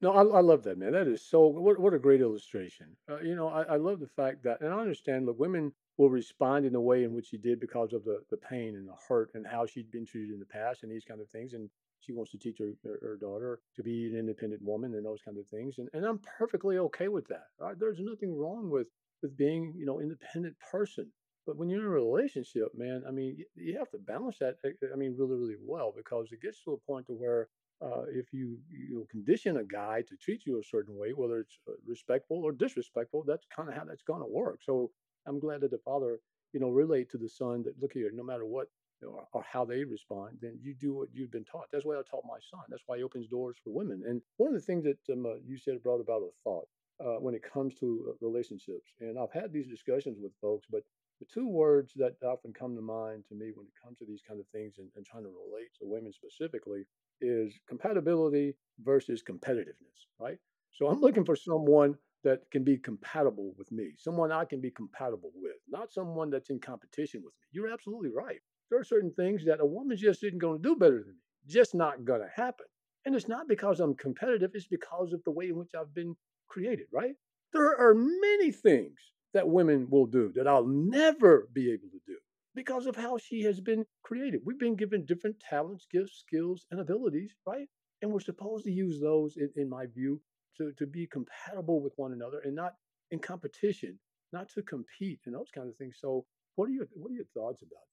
No, 0.00 0.10
I, 0.10 0.38
I 0.38 0.40
love 0.40 0.64
that, 0.64 0.76
man. 0.76 0.90
That 0.90 1.06
is 1.06 1.24
so, 1.24 1.46
what, 1.46 1.78
what 1.78 1.94
a 1.94 2.00
great 2.00 2.20
illustration. 2.20 2.88
Uh, 3.08 3.20
you 3.20 3.36
know, 3.36 3.46
I, 3.46 3.62
I 3.62 3.76
love 3.76 4.00
the 4.00 4.08
fact 4.08 4.42
that, 4.42 4.60
and 4.60 4.74
I 4.74 4.80
understand, 4.80 5.26
look, 5.26 5.38
women 5.38 5.70
will 5.98 6.10
respond 6.10 6.66
in 6.66 6.72
the 6.72 6.80
way 6.80 7.04
in 7.04 7.14
which 7.14 7.28
she 7.28 7.38
did 7.38 7.60
because 7.60 7.92
of 7.92 8.02
the, 8.02 8.18
the 8.30 8.36
pain 8.38 8.74
and 8.74 8.88
the 8.88 8.96
hurt 9.08 9.30
and 9.34 9.46
how 9.46 9.66
she'd 9.66 9.92
been 9.92 10.04
treated 10.04 10.32
in 10.34 10.40
the 10.40 10.46
past 10.46 10.82
and 10.82 10.90
these 10.90 11.04
kind 11.04 11.20
of 11.20 11.28
things. 11.30 11.52
And 11.52 11.70
she 12.00 12.12
wants 12.12 12.30
to 12.32 12.38
teach 12.38 12.58
her, 12.58 12.72
her, 12.84 12.98
her 13.02 13.16
daughter 13.16 13.60
to 13.76 13.82
be 13.82 14.06
an 14.06 14.16
independent 14.16 14.62
woman 14.62 14.94
and 14.94 15.04
those 15.04 15.22
kind 15.24 15.38
of 15.38 15.46
things. 15.48 15.78
And, 15.78 15.88
and 15.92 16.04
I'm 16.04 16.20
perfectly 16.38 16.78
okay 16.78 17.08
with 17.08 17.26
that. 17.28 17.46
Right? 17.58 17.78
There's 17.78 18.00
nothing 18.00 18.36
wrong 18.36 18.70
with, 18.70 18.88
with 19.22 19.36
being, 19.36 19.74
you 19.76 19.86
know, 19.86 20.00
independent 20.00 20.56
person. 20.70 21.10
But 21.46 21.56
when 21.56 21.68
you're 21.68 21.80
in 21.80 21.86
a 21.86 21.90
relationship, 21.90 22.68
man, 22.76 23.04
I 23.06 23.12
mean, 23.12 23.38
you 23.54 23.78
have 23.78 23.90
to 23.90 23.98
balance 23.98 24.38
that. 24.40 24.56
Eh, 24.64 24.70
I 24.92 24.96
mean, 24.96 25.14
really, 25.16 25.36
really 25.36 25.56
well 25.64 25.92
because 25.96 26.32
it 26.32 26.42
gets 26.42 26.62
to 26.64 26.72
a 26.72 26.90
point 26.90 27.06
to 27.06 27.12
where 27.12 27.48
uh, 27.80 28.02
if 28.08 28.32
you 28.32 28.58
you 28.70 29.06
condition 29.10 29.58
a 29.58 29.64
guy 29.64 30.02
to 30.08 30.16
treat 30.16 30.44
you 30.46 30.58
a 30.58 30.64
certain 30.64 30.96
way, 30.96 31.10
whether 31.10 31.38
it's 31.40 31.58
uh, 31.68 31.72
respectful 31.86 32.42
or 32.42 32.52
disrespectful, 32.52 33.22
that's 33.26 33.46
kind 33.54 33.68
of 33.68 33.74
how 33.74 33.84
that's 33.84 34.02
going 34.02 34.22
to 34.22 34.26
work. 34.26 34.60
So 34.64 34.90
I'm 35.26 35.38
glad 35.38 35.60
that 35.60 35.70
the 35.70 35.78
father, 35.84 36.18
you 36.52 36.60
know, 36.60 36.70
relate 36.70 37.10
to 37.10 37.18
the 37.18 37.28
son 37.28 37.62
that 37.64 37.80
look 37.80 37.92
here, 37.92 38.10
no 38.12 38.24
matter 38.24 38.46
what 38.46 38.68
or, 39.02 39.26
or, 39.32 39.44
how 39.50 39.64
they 39.64 39.84
respond, 39.84 40.38
then 40.40 40.58
you 40.62 40.74
do 40.74 40.94
what 40.94 41.08
you've 41.12 41.30
been 41.30 41.44
taught. 41.44 41.66
That's 41.72 41.84
why 41.84 41.94
I 41.94 42.02
taught 42.10 42.24
my 42.24 42.38
son. 42.50 42.62
That's 42.68 42.82
why 42.86 42.98
he 42.98 43.02
opens 43.02 43.26
doors 43.28 43.56
for 43.62 43.70
women. 43.70 44.02
And 44.06 44.20
one 44.36 44.48
of 44.48 44.54
the 44.54 44.60
things 44.60 44.84
that 44.84 44.98
um, 45.12 45.26
uh, 45.26 45.34
you 45.46 45.58
said 45.58 45.82
brought 45.82 46.00
about 46.00 46.22
a 46.22 46.30
thought 46.44 46.68
uh, 47.00 47.20
when 47.20 47.34
it 47.34 47.42
comes 47.42 47.74
to 47.76 48.08
uh, 48.08 48.26
relationships, 48.26 48.92
and 49.00 49.18
I've 49.18 49.32
had 49.32 49.52
these 49.52 49.68
discussions 49.68 50.18
with 50.20 50.32
folks, 50.40 50.66
but 50.70 50.82
the 51.20 51.26
two 51.32 51.48
words 51.48 51.92
that 51.96 52.16
often 52.22 52.52
come 52.52 52.74
to 52.76 52.82
mind 52.82 53.24
to 53.28 53.34
me 53.34 53.50
when 53.54 53.66
it 53.66 53.72
comes 53.82 53.98
to 53.98 54.06
these 54.06 54.20
kind 54.26 54.40
of 54.40 54.46
things 54.48 54.74
and, 54.78 54.88
and 54.96 55.06
trying 55.06 55.24
to 55.24 55.30
relate 55.30 55.70
to 55.78 55.86
women 55.86 56.12
specifically 56.12 56.84
is 57.20 57.58
compatibility 57.68 58.54
versus 58.84 59.22
competitiveness, 59.22 60.08
right? 60.20 60.38
So 60.72 60.88
I'm 60.88 61.00
looking 61.00 61.24
for 61.24 61.36
someone 61.36 61.96
that 62.22 62.50
can 62.50 62.64
be 62.64 62.76
compatible 62.76 63.54
with 63.56 63.70
me, 63.72 63.92
someone 63.96 64.32
I 64.32 64.44
can 64.44 64.60
be 64.60 64.70
compatible 64.70 65.30
with, 65.36 65.56
not 65.68 65.92
someone 65.92 66.28
that's 66.28 66.50
in 66.50 66.58
competition 66.58 67.22
with 67.24 67.32
me. 67.34 67.46
You're 67.52 67.72
absolutely 67.72 68.10
right. 68.14 68.40
There 68.70 68.80
are 68.80 68.84
certain 68.84 69.12
things 69.12 69.44
that 69.44 69.60
a 69.60 69.66
woman 69.66 69.96
just 69.96 70.24
isn't 70.24 70.38
going 70.38 70.60
to 70.60 70.68
do 70.68 70.76
better 70.76 70.98
than 70.98 71.14
me, 71.14 71.20
just 71.46 71.74
not 71.74 72.04
going 72.04 72.20
to 72.20 72.28
happen. 72.34 72.66
And 73.04 73.14
it's 73.14 73.28
not 73.28 73.46
because 73.48 73.78
I'm 73.78 73.94
competitive, 73.94 74.50
it's 74.54 74.66
because 74.66 75.12
of 75.12 75.22
the 75.24 75.30
way 75.30 75.48
in 75.48 75.56
which 75.56 75.74
I've 75.78 75.94
been 75.94 76.16
created, 76.48 76.86
right? 76.92 77.14
There 77.52 77.78
are 77.78 77.94
many 77.94 78.50
things 78.50 78.98
that 79.32 79.48
women 79.48 79.88
will 79.88 80.06
do 80.06 80.32
that 80.34 80.48
I'll 80.48 80.66
never 80.66 81.48
be 81.52 81.70
able 81.70 81.88
to 81.90 82.00
do 82.06 82.16
because 82.54 82.86
of 82.86 82.96
how 82.96 83.18
she 83.18 83.42
has 83.42 83.60
been 83.60 83.84
created. 84.02 84.40
We've 84.44 84.58
been 84.58 84.74
given 84.74 85.04
different 85.04 85.38
talents, 85.38 85.86
gifts, 85.92 86.24
skills, 86.26 86.66
and 86.70 86.80
abilities, 86.80 87.34
right? 87.46 87.68
And 88.02 88.10
we're 88.10 88.20
supposed 88.20 88.64
to 88.64 88.72
use 88.72 89.00
those, 89.00 89.36
in, 89.36 89.50
in 89.56 89.68
my 89.68 89.86
view, 89.86 90.20
to, 90.56 90.72
to 90.78 90.86
be 90.86 91.06
compatible 91.06 91.80
with 91.80 91.92
one 91.96 92.12
another 92.12 92.40
and 92.44 92.56
not 92.56 92.74
in 93.10 93.18
competition, 93.18 93.98
not 94.32 94.48
to 94.50 94.62
compete 94.62 95.20
and 95.26 95.34
those 95.34 95.50
kind 95.54 95.68
of 95.68 95.76
things. 95.76 95.98
So, 96.00 96.24
what 96.56 96.68
are 96.68 96.72
your 96.72 96.86
what 96.94 97.10
are 97.10 97.14
your 97.14 97.26
thoughts 97.34 97.62
about 97.62 97.84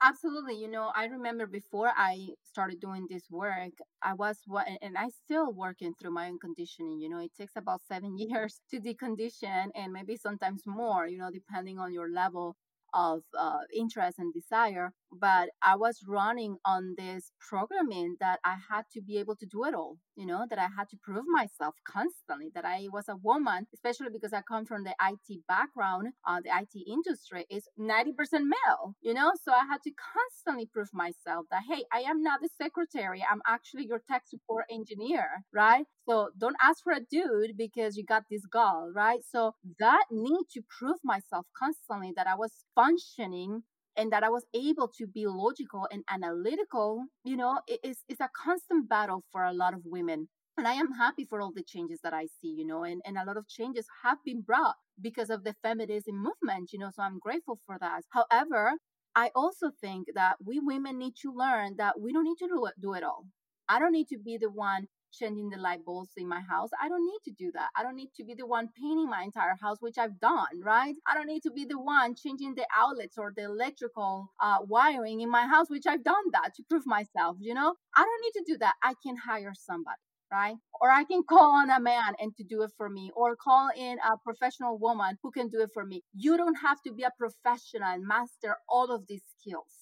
Absolutely. 0.00 0.54
You 0.54 0.68
know, 0.68 0.92
I 0.94 1.06
remember 1.06 1.46
before 1.46 1.90
I 1.96 2.28
started 2.44 2.80
doing 2.80 3.06
this 3.10 3.28
work, 3.30 3.72
I 4.00 4.14
was 4.14 4.38
what, 4.46 4.68
and 4.80 4.96
I 4.96 5.08
still 5.08 5.52
working 5.52 5.92
through 5.94 6.12
my 6.12 6.28
own 6.28 6.38
conditioning. 6.38 7.00
You 7.00 7.08
know, 7.08 7.18
it 7.18 7.32
takes 7.36 7.56
about 7.56 7.82
seven 7.82 8.16
years 8.18 8.60
to 8.70 8.80
decondition 8.80 9.70
and 9.74 9.92
maybe 9.92 10.16
sometimes 10.16 10.62
more, 10.66 11.08
you 11.08 11.18
know, 11.18 11.30
depending 11.32 11.78
on 11.80 11.92
your 11.92 12.08
level 12.10 12.56
of 12.94 13.22
uh, 13.38 13.60
interest 13.74 14.18
and 14.18 14.32
desire. 14.32 14.92
But 15.10 15.48
I 15.62 15.76
was 15.76 16.04
running 16.06 16.56
on 16.66 16.94
this 16.98 17.32
programming 17.40 18.16
that 18.20 18.40
I 18.44 18.56
had 18.70 18.82
to 18.92 19.00
be 19.00 19.18
able 19.18 19.36
to 19.36 19.46
do 19.46 19.64
it 19.64 19.74
all, 19.74 19.96
you 20.16 20.26
know, 20.26 20.44
that 20.50 20.58
I 20.58 20.68
had 20.76 20.88
to 20.90 20.98
prove 21.02 21.24
myself 21.26 21.74
constantly, 21.86 22.50
that 22.54 22.66
I 22.66 22.88
was 22.92 23.08
a 23.08 23.16
woman, 23.16 23.66
especially 23.72 24.10
because 24.12 24.34
I 24.34 24.42
come 24.42 24.66
from 24.66 24.84
the 24.84 24.94
IT 25.02 25.40
background. 25.48 26.08
Uh, 26.26 26.40
the 26.44 26.50
IT 26.50 26.84
industry 26.86 27.46
is 27.50 27.66
90% 27.80 28.12
male, 28.42 28.94
you 29.00 29.14
know, 29.14 29.32
so 29.42 29.52
I 29.52 29.64
had 29.64 29.82
to 29.84 29.92
constantly 30.14 30.66
prove 30.66 30.90
myself 30.92 31.46
that, 31.50 31.62
hey, 31.68 31.84
I 31.92 32.00
am 32.00 32.22
not 32.22 32.40
the 32.42 32.50
secretary. 32.60 33.24
I'm 33.30 33.40
actually 33.46 33.86
your 33.86 34.02
tech 34.10 34.24
support 34.26 34.66
engineer, 34.70 35.44
right? 35.54 35.86
So 36.08 36.30
don't 36.38 36.56
ask 36.62 36.82
for 36.82 36.92
a 36.92 37.00
dude 37.10 37.56
because 37.56 37.96
you 37.96 38.04
got 38.04 38.24
this 38.30 38.46
gall, 38.50 38.90
right? 38.94 39.20
So 39.30 39.52
that 39.78 40.04
need 40.10 40.44
to 40.52 40.62
prove 40.78 40.96
myself 41.04 41.46
constantly 41.58 42.12
that 42.16 42.26
I 42.26 42.34
was 42.34 42.52
functioning 42.78 43.62
and 43.96 44.12
that 44.12 44.22
I 44.22 44.28
was 44.28 44.46
able 44.54 44.88
to 44.98 45.06
be 45.08 45.26
logical 45.26 45.88
and 45.90 46.04
analytical, 46.08 47.04
you 47.24 47.36
know, 47.36 47.60
it 47.66 47.80
is 47.82 48.04
it's 48.08 48.20
a 48.20 48.30
constant 48.44 48.88
battle 48.88 49.24
for 49.32 49.42
a 49.44 49.52
lot 49.52 49.74
of 49.74 49.80
women. 49.84 50.28
And 50.56 50.66
I 50.66 50.74
am 50.74 50.92
happy 50.92 51.24
for 51.24 51.40
all 51.40 51.52
the 51.52 51.62
changes 51.62 52.00
that 52.02 52.14
I 52.14 52.26
see, 52.40 52.48
you 52.48 52.66
know, 52.66 52.84
and, 52.84 53.00
and 53.04 53.16
a 53.16 53.24
lot 53.24 53.36
of 53.36 53.48
changes 53.48 53.86
have 54.04 54.18
been 54.24 54.40
brought 54.42 54.76
because 55.00 55.30
of 55.30 55.44
the 55.44 55.54
feminism 55.62 56.16
movement, 56.16 56.72
you 56.72 56.78
know, 56.78 56.90
so 56.94 57.02
I'm 57.02 57.18
grateful 57.18 57.60
for 57.66 57.76
that. 57.80 58.02
However, 58.10 58.72
I 59.14 59.30
also 59.34 59.70
think 59.80 60.08
that 60.14 60.36
we 60.44 60.60
women 60.60 60.98
need 60.98 61.14
to 61.22 61.32
learn 61.32 61.76
that 61.78 62.00
we 62.00 62.12
don't 62.12 62.24
need 62.24 62.38
to 62.38 62.48
do 62.48 62.66
it, 62.66 62.74
do 62.80 62.94
it 62.94 63.02
all. 63.04 63.24
I 63.68 63.78
don't 63.78 63.92
need 63.92 64.08
to 64.08 64.18
be 64.18 64.38
the 64.38 64.50
one 64.50 64.86
changing 65.12 65.50
the 65.50 65.56
light 65.56 65.84
bulbs 65.84 66.10
in 66.16 66.28
my 66.28 66.40
house. 66.40 66.70
I 66.82 66.88
don't 66.88 67.06
need 67.06 67.20
to 67.24 67.32
do 67.32 67.50
that. 67.52 67.68
I 67.76 67.82
don't 67.82 67.96
need 67.96 68.10
to 68.16 68.24
be 68.24 68.34
the 68.34 68.46
one 68.46 68.68
painting 68.76 69.08
my 69.08 69.22
entire 69.22 69.56
house, 69.60 69.78
which 69.80 69.98
I've 69.98 70.18
done, 70.20 70.62
right? 70.62 70.94
I 71.06 71.14
don't 71.14 71.26
need 71.26 71.42
to 71.42 71.50
be 71.50 71.64
the 71.64 71.78
one 71.78 72.14
changing 72.14 72.54
the 72.54 72.66
outlets 72.76 73.16
or 73.18 73.32
the 73.36 73.44
electrical 73.44 74.32
uh, 74.40 74.58
wiring 74.66 75.20
in 75.20 75.30
my 75.30 75.46
house, 75.46 75.68
which 75.68 75.86
I've 75.86 76.04
done 76.04 76.30
that 76.32 76.54
to 76.56 76.62
prove 76.68 76.86
myself, 76.86 77.36
you 77.40 77.54
know? 77.54 77.74
I 77.96 78.02
don't 78.02 78.22
need 78.22 78.44
to 78.44 78.52
do 78.52 78.58
that. 78.58 78.74
I 78.82 78.94
can 79.02 79.16
hire 79.16 79.54
somebody. 79.54 80.00
Right? 80.30 80.56
Or 80.82 80.90
I 80.90 81.04
can 81.04 81.22
call 81.22 81.52
on 81.52 81.70
a 81.70 81.80
man 81.80 82.12
and 82.20 82.36
to 82.36 82.44
do 82.44 82.60
it 82.60 82.72
for 82.76 82.90
me, 82.90 83.10
or 83.16 83.34
call 83.34 83.70
in 83.74 83.96
a 84.06 84.18
professional 84.18 84.76
woman 84.76 85.16
who 85.22 85.30
can 85.30 85.48
do 85.48 85.62
it 85.62 85.70
for 85.72 85.86
me. 85.86 86.02
You 86.14 86.36
don't 86.36 86.56
have 86.56 86.82
to 86.82 86.92
be 86.92 87.04
a 87.04 87.12
professional 87.16 87.88
and 87.88 88.06
master 88.06 88.58
all 88.68 88.90
of 88.94 89.06
these 89.06 89.22
skills. 89.38 89.72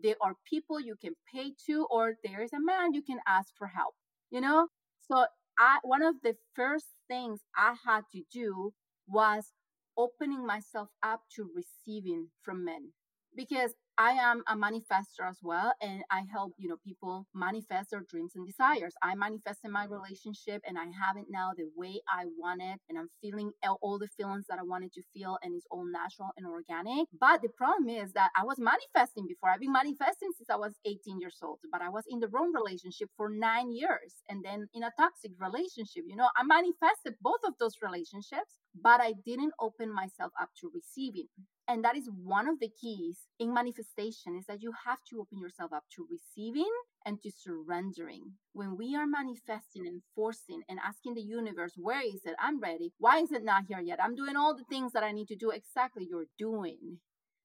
There 0.00 0.14
are 0.22 0.34
people 0.48 0.78
you 0.78 0.94
can 0.94 1.14
pay 1.34 1.52
to, 1.66 1.84
or 1.90 2.14
there 2.22 2.42
is 2.42 2.52
a 2.52 2.60
man 2.60 2.94
you 2.94 3.02
can 3.02 3.18
ask 3.26 3.52
for 3.58 3.66
help 3.66 3.96
you 4.30 4.40
know? 4.40 4.68
So 5.08 5.26
i 5.58 5.78
one 5.82 6.02
of 6.02 6.14
the 6.22 6.36
first 6.54 6.86
things 7.08 7.40
i 7.56 7.74
had 7.84 8.02
to 8.12 8.22
do 8.32 8.72
was 9.08 9.52
opening 9.96 10.46
myself 10.46 10.88
up 11.02 11.22
to 11.34 11.50
receiving 11.54 12.28
from 12.42 12.64
men 12.64 12.92
because 13.36 13.72
I 13.98 14.12
am 14.12 14.44
a 14.46 14.54
manifester 14.54 15.28
as 15.28 15.38
well, 15.42 15.72
and 15.82 16.04
I 16.08 16.22
help 16.32 16.52
you 16.56 16.68
know 16.68 16.76
people 16.86 17.26
manifest 17.34 17.90
their 17.90 18.04
dreams 18.08 18.32
and 18.36 18.46
desires. 18.46 18.94
I 19.02 19.16
manifest 19.16 19.60
in 19.64 19.72
my 19.72 19.84
mm-hmm. 19.84 19.94
relationship, 19.94 20.62
and 20.64 20.78
I 20.78 20.84
have 20.84 21.16
it 21.16 21.26
now 21.28 21.50
the 21.56 21.68
way 21.76 22.00
I 22.08 22.26
want 22.38 22.62
it, 22.62 22.78
and 22.88 22.96
I'm 22.96 23.08
feeling 23.20 23.50
all 23.82 23.98
the 23.98 24.06
feelings 24.16 24.46
that 24.48 24.60
I 24.60 24.62
wanted 24.62 24.92
to 24.92 25.02
feel, 25.12 25.36
and 25.42 25.52
it's 25.52 25.66
all 25.72 25.84
natural 25.84 26.30
and 26.36 26.46
organic. 26.46 27.08
But 27.18 27.42
the 27.42 27.48
problem 27.48 27.88
is 27.88 28.12
that 28.12 28.30
I 28.36 28.44
was 28.44 28.58
manifesting 28.60 29.26
before. 29.26 29.50
I've 29.50 29.60
been 29.60 29.72
manifesting 29.72 30.30
since 30.36 30.48
I 30.48 30.56
was 30.56 30.74
18 30.86 31.20
years 31.20 31.38
old, 31.42 31.58
but 31.72 31.82
I 31.82 31.88
was 31.88 32.04
in 32.08 32.20
the 32.20 32.28
wrong 32.28 32.52
relationship 32.54 33.10
for 33.16 33.28
nine 33.28 33.72
years, 33.72 34.14
and 34.28 34.44
then 34.44 34.68
in 34.74 34.84
a 34.84 34.92
toxic 34.96 35.32
relationship. 35.40 36.04
You 36.06 36.14
know, 36.14 36.28
I 36.36 36.44
manifested 36.44 37.14
both 37.20 37.42
of 37.44 37.54
those 37.58 37.74
relationships, 37.82 38.62
but 38.82 39.00
I 39.00 39.12
didn't 39.24 39.54
open 39.60 39.92
myself 39.92 40.32
up 40.40 40.50
to 40.60 40.70
receiving. 40.74 41.28
And 41.66 41.84
that 41.84 41.96
is 41.96 42.08
one 42.10 42.48
of 42.48 42.60
the 42.60 42.70
keys 42.70 43.26
in 43.38 43.52
manifestation 43.52 44.36
is 44.36 44.46
that 44.46 44.62
you 44.62 44.72
have 44.86 44.98
to 45.10 45.20
open 45.20 45.38
yourself 45.38 45.72
up 45.72 45.84
to 45.96 46.06
receiving 46.10 46.70
and 47.04 47.20
to 47.22 47.30
surrendering. 47.30 48.32
When 48.52 48.76
we 48.76 48.96
are 48.96 49.06
manifesting 49.06 49.86
and 49.86 50.02
forcing 50.14 50.62
and 50.68 50.78
asking 50.84 51.14
the 51.14 51.22
universe 51.22 51.72
where 51.76 52.00
is 52.00 52.22
it? 52.24 52.34
I'm 52.40 52.60
ready. 52.60 52.92
Why 52.98 53.18
is 53.18 53.32
it 53.32 53.44
not 53.44 53.64
here 53.68 53.80
yet? 53.80 54.02
I'm 54.02 54.14
doing 54.14 54.36
all 54.36 54.56
the 54.56 54.64
things 54.70 54.92
that 54.92 55.02
i 55.02 55.12
need 55.12 55.28
to 55.28 55.36
do. 55.36 55.50
Exactly 55.50 56.06
you're 56.08 56.32
doing. 56.38 56.98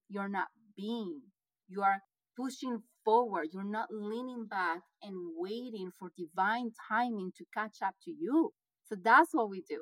You're 0.08 0.30
not 0.30 0.48
being. 0.78 1.22
You 1.68 1.82
are 1.82 2.00
pushing 2.38 2.84
forward. 3.04 3.48
You're 3.52 3.64
not 3.64 3.90
leaning 3.92 4.46
back 4.46 4.82
and 5.02 5.16
waiting 5.38 5.92
for 6.00 6.12
divine 6.18 6.72
timing 6.90 7.32
to 7.38 7.46
catch 7.54 7.78
up 7.84 7.96
to 8.06 8.12
you. 8.12 8.54
So 8.86 8.96
that's 9.02 9.34
what 9.34 9.50
we 9.50 9.64
do 9.68 9.82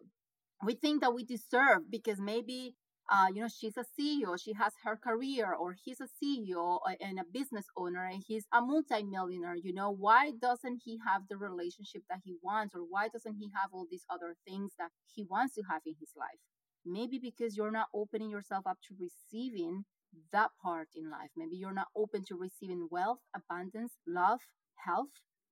we 0.64 0.76
think 0.76 1.02
that 1.02 1.14
we 1.14 1.24
deserve 1.24 1.90
because 1.90 2.20
maybe 2.20 2.76
uh, 3.12 3.28
you 3.34 3.42
know, 3.42 3.50
she's 3.50 3.76
a 3.76 3.84
CEO, 3.84 4.42
she 4.42 4.54
has 4.54 4.72
her 4.86 4.96
career, 4.96 5.54
or 5.54 5.76
he's 5.84 6.00
a 6.00 6.08
CEO 6.08 6.80
uh, 6.88 6.94
and 7.02 7.20
a 7.20 7.26
business 7.34 7.66
owner, 7.76 8.06
and 8.06 8.24
he's 8.26 8.46
a 8.54 8.62
multimillionaire. 8.62 9.56
You 9.56 9.74
know, 9.74 9.92
why 9.92 10.32
doesn't 10.42 10.82
he 10.86 10.98
have 11.06 11.24
the 11.30 11.36
relationship 11.36 12.04
that 12.10 12.20
he 12.24 12.36
wants, 12.42 12.74
or 12.74 12.82
why 12.82 13.10
doesn't 13.10 13.36
he 13.36 13.50
have 13.54 13.72
all 13.74 13.86
these 13.90 14.06
other 14.10 14.36
things 14.48 14.72
that 14.80 14.92
he 15.14 15.26
wants 15.30 15.56
to 15.56 15.64
have 15.70 15.82
in 15.86 15.96
his 16.00 16.12
life? 16.16 16.40
Maybe 16.86 17.20
because 17.20 17.58
you're 17.58 17.72
not 17.72 17.88
opening 17.94 18.30
yourself 18.30 18.66
up 18.66 18.78
to 18.88 18.96
receiving 18.98 19.84
that 20.32 20.52
part 20.64 20.88
in 20.96 21.10
life. 21.10 21.32
Maybe 21.36 21.58
you're 21.58 21.74
not 21.74 21.88
open 21.96 22.24
to 22.30 22.36
receiving 22.36 22.88
wealth, 22.90 23.20
abundance, 23.36 23.94
love, 24.08 24.40
health, 24.86 25.10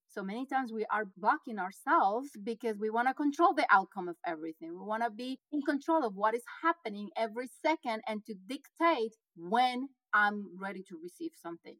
so 0.10 0.24
many 0.24 0.46
times 0.46 0.72
we 0.74 0.86
are 0.92 1.06
blocking 1.18 1.60
ourselves 1.60 2.30
because 2.44 2.78
we 2.78 2.90
want 2.90 3.08
to 3.08 3.14
control 3.14 3.54
the 3.54 3.68
outcome 3.70 4.08
of 4.08 4.18
everything. 4.26 4.72
We 4.72 4.86
want 4.86 5.04
to 5.04 5.12
be 5.12 5.40
in 5.52 5.62
control 5.62 6.04
of 6.06 6.16
what 6.16 6.34
is 6.36 6.44
happening 6.62 7.10
every 7.16 7.48
second 7.62 8.02
and 8.08 8.26
to 8.26 8.34
dictate 8.34 9.16
when 9.36 9.90
I'm 10.14 10.58
ready 10.60 10.84
to 10.90 11.00
receive 11.02 11.32
something. 11.42 11.78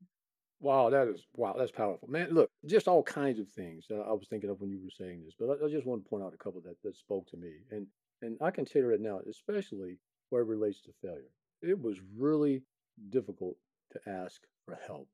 Wow, 0.62 0.90
that 0.90 1.08
is 1.08 1.26
wow, 1.36 1.56
that's 1.58 1.72
powerful, 1.72 2.10
man. 2.10 2.32
Look, 2.32 2.52
just 2.66 2.88
all 2.88 3.02
kinds 3.02 3.40
of 3.40 3.48
things 3.50 3.86
that 3.90 4.02
I 4.02 4.12
was 4.12 4.28
thinking 4.30 4.50
of 4.50 4.60
when 4.60 4.70
you 4.70 4.82
were 4.84 4.90
saying 4.90 5.24
this, 5.24 5.34
but 5.40 5.50
I, 5.50 5.66
I 5.66 5.70
just 5.70 5.86
want 5.86 6.04
to 6.04 6.10
point 6.10 6.24
out 6.24 6.34
a 6.34 6.38
couple 6.38 6.62
that 6.62 6.76
that 6.84 6.98
spoke 6.98 7.28
to 7.28 7.38
me, 7.38 7.60
and 7.72 7.88
and 8.22 8.38
I 8.42 8.52
consider 8.52 8.92
it 8.92 9.00
now, 9.00 9.22
especially 9.30 10.00
where 10.30 10.42
it 10.42 10.48
relates 10.48 10.82
to 10.82 10.92
failure, 11.02 11.32
it 11.62 11.80
was 11.80 12.02
really 12.16 12.64
difficult 13.10 13.56
to 13.92 14.02
ask 14.06 14.42
for 14.66 14.78
help 14.86 15.08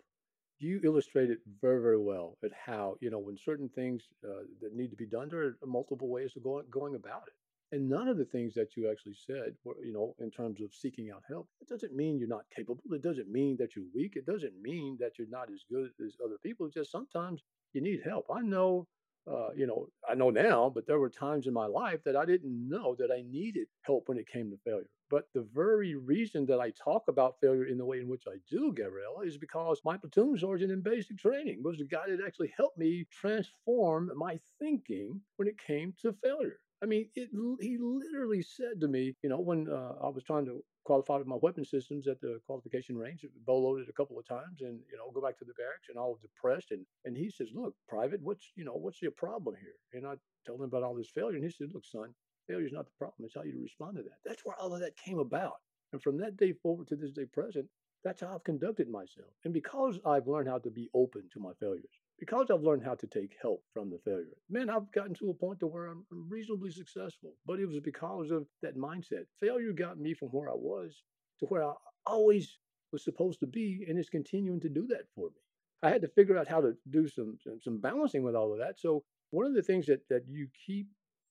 you 0.60 0.80
illustrated 0.84 1.39
very, 1.62 1.82
very 1.82 1.97
well 1.97 2.38
at 2.43 2.51
how, 2.53 2.95
you 3.01 3.10
know, 3.10 3.20
when 3.20 3.38
certain 3.38 3.70
things 3.70 4.03
uh, 4.24 4.43
that 4.62 4.76
need 4.76 4.89
to 4.91 4.95
be 4.95 5.06
done, 5.06 5.30
there 5.30 5.43
are 5.43 5.58
multiple 5.66 6.08
ways 6.10 6.34
of 6.36 6.43
going, 6.43 6.66
going 6.70 6.95
about 6.95 7.24
it. 7.28 7.34
And 7.76 7.89
none 7.89 8.08
of 8.08 8.18
the 8.18 8.26
things 8.26 8.53
that 8.53 8.78
you 8.78 8.89
actually 8.89 9.18
said 9.26 9.56
were, 9.64 9.76
you 9.84 9.91
know, 9.91 10.16
in 10.20 10.32
terms 10.32 10.62
of 10.62 10.74
seeking 10.74 11.10
out 11.12 11.24
help, 11.28 11.49
it 11.62 11.68
doesn't 11.68 11.95
mean 11.95 12.20
you're 12.20 12.28
not 12.28 12.45
capable. 12.56 12.84
It 12.91 13.01
doesn't 13.01 13.30
mean 13.30 13.58
that 13.58 13.76
you're 13.76 13.86
weak. 13.93 14.14
It 14.16 14.26
doesn't 14.26 14.62
mean 14.62 14.97
that 14.99 15.18
you're 15.18 15.28
not 15.30 15.49
as 15.51 15.66
good 15.70 15.89
as 16.06 16.16
other 16.24 16.38
people. 16.43 16.68
It's 16.68 16.76
just 16.76 16.91
sometimes 16.91 17.41
you 17.74 17.82
need 17.82 18.01
help. 18.06 18.28
I 18.34 18.41
know 18.41 18.88
uh, 19.28 19.49
you 19.56 19.66
know, 19.66 19.88
I 20.08 20.14
know 20.14 20.30
now, 20.30 20.72
but 20.74 20.86
there 20.86 20.99
were 20.99 21.10
times 21.10 21.47
in 21.47 21.53
my 21.53 21.66
life 21.66 22.03
that 22.06 22.16
I 22.16 22.26
didn't 22.26 22.70
know 22.70 22.95
that 22.99 23.12
I 23.12 23.24
needed 23.28 23.68
help 23.82 24.08
when 24.08 24.20
it 24.20 24.28
came 24.28 24.51
to 24.51 24.58
failure. 24.64 24.86
But 25.10 25.28
the 25.34 25.47
very 25.53 25.95
reason 25.95 26.45
that 26.47 26.60
I 26.60 26.72
talk 26.72 27.08
about 27.08 27.39
failure 27.39 27.66
in 27.66 27.78
the 27.78 27.86
way 27.86 27.99
in 27.99 28.08
which 28.08 28.24
I 28.28 28.38
do, 28.49 28.74
Gabriela, 28.74 29.22
is 29.24 29.38
because 29.38 29.82
my 29.86 29.97
platoon 29.97 30.38
sergeant 30.38 30.72
in 30.72 30.82
basic 30.82 31.18
training 31.18 31.62
was 31.64 31.78
the 31.78 31.86
guy 31.86 32.10
that 32.10 32.26
actually 32.26 32.53
helped 32.58 32.78
me 32.78 33.06
transform 33.12 34.12
my 34.16 34.39
thinking 34.60 35.22
when 35.36 35.47
it 35.47 35.58
came 35.60 35.93
to 36.01 36.14
failure. 36.14 36.60
I 36.82 36.88
mean, 36.88 37.10
it, 37.16 37.30
he 37.62 37.78
literally 37.78 38.41
said 38.41 38.82
to 38.82 38.88
me, 38.88 39.16
you 39.24 39.30
know, 39.30 39.39
when 39.39 39.70
uh, 39.70 39.93
I 40.03 40.10
was 40.10 40.24
trying 40.24 40.45
to 40.45 40.64
qualify 40.84 41.18
with 41.18 41.28
my 41.28 41.38
weapon 41.41 41.66
systems 41.66 42.08
at 42.08 42.20
the 42.22 42.39
qualification 42.45 42.97
range, 42.97 43.26
bow 43.45 43.58
loaded 43.58 43.89
a 43.89 43.93
couple 43.93 44.20
of 44.20 44.28
times, 44.28 44.62
and 44.62 44.80
you 44.91 44.97
know, 44.97 45.10
go 45.12 45.22
back 45.22 45.38
to 45.39 45.45
the 45.45 45.53
barracks, 45.53 45.89
and 45.89 45.97
all 45.97 46.20
depressed. 46.22 46.72
And 46.72 46.86
and 47.06 47.16
he 47.16 47.30
says, 47.30 47.49
"Look, 47.53 47.76
private, 47.88 48.22
what's 48.22 48.51
you 48.56 48.66
know, 48.66 48.74
what's 48.76 49.01
your 49.01 49.12
problem 49.12 49.56
here?" 49.60 49.78
And 49.93 50.06
I 50.06 50.16
told 50.45 50.60
him 50.60 50.66
about 50.66 50.84
all 50.84 50.95
this 50.95 51.10
failure, 51.10 51.36
and 51.36 51.43
he 51.43 51.49
said, 51.49 51.70
"Look, 51.74 51.86
son, 51.86 52.14
failure 52.48 52.66
is 52.66 52.74
not 52.74 52.86
the 52.86 52.91
problem; 52.98 53.26
it's 53.26 53.36
how 53.36 53.43
you 53.43 53.60
respond 53.62 53.98
to 53.98 54.04
that." 54.04 54.20
That's 54.26 54.46
where 54.46 54.56
all 54.56 54.74
of 54.74 54.82
that 54.82 54.98
came 54.98 55.20
about. 55.20 55.62
And 55.91 56.02
from 56.02 56.18
that 56.18 56.38
day 56.38 56.52
forward 56.52 56.88
to 56.89 56.96
this 56.96 57.12
day 57.12 57.26
present, 57.26 57.70
that's 58.04 58.22
how 58.22 58.36
I've 58.36 58.43
conducted 58.43 58.88
myself. 58.89 59.32
And 59.43 59.54
because 59.54 60.00
I've 60.06 60.28
learned 60.28 60.48
how 60.48 60.60
to 60.60 60.70
be 60.70 60.89
open 60.93 61.24
to 61.34 61.39
my 61.39 61.54
failures, 61.60 61.89
because 62.20 62.52
I've 62.52 62.62
learned 62.62 62.84
how 62.84 62.93
to 62.96 63.08
take 63.08 63.36
help 63.41 63.64
from 63.74 63.89
the 63.89 63.98
failure, 64.06 64.38
man, 64.50 64.70
I've 64.70 64.91
gotten 64.91 65.16
to 65.16 65.32
a 65.32 65.34
point 65.34 65.60
to 65.62 65.68
where 65.68 65.88
I'm, 65.88 66.06
reasonably 66.12 66.72
successful. 66.72 67.34
But 67.46 67.60
it 67.60 67.66
was 67.66 67.80
because 67.80 68.30
of 68.30 68.46
that 68.62 68.78
mindset. 68.78 69.26
Failure 69.39 69.74
got 69.74 70.00
me 70.00 70.14
from 70.14 70.30
where 70.30 70.50
I 70.50 70.56
was 70.56 71.04
to 71.39 71.46
where 71.48 71.64
I 71.64 71.74
always 72.06 72.60
was 72.91 73.04
supposed 73.04 73.39
to 73.39 73.48
be, 73.48 73.86
and 73.89 73.98
it's 73.98 74.10
continuing 74.10 74.62
to 74.62 74.70
do 74.70 74.86
that 74.88 75.06
for 75.16 75.30
me. 75.30 75.41
I 75.82 75.89
had 75.89 76.02
to 76.02 76.08
figure 76.08 76.38
out 76.38 76.48
how 76.48 76.62
to 76.62 76.74
do 76.89 77.08
some 77.08 77.38
some 77.62 77.80
balancing 77.80 78.24
with 78.24 78.36
all 78.36 78.54
of 78.54 78.60
that. 78.60 78.80
So 78.80 79.04
one 79.32 79.46
of 79.46 79.56
the 79.56 79.64
things 79.64 79.88
that 79.88 80.08
that 80.10 80.28
you 80.28 80.48
keep 80.66 80.88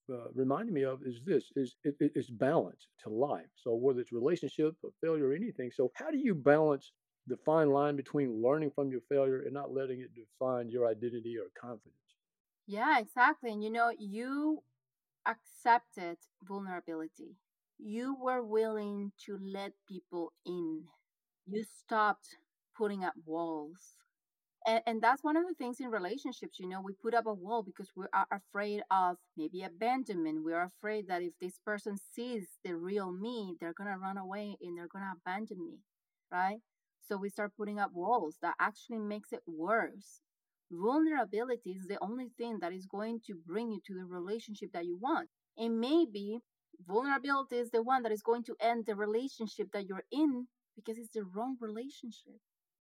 uh, 0.09 0.29
reminding 0.33 0.73
me 0.73 0.83
of 0.83 1.01
is 1.03 1.21
this: 1.25 1.51
is 1.55 1.75
it, 1.83 1.95
it's 1.99 2.29
balance 2.29 2.87
to 3.03 3.09
life. 3.09 3.49
So 3.55 3.75
whether 3.75 3.99
it's 4.01 4.11
relationship 4.11 4.75
or 4.83 4.91
failure 5.01 5.29
or 5.29 5.33
anything. 5.33 5.71
So 5.71 5.91
how 5.95 6.11
do 6.11 6.17
you 6.17 6.35
balance 6.35 6.91
the 7.27 7.37
fine 7.37 7.69
line 7.71 7.95
between 7.95 8.41
learning 8.41 8.71
from 8.71 8.89
your 8.91 9.01
failure 9.09 9.41
and 9.41 9.53
not 9.53 9.73
letting 9.73 10.01
it 10.01 10.11
define 10.13 10.69
your 10.69 10.87
identity 10.87 11.37
or 11.37 11.47
confidence. 11.59 12.15
Yeah, 12.67 12.99
exactly. 12.99 13.51
And 13.51 13.63
you 13.63 13.69
know, 13.69 13.89
you 13.97 14.63
accepted 15.25 16.17
vulnerability. 16.43 17.37
You 17.77 18.15
were 18.15 18.43
willing 18.43 19.13
to 19.25 19.37
let 19.37 19.73
people 19.87 20.33
in. 20.45 20.85
You 21.45 21.63
stopped 21.63 22.37
putting 22.75 23.03
up 23.03 23.15
walls. 23.25 23.97
And, 24.67 24.81
and 24.87 25.01
that's 25.01 25.23
one 25.23 25.37
of 25.37 25.47
the 25.47 25.53
things 25.53 25.79
in 25.79 25.89
relationships, 25.89 26.59
you 26.59 26.67
know, 26.67 26.81
we 26.81 26.93
put 26.93 27.13
up 27.13 27.27
a 27.27 27.33
wall 27.33 27.61
because 27.63 27.91
we 27.95 28.05
are 28.13 28.27
afraid 28.31 28.81
of 28.89 29.17
maybe 29.37 29.63
abandonment. 29.63 30.43
We 30.43 30.53
are 30.53 30.63
afraid 30.65 31.07
that 31.07 31.21
if 31.21 31.33
this 31.39 31.59
person 31.63 31.97
sees 32.13 32.47
the 32.63 32.75
real 32.75 33.11
me, 33.11 33.55
they're 33.59 33.73
to 33.91 33.97
run 33.97 34.17
away 34.17 34.57
and 34.61 34.77
they're 34.77 34.87
to 34.87 35.17
abandon 35.21 35.63
me, 35.63 35.77
right? 36.31 36.59
So 37.07 37.17
we 37.17 37.29
start 37.29 37.53
putting 37.55 37.79
up 37.79 37.91
walls 37.93 38.37
that 38.41 38.55
actually 38.59 38.99
makes 38.99 39.31
it 39.31 39.41
worse. 39.45 40.21
Vulnerability 40.71 41.71
is 41.71 41.85
the 41.87 42.03
only 42.03 42.29
thing 42.37 42.57
that 42.61 42.73
is 42.73 42.87
going 42.87 43.21
to 43.27 43.35
bring 43.35 43.71
you 43.71 43.81
to 43.85 43.93
the 43.93 44.05
relationship 44.05 44.71
that 44.73 44.85
you 44.85 44.97
want. 44.97 45.29
And 45.57 45.79
maybe 45.79 46.39
vulnerability 46.87 47.57
is 47.57 47.69
the 47.69 47.83
one 47.83 48.01
that 48.03 48.11
is 48.11 48.23
going 48.23 48.43
to 48.45 48.55
end 48.59 48.85
the 48.87 48.95
relationship 48.95 49.71
that 49.73 49.85
you're 49.87 50.05
in 50.11 50.47
because 50.75 50.97
it's 50.97 51.13
the 51.13 51.23
wrong 51.23 51.55
relationship. 51.61 52.41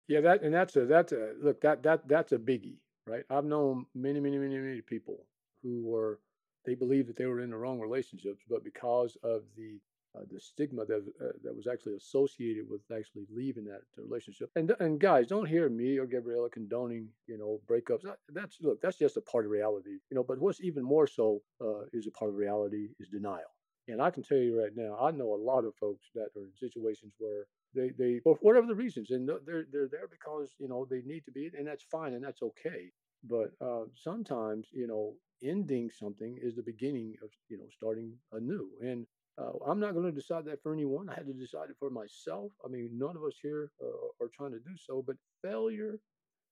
Yeah, 0.07 0.21
that 0.21 0.41
and 0.43 0.53
that's 0.53 0.75
a 0.75 0.85
that's 0.85 1.11
a 1.13 1.31
look 1.41 1.61
that 1.61 1.83
that 1.83 2.07
that's 2.07 2.33
a 2.33 2.37
biggie, 2.37 2.77
right? 3.07 3.23
I've 3.29 3.45
known 3.45 3.85
many, 3.95 4.19
many, 4.19 4.37
many, 4.37 4.57
many 4.57 4.81
people 4.81 5.25
who 5.61 5.81
were 5.83 6.19
they 6.65 6.75
believed 6.75 7.09
that 7.09 7.17
they 7.17 7.25
were 7.25 7.39
in 7.41 7.49
the 7.51 7.57
wrong 7.57 7.79
relationships, 7.79 8.43
but 8.49 8.63
because 8.63 9.17
of 9.23 9.43
the 9.55 9.79
uh, 10.15 10.21
the 10.31 10.39
stigma 10.39 10.85
that 10.85 11.03
uh, 11.21 11.31
that 11.43 11.55
was 11.55 11.67
actually 11.67 11.95
associated 11.95 12.69
with 12.69 12.81
actually 12.95 13.25
leaving 13.33 13.63
that 13.65 13.81
relationship. 13.97 14.51
And 14.55 14.73
and 14.79 14.99
guys, 14.99 15.27
don't 15.27 15.47
hear 15.47 15.69
me 15.69 15.97
or 15.97 16.05
Gabriela 16.05 16.49
condoning 16.49 17.07
you 17.27 17.37
know 17.37 17.61
breakups. 17.67 18.03
That's 18.29 18.57
look, 18.61 18.81
that's 18.81 18.97
just 18.97 19.17
a 19.17 19.21
part 19.21 19.45
of 19.45 19.51
reality, 19.51 19.99
you 20.09 20.15
know. 20.15 20.23
But 20.23 20.39
what's 20.39 20.61
even 20.61 20.83
more 20.83 21.07
so 21.07 21.41
uh, 21.61 21.85
is 21.93 22.07
a 22.07 22.11
part 22.11 22.29
of 22.29 22.35
reality 22.35 22.89
is 22.99 23.07
denial. 23.07 23.51
And 23.87 24.01
I 24.01 24.11
can 24.11 24.23
tell 24.23 24.37
you 24.37 24.61
right 24.61 24.71
now, 24.75 24.97
I 25.01 25.11
know 25.11 25.33
a 25.33 25.43
lot 25.51 25.65
of 25.65 25.75
folks 25.75 26.07
that 26.15 26.29
are 26.37 26.43
in 26.43 26.53
situations 26.57 27.13
where 27.19 27.45
they 27.75 27.89
they 27.89 28.19
for 28.19 28.35
whatever 28.41 28.67
the 28.67 28.75
reasons, 28.75 29.11
and 29.11 29.27
they're 29.27 29.65
they're 29.71 29.87
there 29.87 30.07
because 30.09 30.53
you 30.59 30.67
know 30.67 30.85
they 30.89 31.01
need 31.01 31.25
to 31.25 31.31
be, 31.31 31.51
and 31.57 31.67
that's 31.67 31.83
fine, 31.83 32.13
and 32.13 32.23
that's 32.23 32.41
okay. 32.41 32.91
But 33.23 33.51
uh, 33.61 33.85
sometimes 33.95 34.67
you 34.71 34.87
know 34.87 35.15
ending 35.43 35.89
something 35.91 36.37
is 36.41 36.55
the 36.55 36.63
beginning 36.63 37.15
of 37.23 37.29
you 37.49 37.57
know 37.57 37.67
starting 37.75 38.13
anew 38.31 38.69
and 38.81 39.05
uh, 39.37 39.51
I'm 39.65 39.79
not 39.79 39.93
going 39.93 40.05
to 40.05 40.11
decide 40.11 40.45
that 40.45 40.61
for 40.61 40.73
anyone. 40.73 41.09
I 41.09 41.15
had 41.15 41.25
to 41.25 41.33
decide 41.33 41.69
it 41.69 41.75
for 41.79 41.89
myself. 41.89 42.51
I 42.63 42.67
mean, 42.67 42.91
none 42.93 43.15
of 43.15 43.23
us 43.23 43.35
here 43.41 43.71
uh, 43.81 44.23
are 44.23 44.29
trying 44.35 44.51
to 44.51 44.59
do 44.59 44.77
so, 44.77 45.03
but 45.05 45.15
failure 45.41 45.99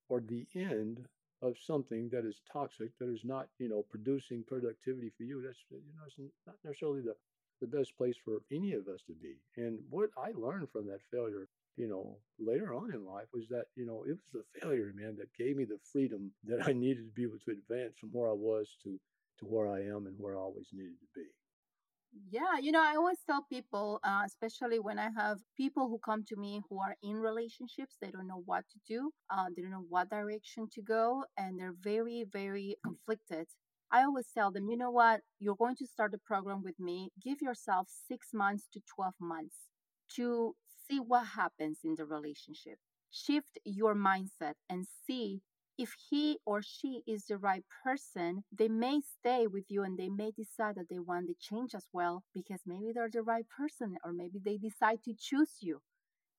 or 0.09 0.21
the 0.21 0.47
end 0.55 1.05
of 1.41 1.55
something 1.59 2.09
that 2.11 2.25
is 2.25 2.41
toxic, 2.51 2.91
that 2.99 3.09
is 3.09 3.21
not, 3.23 3.47
you 3.59 3.69
know, 3.69 3.83
producing 3.89 4.43
productivity 4.47 5.11
for 5.17 5.23
you, 5.23 5.41
that's, 5.43 5.59
you 5.71 5.77
know, 5.97 6.05
it's 6.05 6.17
not 6.45 6.55
necessarily 6.63 7.01
the, 7.01 7.15
the 7.61 7.67
best 7.67 7.95
place 7.97 8.17
for 8.25 8.39
any 8.51 8.73
of 8.73 8.87
us 8.87 9.01
to 9.07 9.13
be. 9.13 9.35
And 9.57 9.79
what 9.89 10.09
I 10.17 10.31
learned 10.35 10.69
from 10.71 10.87
that 10.87 11.01
failure, 11.11 11.47
you 11.77 11.87
know, 11.87 12.17
later 12.39 12.73
on 12.73 12.93
in 12.93 13.05
life 13.05 13.27
was 13.33 13.47
that, 13.49 13.65
you 13.75 13.85
know, 13.85 14.03
it 14.07 14.17
was 14.19 14.31
the 14.33 14.59
failure, 14.59 14.91
man, 14.95 15.15
that 15.17 15.33
gave 15.35 15.55
me 15.57 15.65
the 15.65 15.79
freedom 15.91 16.31
that 16.45 16.67
I 16.67 16.73
needed 16.85 17.05
to 17.07 17.13
be 17.13 17.23
able 17.23 17.39
to 17.45 17.51
advance 17.51 17.97
from 17.99 18.09
where 18.11 18.29
I 18.29 18.33
was 18.33 18.75
to 18.83 18.99
to 19.39 19.45
where 19.45 19.67
I 19.67 19.81
am 19.81 20.07
and 20.07 20.15
where 20.19 20.35
I 20.35 20.41
always 20.41 20.67
needed 20.73 20.99
to 20.99 21.07
be. 21.15 21.25
Yeah, 22.29 22.57
you 22.59 22.71
know, 22.71 22.81
I 22.83 22.95
always 22.95 23.19
tell 23.25 23.43
people, 23.43 23.99
uh, 24.03 24.23
especially 24.25 24.79
when 24.79 24.99
I 24.99 25.09
have 25.15 25.39
people 25.55 25.87
who 25.87 25.99
come 25.99 26.23
to 26.25 26.35
me 26.35 26.61
who 26.69 26.79
are 26.81 26.95
in 27.01 27.15
relationships, 27.17 27.97
they 28.01 28.11
don't 28.11 28.27
know 28.27 28.43
what 28.45 28.65
to 28.71 28.79
do, 28.87 29.11
uh, 29.29 29.45
they 29.55 29.61
don't 29.61 29.71
know 29.71 29.85
what 29.87 30.09
direction 30.09 30.67
to 30.73 30.81
go, 30.81 31.23
and 31.37 31.57
they're 31.59 31.75
very, 31.79 32.25
very 32.31 32.75
conflicted. 32.83 33.47
I 33.91 34.03
always 34.03 34.27
tell 34.33 34.51
them, 34.51 34.69
you 34.69 34.77
know 34.77 34.91
what, 34.91 35.21
you're 35.39 35.55
going 35.55 35.75
to 35.77 35.87
start 35.87 36.11
the 36.11 36.17
program 36.17 36.63
with 36.63 36.79
me. 36.79 37.11
Give 37.21 37.41
yourself 37.41 37.87
six 38.07 38.33
months 38.33 38.67
to 38.73 38.81
12 38.95 39.13
months 39.19 39.55
to 40.15 40.55
see 40.87 40.99
what 40.99 41.25
happens 41.27 41.79
in 41.83 41.95
the 41.95 42.05
relationship. 42.05 42.79
Shift 43.11 43.59
your 43.65 43.93
mindset 43.93 44.53
and 44.69 44.87
see 45.05 45.41
if 45.77 45.93
he 46.09 46.37
or 46.45 46.61
she 46.61 47.01
is 47.07 47.25
the 47.25 47.37
right 47.37 47.63
person, 47.83 48.43
they 48.51 48.67
may 48.67 49.01
stay 49.01 49.47
with 49.47 49.65
you 49.69 49.83
and 49.83 49.97
they 49.97 50.09
may 50.09 50.31
decide 50.31 50.75
that 50.75 50.89
they 50.89 50.99
want 50.99 51.27
to 51.27 51.35
change 51.39 51.73
as 51.73 51.87
well 51.91 52.23
because 52.33 52.61
maybe 52.65 52.91
they're 52.93 53.09
the 53.11 53.23
right 53.23 53.45
person 53.49 53.97
or 54.03 54.13
maybe 54.13 54.39
they 54.43 54.57
decide 54.57 55.03
to 55.05 55.13
choose 55.17 55.57
you. 55.59 55.81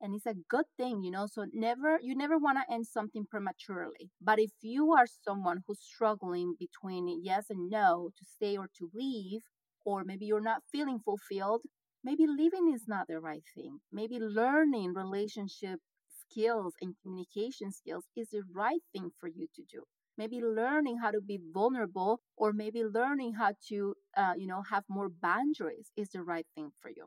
And 0.03 0.15
it's 0.15 0.27
a 0.27 0.35
good 0.35 0.67
thing, 0.77 1.03
you 1.03 1.11
know. 1.11 1.27
So 1.27 1.47
never 1.53 1.99
you 2.03 2.15
never 2.15 2.37
want 2.37 2.59
to 2.59 2.71
end 2.75 2.87
something 2.87 3.25
prematurely. 3.25 4.11
But 4.21 4.39
if 4.39 4.51
you 4.61 4.93
are 4.93 5.07
someone 5.07 5.63
who's 5.67 5.81
struggling 5.81 6.57
between 6.59 7.09
yes 7.23 7.49
and 7.49 7.71
no 7.71 8.11
to 8.19 8.25
stay 8.25 8.57
or 8.59 8.69
to 8.79 8.91
leave, 8.93 9.43
or 9.85 10.05
maybe 10.05 10.27
you're 10.27 10.41
not 10.41 10.63
feeling 10.71 10.99
fulfilled, 10.99 11.63
maybe 12.05 12.27
leaving 12.27 12.73
is 12.75 12.87
not 12.89 13.07
the 13.09 13.21
right 13.21 13.45
thing. 13.55 13.81
Maybe 13.93 14.19
learning 14.19 14.93
relationship 14.95 15.81
skills 16.09 16.75
and 16.81 16.95
communication 17.03 17.71
skills 17.73 18.05
is 18.17 18.31
the 18.31 18.43
right 18.53 18.83
thing 18.93 19.11
for 19.21 19.29
you 19.29 19.47
to 19.55 19.63
do 19.71 19.83
maybe 20.19 20.41
learning 20.43 20.99
how 20.99 21.11
to 21.11 21.21
be 21.21 21.39
vulnerable 21.53 22.21
or 22.37 22.53
maybe 22.53 22.85
learning 22.85 23.33
how 23.35 23.53
to 23.69 23.95
uh, 24.17 24.33
you 24.37 24.47
know 24.47 24.63
have 24.71 24.85
more 24.89 25.09
boundaries 25.09 25.91
is 25.97 26.09
the 26.11 26.23
right 26.23 26.47
thing 26.55 26.71
for 26.81 26.91
you 26.91 27.07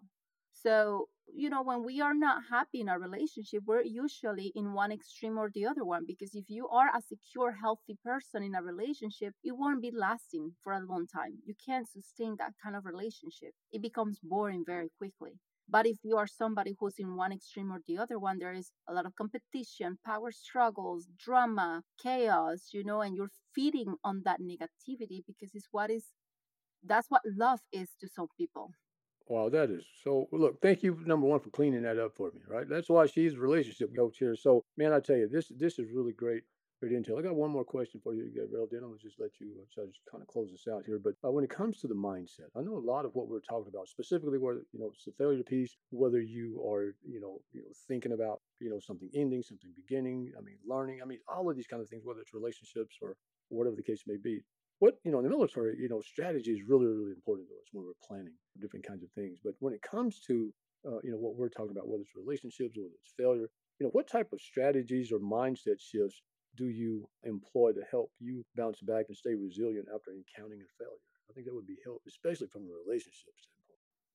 so 0.53 1.07
you 1.33 1.49
know 1.49 1.63
when 1.63 1.83
we 1.83 2.01
are 2.01 2.13
not 2.13 2.43
happy 2.49 2.81
in 2.81 2.89
a 2.89 2.99
relationship 2.99 3.63
we're 3.65 3.81
usually 3.81 4.51
in 4.55 4.73
one 4.73 4.91
extreme 4.91 5.37
or 5.37 5.49
the 5.53 5.65
other 5.65 5.83
one 5.83 6.05
because 6.05 6.35
if 6.35 6.45
you 6.47 6.67
are 6.67 6.89
a 6.95 7.01
secure 7.01 7.51
healthy 7.51 7.97
person 8.03 8.43
in 8.43 8.55
a 8.55 8.61
relationship 8.61 9.33
it 9.43 9.57
won't 9.57 9.81
be 9.81 9.91
lasting 9.91 10.51
for 10.63 10.73
a 10.73 10.85
long 10.85 11.07
time. 11.07 11.33
You 11.45 11.53
can't 11.65 11.87
sustain 11.87 12.35
that 12.39 12.53
kind 12.61 12.75
of 12.75 12.85
relationship. 12.85 13.53
It 13.71 13.81
becomes 13.81 14.19
boring 14.21 14.63
very 14.65 14.89
quickly. 14.97 15.33
But 15.67 15.87
if 15.87 15.97
you 16.03 16.17
are 16.17 16.27
somebody 16.27 16.75
who's 16.79 16.99
in 16.99 17.15
one 17.15 17.31
extreme 17.31 17.71
or 17.71 17.79
the 17.87 17.97
other 17.97 18.19
one, 18.19 18.37
there 18.37 18.53
is 18.53 18.71
a 18.87 18.93
lot 18.93 19.07
of 19.07 19.15
competition, 19.15 19.97
power 20.05 20.31
struggles, 20.31 21.07
drama, 21.17 21.81
chaos, 22.01 22.69
you 22.71 22.83
know, 22.83 23.01
and 23.01 23.15
you're 23.15 23.31
feeding 23.55 23.95
on 24.03 24.21
that 24.25 24.41
negativity 24.41 25.23
because 25.25 25.55
it's 25.55 25.67
what 25.71 25.89
is 25.89 26.05
that's 26.83 27.09
what 27.09 27.21
love 27.25 27.61
is 27.71 27.89
to 27.99 28.07
some 28.07 28.27
people. 28.37 28.71
Wow, 29.27 29.49
that 29.49 29.71
is 29.71 29.83
so. 30.03 30.27
Look, 30.31 30.61
thank 30.61 30.83
you, 30.83 30.99
number 31.05 31.25
one, 31.25 31.39
for 31.39 31.49
cleaning 31.49 31.81
that 31.83 31.97
up 31.97 32.15
for 32.15 32.31
me. 32.31 32.41
Right, 32.47 32.69
that's 32.69 32.89
why 32.89 33.07
she's 33.07 33.33
a 33.33 33.39
relationship 33.39 33.95
coach 33.95 34.17
here. 34.19 34.35
So, 34.35 34.63
man, 34.77 34.93
I 34.93 34.99
tell 34.99 35.15
you, 35.15 35.27
this 35.27 35.51
this 35.57 35.79
is 35.79 35.91
really 35.91 36.13
great 36.13 36.43
great 36.79 36.91
intel. 36.91 37.17
I 37.17 37.21
got 37.21 37.35
one 37.35 37.51
more 37.51 37.63
question 37.63 37.99
for 38.03 38.13
you, 38.13 38.25
Gabriel. 38.33 38.67
Then 38.69 38.81
I'll 38.83 38.97
just 39.01 39.19
let 39.19 39.31
you 39.39 39.53
uh, 39.77 39.85
just 39.85 39.99
kind 40.11 40.21
of 40.21 40.27
close 40.27 40.51
this 40.51 40.67
out 40.71 40.83
here. 40.85 40.99
But 40.99 41.15
uh, 41.25 41.31
when 41.31 41.43
it 41.43 41.49
comes 41.49 41.79
to 41.79 41.87
the 41.87 41.95
mindset, 41.95 42.49
I 42.55 42.61
know 42.61 42.77
a 42.77 42.79
lot 42.91 43.05
of 43.05 43.15
what 43.15 43.27
we're 43.27 43.39
talking 43.39 43.71
about, 43.73 43.87
specifically 43.87 44.37
where 44.37 44.55
you 44.73 44.79
know 44.79 44.91
it's 44.93 45.05
the 45.05 45.11
failure 45.17 45.43
piece, 45.43 45.75
whether 45.89 46.21
you 46.21 46.61
are 46.67 46.95
you 47.03 47.19
know 47.19 47.41
you 47.51 47.61
know 47.61 47.69
thinking 47.87 48.11
about 48.11 48.41
you 48.59 48.69
know 48.69 48.79
something 48.79 49.09
ending, 49.15 49.41
something 49.41 49.71
beginning. 49.75 50.33
I 50.37 50.41
mean, 50.41 50.57
learning. 50.67 50.99
I 51.01 51.05
mean, 51.05 51.19
all 51.27 51.49
of 51.49 51.55
these 51.55 51.67
kind 51.67 51.81
of 51.81 51.89
things, 51.89 52.03
whether 52.05 52.21
it's 52.21 52.33
relationships 52.33 52.97
or 53.01 53.15
whatever 53.49 53.75
the 53.75 53.83
case 53.83 54.03
may 54.07 54.17
be. 54.17 54.41
What 54.79 54.95
you 55.03 55.11
know 55.11 55.19
in 55.19 55.23
the 55.23 55.29
military, 55.29 55.77
you 55.79 55.89
know, 55.89 56.01
strategy 56.01 56.51
is 56.51 56.67
really 56.67 56.85
really 56.87 57.11
important 57.11 57.47
to 57.49 57.55
us 57.55 57.67
when 57.71 57.85
we're 57.85 58.05
planning 58.07 58.33
different 58.59 58.85
kinds 58.85 59.03
of 59.03 59.11
things. 59.11 59.39
But 59.43 59.55
when 59.59 59.73
it 59.73 59.81
comes 59.81 60.19
to 60.27 60.53
uh, 60.85 60.99
you 61.03 61.11
know 61.11 61.17
what 61.17 61.35
we're 61.35 61.49
talking 61.49 61.71
about, 61.71 61.87
whether 61.87 62.01
it's 62.03 62.15
relationships, 62.15 62.75
whether 62.77 62.89
it's 62.89 63.13
failure, 63.17 63.49
you 63.79 63.85
know, 63.85 63.91
what 63.91 64.07
type 64.07 64.31
of 64.33 64.41
strategies 64.41 65.11
or 65.11 65.19
mindset 65.19 65.79
shifts 65.79 66.21
do 66.57 66.67
you 66.67 67.07
employ 67.23 67.71
to 67.73 67.83
help 67.89 68.11
you 68.19 68.45
bounce 68.55 68.79
back 68.81 69.05
and 69.07 69.17
stay 69.17 69.33
resilient 69.35 69.87
after 69.93 70.11
encountering 70.11 70.61
a 70.61 70.71
failure? 70.77 71.03
I 71.29 71.33
think 71.33 71.47
that 71.47 71.55
would 71.55 71.67
be 71.67 71.79
helpful, 71.83 72.07
especially 72.07 72.47
from 72.47 72.63
a 72.63 72.75
relationship 72.85 73.33
standpoint. 73.35 73.54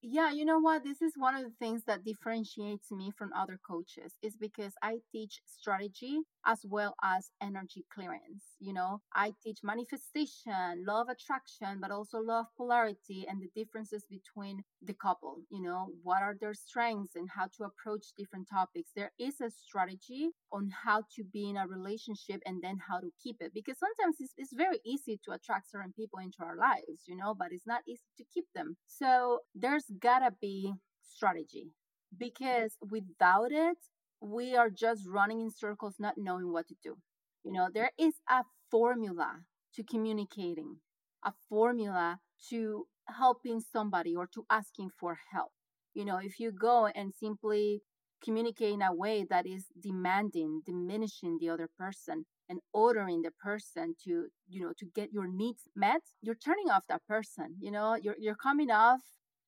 Yeah, 0.02 0.30
you 0.32 0.46
know 0.46 0.58
what? 0.60 0.82
This 0.82 1.02
is 1.02 1.12
one 1.16 1.34
of 1.34 1.42
the 1.44 1.52
things 1.58 1.84
that 1.84 2.04
differentiates 2.04 2.90
me 2.90 3.10
from 3.18 3.34
other 3.34 3.58
coaches 3.68 4.14
is 4.22 4.34
because 4.34 4.72
I 4.82 5.00
teach 5.12 5.42
strategy 5.44 6.20
as 6.46 6.60
well 6.64 6.94
as 7.02 7.30
energy 7.42 7.84
clearance. 7.92 8.42
You 8.60 8.72
know, 8.72 9.02
I 9.14 9.34
teach 9.44 9.58
manifestation, 9.62 10.86
law 10.86 11.02
of 11.02 11.10
attraction, 11.10 11.80
but 11.82 11.90
also 11.90 12.18
law 12.18 12.40
of 12.40 12.46
polarity 12.56 13.26
and 13.28 13.42
the 13.42 13.50
differences 13.54 14.06
between 14.08 14.62
the 14.80 14.94
couple. 14.94 15.42
You 15.50 15.60
know, 15.60 15.88
what 16.02 16.22
are 16.22 16.34
their 16.40 16.54
strengths 16.54 17.14
and 17.14 17.28
how 17.28 17.48
to 17.58 17.64
approach 17.64 18.06
different 18.16 18.48
topics. 18.50 18.92
There 18.96 19.12
is 19.18 19.42
a 19.42 19.50
strategy 19.50 20.30
on 20.50 20.70
how 20.82 21.02
to 21.16 21.24
be 21.24 21.50
in 21.50 21.58
a 21.58 21.66
relationship 21.66 22.40
and 22.46 22.62
then 22.62 22.78
how 22.88 23.00
to 23.00 23.10
keep 23.22 23.36
it 23.40 23.52
because 23.54 23.76
sometimes 23.78 24.16
it's, 24.18 24.32
it's 24.38 24.54
very 24.54 24.80
easy 24.84 25.20
to 25.26 25.32
attract 25.32 25.70
certain 25.70 25.92
people 25.92 26.18
into 26.20 26.38
our 26.40 26.56
lives, 26.56 27.04
you 27.06 27.16
know, 27.16 27.34
but 27.38 27.48
it's 27.52 27.66
not 27.66 27.82
easy 27.86 28.02
to 28.16 28.24
keep 28.32 28.46
them. 28.54 28.76
So 28.86 29.40
there's 29.54 29.89
gotta 29.98 30.32
be 30.40 30.74
strategy 31.02 31.72
because 32.16 32.76
without 32.90 33.52
it, 33.52 33.78
we 34.20 34.54
are 34.56 34.70
just 34.70 35.06
running 35.06 35.40
in 35.40 35.50
circles, 35.50 35.94
not 35.98 36.14
knowing 36.18 36.52
what 36.52 36.68
to 36.68 36.74
do. 36.82 36.96
You 37.44 37.52
know, 37.52 37.68
there 37.72 37.90
is 37.98 38.14
a 38.28 38.44
formula 38.70 39.40
to 39.74 39.82
communicating, 39.82 40.76
a 41.24 41.32
formula 41.48 42.18
to 42.50 42.86
helping 43.08 43.60
somebody 43.60 44.14
or 44.14 44.26
to 44.34 44.44
asking 44.50 44.90
for 44.98 45.18
help. 45.32 45.52
You 45.94 46.04
know, 46.04 46.18
if 46.18 46.38
you 46.38 46.52
go 46.52 46.86
and 46.86 47.12
simply 47.14 47.82
communicate 48.22 48.74
in 48.74 48.82
a 48.82 48.94
way 48.94 49.26
that 49.30 49.46
is 49.46 49.66
demanding, 49.80 50.62
diminishing 50.66 51.38
the 51.40 51.48
other 51.48 51.68
person, 51.78 52.26
and 52.48 52.58
ordering 52.72 53.22
the 53.22 53.30
person 53.30 53.94
to, 54.04 54.26
you 54.48 54.60
know, 54.60 54.72
to 54.76 54.84
get 54.94 55.12
your 55.12 55.28
needs 55.28 55.62
met, 55.76 56.02
you're 56.20 56.34
turning 56.34 56.68
off 56.68 56.84
that 56.88 57.06
person. 57.06 57.54
You 57.60 57.70
know, 57.70 57.94
you're 57.94 58.16
you're 58.18 58.34
coming 58.34 58.70
off 58.70 59.00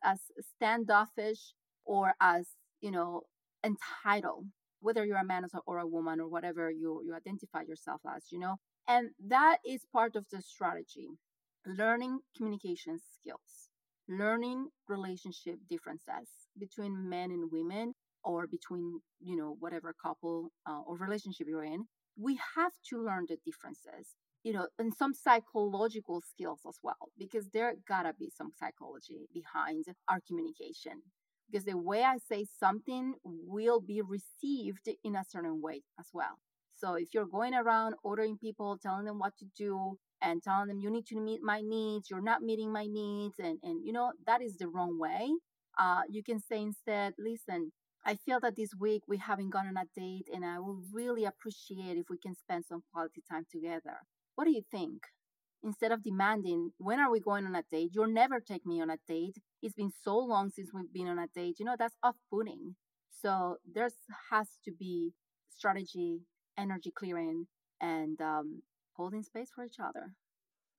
as 0.05 0.20
standoffish 0.55 1.55
or 1.84 2.14
as, 2.20 2.48
you 2.80 2.90
know, 2.90 3.22
entitled, 3.64 4.46
whether 4.80 5.05
you're 5.05 5.18
a 5.18 5.24
man 5.24 5.44
or 5.66 5.78
a 5.78 5.86
woman 5.86 6.20
or 6.20 6.28
whatever 6.28 6.70
you, 6.70 7.03
you 7.05 7.14
identify 7.14 7.62
yourself 7.62 8.00
as, 8.16 8.26
you 8.30 8.38
know. 8.38 8.57
And 8.88 9.11
that 9.28 9.59
is 9.66 9.86
part 9.92 10.16
of 10.16 10.26
the 10.30 10.42
strategy. 10.42 11.09
Learning 11.64 12.18
communication 12.36 12.98
skills, 12.98 13.70
learning 14.09 14.68
relationship 14.88 15.59
differences 15.70 16.28
between 16.59 17.09
men 17.09 17.30
and 17.30 17.50
women 17.53 17.94
or 18.24 18.46
between, 18.46 19.00
you 19.20 19.36
know, 19.36 19.57
whatever 19.61 19.94
couple 20.05 20.50
uh, 20.68 20.80
or 20.86 20.96
relationship 20.96 21.46
you're 21.48 21.64
in. 21.64 21.86
We 22.18 22.38
have 22.57 22.72
to 22.90 23.05
learn 23.05 23.26
the 23.28 23.38
differences 23.46 24.16
you 24.43 24.53
know, 24.53 24.68
and 24.78 24.93
some 24.95 25.14
psychological 25.14 26.20
skills 26.22 26.61
as 26.68 26.78
well, 26.82 27.11
because 27.18 27.49
there 27.51 27.74
gotta 27.88 28.12
be 28.18 28.30
some 28.30 28.51
psychology 28.59 29.28
behind 29.32 29.84
our 30.09 30.20
communication. 30.26 31.03
Because 31.51 31.64
the 31.66 31.76
way 31.76 32.03
I 32.03 32.18
say 32.18 32.45
something 32.59 33.14
will 33.24 33.80
be 33.80 34.01
received 34.03 34.88
in 35.05 35.14
a 35.16 35.24
certain 35.24 35.61
way 35.61 35.82
as 35.99 36.07
well. 36.12 36.38
So 36.74 36.95
if 36.95 37.14
you're 37.14 37.26
going 37.26 37.55
around 37.55 37.95
ordering 38.03 38.38
people, 38.38 38.78
telling 38.78 39.05
them 39.05 39.18
what 39.18 39.36
to 39.38 39.47
do, 39.57 39.99
and 40.20 40.43
telling 40.43 40.68
them 40.68 40.80
you 40.80 40.90
need 40.90 41.07
to 41.07 41.20
meet 41.20 41.40
my 41.43 41.61
needs, 41.61 42.09
you're 42.11 42.22
not 42.22 42.43
meeting 42.43 42.72
my 42.72 42.86
needs, 42.86 43.38
and 43.38 43.59
and 43.62 43.84
you 43.84 43.93
know 43.93 44.12
that 44.26 44.43
is 44.43 44.57
the 44.57 44.68
wrong 44.68 44.99
way. 44.99 45.30
Uh, 45.78 46.03
you 46.09 46.22
can 46.22 46.40
say 46.40 46.61
instead, 46.62 47.14
listen, 47.18 47.72
I 48.05 48.16
feel 48.16 48.40
that 48.40 48.57
this 48.57 48.74
week 48.78 49.03
we 49.07 49.18
haven't 49.18 49.51
gone 49.51 49.66
on 49.68 49.76
a 49.76 49.84
date, 49.99 50.28
and 50.32 50.45
I 50.45 50.59
will 50.59 50.82
really 50.93 51.24
appreciate 51.24 51.97
if 51.99 52.07
we 52.11 52.18
can 52.18 52.34
spend 52.34 52.64
some 52.66 52.82
quality 52.93 53.22
time 53.30 53.47
together. 53.51 53.99
What 54.35 54.45
do 54.45 54.51
you 54.51 54.62
think? 54.70 55.03
Instead 55.64 55.93
of 55.93 56.03
demanding, 56.03 56.72
when 56.78 56.99
are 56.99 57.11
we 57.11 57.20
going 57.20 57.47
on 57.47 57.55
a 57.55 57.62
date? 57.70 57.91
You'll 57.93 58.09
never 58.09 58.41
take 58.41 58.66
me 58.66 58.80
on 58.80 58.91
a 58.91 58.99
date. 59.07 59.37
It's 59.62 59.74
been 59.74 59.93
so 60.03 60.18
long 60.18 60.51
since 60.51 60.70
we've 60.74 60.93
been 60.93 61.07
on 61.07 61.20
a 61.20 61.28
date. 61.28 61.61
You 61.61 61.66
know, 61.66 61.76
that's 61.78 61.97
off 62.03 62.16
putting. 62.30 62.74
So 63.11 63.59
there 63.72 63.89
has 64.30 64.49
to 64.64 64.72
be 64.72 65.12
strategy, 65.51 66.22
energy 66.59 66.91
clearing, 66.91 67.47
and 67.80 68.20
um, 68.20 68.62
holding 68.95 69.22
space 69.22 69.51
for 69.55 69.64
each 69.64 69.76
other. 69.78 70.12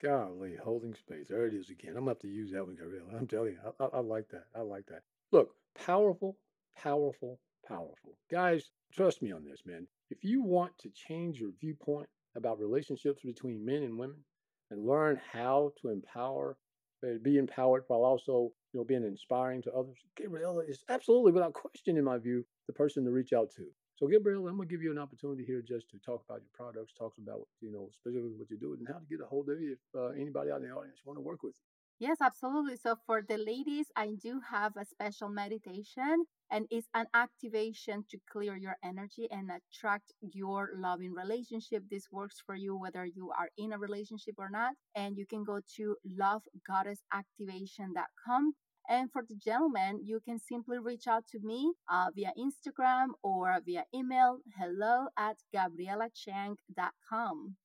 Golly, 0.01 0.58
holding 0.62 0.95
space. 0.95 1.28
There 1.30 1.45
it 1.45 1.54
is 1.54 1.70
again. 1.70 1.91
I'm 1.91 2.01
gonna 2.01 2.12
have 2.12 2.20
to 2.20 2.28
use 2.28 2.51
that 2.51 2.66
one, 2.66 2.76
Gabriel. 2.76 3.06
I'm 3.18 3.28
telling 3.28 3.54
you, 3.54 3.60
I, 3.80 3.86
I, 3.86 3.88
I 3.93 3.99
like 3.99 4.28
that. 4.30 4.45
I 4.54 4.62
like 4.62 4.86
that. 4.88 5.04
Look, 5.32 5.56
powerful, 5.76 6.36
powerful, 6.76 7.39
powerful. 7.66 8.18
Guys, 8.30 8.72
trust 8.91 9.22
me 9.22 9.32
on 9.32 9.45
this, 9.45 9.62
man. 9.66 9.88
If 10.10 10.26
you 10.26 10.41
want 10.41 10.78
to 10.80 10.89
change 10.89 11.39
your 11.39 11.51
viewpoint 11.62 12.10
about 12.36 12.60
relationships 12.60 13.22
between 13.24 13.66
men 13.66 13.84
and 13.84 13.98
women 13.98 14.18
and 14.72 14.86
learn 14.86 15.20
how 15.32 15.72
to 15.82 15.90
empower 15.90 16.58
be 17.22 17.38
empowered 17.38 17.84
while 17.88 18.04
also 18.04 18.52
you 18.72 18.80
know 18.80 18.84
being 18.84 19.04
inspiring 19.04 19.62
to 19.62 19.74
others. 19.74 19.98
Gabriela 20.18 20.64
is 20.64 20.84
absolutely, 20.90 21.32
without 21.32 21.54
question, 21.54 21.98
in 21.98 22.04
my 22.04 22.18
view, 22.18 22.46
the 22.68 22.74
person 22.74 23.04
to 23.04 23.12
reach 23.12 23.34
out 23.34 23.52
to. 23.58 23.66
So, 23.96 24.08
Gabriela, 24.08 24.50
I'm 24.50 24.58
gonna 24.58 24.68
give 24.68 24.82
you 24.82 24.92
an 24.92 24.98
opportunity 24.98 25.44
here 25.44 25.62
just 25.62 25.90
to 25.92 25.98
talk 26.00 26.24
about 26.28 26.42
your 26.42 26.52
products, 26.54 26.94
talk 26.98 27.14
about 27.18 27.42
you 27.62 27.72
know 27.72 27.90
specifically 27.94 28.38
what 28.38 28.50
you 28.50 28.58
do, 28.58 28.74
and 28.74 28.88
how 28.88 29.00
to 29.00 29.06
get 29.10 29.22
a 29.22 29.26
hold 29.26 29.50
of 29.50 29.62
you 29.62 29.74
if 29.74 30.00
uh, 30.00 30.10
anybody 30.20 30.52
out 30.52 30.62
in 30.62 30.68
the 30.68 30.74
audience 30.74 31.00
want 31.06 31.18
to 31.18 31.22
work 31.22 31.44
with 31.44 31.54
you. 31.54 31.72
Yes, 32.04 32.20
absolutely. 32.20 32.76
So 32.76 32.97
for 33.06 33.22
the 33.22 33.38
ladies, 33.38 33.86
I 33.95 34.16
do 34.22 34.41
have 34.51 34.76
a 34.76 34.84
special 34.84 35.30
meditation 35.30 36.26
and 36.51 36.68
it's 36.70 36.89
an 36.93 37.06
activation 37.14 38.04
to 38.12 38.18
clear 38.30 38.58
your 38.58 38.76
energy 38.84 39.30
and 39.32 39.49
attract 39.49 40.12
your 40.20 40.72
loving 40.76 41.14
relationship. 41.14 41.86
This 41.89 42.12
works 42.12 42.43
for 42.45 42.56
you 42.56 42.76
whether 42.76 43.06
you 43.06 43.32
are 43.32 43.47
in 43.58 43.72
a 43.72 43.78
relationship 43.78 44.36
or 44.38 44.49
not. 44.49 44.74
And 44.97 45.18
you 45.18 45.26
can 45.26 45.45
go 45.45 45.62
to 45.78 45.95
lovegoddessactivation.com. 46.20 48.54
And 48.89 49.10
for 49.10 49.24
the 49.26 49.38
gentlemen, 49.38 50.01
you 50.04 50.20
can 50.20 50.39
simply 50.39 50.80
reach 50.80 51.08
out 51.08 51.26
to 51.28 51.39
me 51.39 51.72
uh, 51.89 52.12
via 52.14 52.34
Instagram 52.38 53.12
or 53.24 53.62
via 53.66 53.86
email 53.95 54.39
hello 54.60 55.08
at 55.18 55.38
gabrielachang.com. 55.56 57.56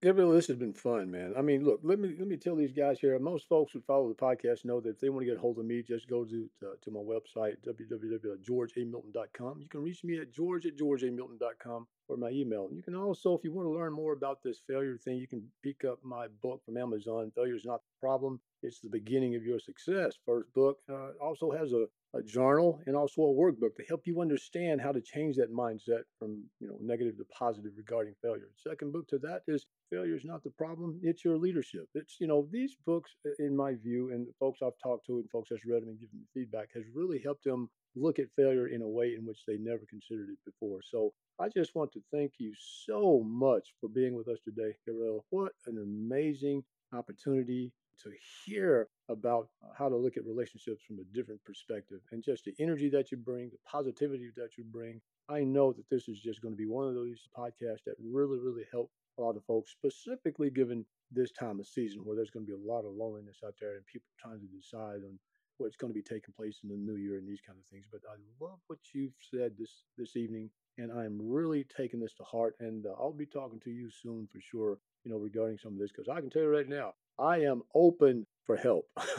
Gabriel, 0.00 0.30
this 0.30 0.46
has 0.46 0.56
been 0.56 0.72
fun, 0.72 1.10
man. 1.10 1.34
I 1.36 1.42
mean, 1.42 1.64
look, 1.64 1.80
let 1.82 1.98
me 1.98 2.14
let 2.16 2.28
me 2.28 2.36
tell 2.36 2.54
these 2.54 2.72
guys 2.72 3.00
here. 3.00 3.18
Most 3.18 3.48
folks 3.48 3.72
who 3.72 3.80
follow 3.80 4.08
the 4.08 4.14
podcast 4.14 4.64
know 4.64 4.80
that 4.80 4.90
if 4.90 5.00
they 5.00 5.08
want 5.08 5.22
to 5.22 5.26
get 5.26 5.38
a 5.38 5.40
hold 5.40 5.58
of 5.58 5.64
me, 5.64 5.82
just 5.82 6.08
go 6.08 6.24
to 6.24 6.48
to, 6.60 6.74
to 6.80 6.90
my 6.92 7.00
website 7.00 7.56
www.georgeamilton.com. 7.66 9.60
You 9.60 9.68
can 9.68 9.82
reach 9.82 10.04
me 10.04 10.20
at 10.20 10.32
george 10.32 10.66
at 10.66 10.76
georgeamilton.com 10.76 11.88
or 12.08 12.16
my 12.16 12.30
email. 12.30 12.68
You 12.72 12.82
can 12.82 12.94
also, 12.94 13.36
if 13.36 13.44
you 13.44 13.52
want 13.52 13.66
to 13.66 13.72
learn 13.72 13.92
more 13.92 14.12
about 14.12 14.42
this 14.42 14.60
failure 14.66 14.96
thing, 14.96 15.18
you 15.18 15.28
can 15.28 15.42
pick 15.62 15.84
up 15.84 15.98
my 16.02 16.26
book 16.42 16.62
from 16.64 16.76
Amazon. 16.76 17.32
Failure 17.34 17.56
is 17.56 17.64
not 17.64 17.80
the 17.82 18.06
problem; 18.06 18.40
it's 18.62 18.80
the 18.80 18.88
beginning 18.88 19.36
of 19.36 19.42
your 19.42 19.58
success. 19.58 20.14
First 20.26 20.52
book 20.54 20.78
uh, 20.90 21.10
also 21.20 21.50
has 21.50 21.72
a 21.72 21.86
a 22.14 22.22
journal 22.22 22.80
and 22.86 22.96
also 22.96 23.22
a 23.22 23.34
workbook 23.34 23.76
to 23.76 23.84
help 23.86 24.02
you 24.06 24.20
understand 24.20 24.80
how 24.80 24.92
to 24.92 25.00
change 25.00 25.36
that 25.36 25.52
mindset 25.52 26.02
from 26.18 26.42
you 26.58 26.66
know 26.66 26.78
negative 26.80 27.16
to 27.18 27.24
positive 27.26 27.72
regarding 27.76 28.14
failure. 28.22 28.48
Second 28.56 28.92
book 28.92 29.06
to 29.08 29.18
that 29.18 29.42
is 29.46 29.66
failure 29.90 30.16
is 30.16 30.24
not 30.24 30.42
the 30.42 30.50
problem; 30.50 30.98
it's 31.02 31.24
your 31.24 31.36
leadership. 31.36 31.86
It's 31.94 32.16
you 32.18 32.26
know 32.26 32.48
these 32.50 32.76
books, 32.86 33.16
in 33.38 33.54
my 33.54 33.74
view, 33.74 34.10
and 34.12 34.26
folks 34.40 34.60
I've 34.62 34.78
talked 34.82 35.06
to 35.06 35.18
and 35.18 35.30
folks 35.30 35.50
that's 35.50 35.66
read 35.66 35.82
them 35.82 35.90
and 35.90 36.00
given 36.00 36.20
feedback 36.32 36.70
has 36.74 36.84
really 36.94 37.20
helped 37.22 37.44
them 37.44 37.68
look 38.00 38.18
at 38.18 38.30
failure 38.36 38.68
in 38.68 38.82
a 38.82 38.88
way 38.88 39.14
in 39.18 39.26
which 39.26 39.44
they 39.46 39.56
never 39.56 39.84
considered 39.88 40.28
it 40.30 40.38
before. 40.44 40.80
So 40.82 41.12
I 41.38 41.48
just 41.48 41.74
want 41.74 41.92
to 41.92 42.02
thank 42.12 42.32
you 42.38 42.52
so 42.58 43.22
much 43.26 43.74
for 43.80 43.88
being 43.88 44.14
with 44.14 44.28
us 44.28 44.38
today, 44.44 44.74
Gabriel. 44.86 45.24
What 45.30 45.52
an 45.66 45.78
amazing 45.78 46.64
opportunity 46.92 47.72
to 48.02 48.10
hear 48.44 48.88
about 49.08 49.48
uh, 49.62 49.72
how 49.76 49.88
to 49.88 49.96
look 49.96 50.16
at 50.16 50.26
relationships 50.26 50.82
from 50.86 50.98
a 51.00 51.14
different 51.16 51.42
perspective 51.44 52.00
and 52.12 52.22
just 52.22 52.44
the 52.44 52.54
energy 52.60 52.88
that 52.88 53.10
you 53.10 53.16
bring, 53.16 53.50
the 53.50 53.58
positivity 53.66 54.30
that 54.36 54.56
you 54.56 54.64
bring. 54.64 55.00
I 55.28 55.40
know 55.44 55.72
that 55.72 55.88
this 55.90 56.08
is 56.08 56.20
just 56.20 56.40
going 56.40 56.54
to 56.54 56.58
be 56.58 56.66
one 56.66 56.88
of 56.88 56.94
those 56.94 57.28
podcasts 57.36 57.84
that 57.86 57.96
really, 58.02 58.38
really 58.38 58.64
help 58.70 58.90
a 59.18 59.22
lot 59.22 59.36
of 59.36 59.44
folks, 59.44 59.72
specifically 59.72 60.50
given 60.50 60.84
this 61.10 61.32
time 61.32 61.58
of 61.58 61.66
season 61.66 62.02
where 62.04 62.16
there's 62.16 62.30
going 62.30 62.46
to 62.46 62.56
be 62.56 62.62
a 62.62 62.72
lot 62.72 62.84
of 62.84 62.94
loneliness 62.94 63.38
out 63.44 63.54
there 63.60 63.74
and 63.74 63.86
people 63.86 64.06
trying 64.18 64.40
to 64.40 64.46
decide 64.46 65.02
on 65.04 65.18
what's 65.58 65.76
going 65.76 65.92
to 65.92 65.98
be 65.98 66.02
taking 66.02 66.34
place 66.34 66.60
in 66.62 66.68
the 66.68 66.76
new 66.76 66.96
year 66.96 67.18
and 67.18 67.28
these 67.28 67.40
kind 67.40 67.58
of 67.58 67.64
things. 67.66 67.86
But 67.90 68.00
I 68.08 68.16
love 68.44 68.58
what 68.66 68.78
you've 68.92 69.14
said 69.30 69.52
this 69.58 69.84
this 69.96 70.16
evening, 70.16 70.50
and 70.78 70.90
I'm 70.92 71.18
really 71.20 71.64
taking 71.64 72.00
this 72.00 72.14
to 72.14 72.24
heart. 72.24 72.54
And 72.60 72.86
uh, 72.86 72.90
I'll 72.98 73.12
be 73.12 73.26
talking 73.26 73.60
to 73.60 73.70
you 73.70 73.90
soon 73.90 74.28
for 74.32 74.40
sure. 74.40 74.78
You 75.04 75.12
know, 75.12 75.18
regarding 75.18 75.58
some 75.58 75.72
of 75.72 75.78
this, 75.78 75.90
because 75.90 76.08
I 76.08 76.20
can 76.20 76.30
tell 76.30 76.42
you 76.42 76.48
right 76.48 76.68
now, 76.68 76.94
I 77.18 77.38
am 77.38 77.62
open 77.74 78.26
for 78.48 78.56
help. 78.56 78.88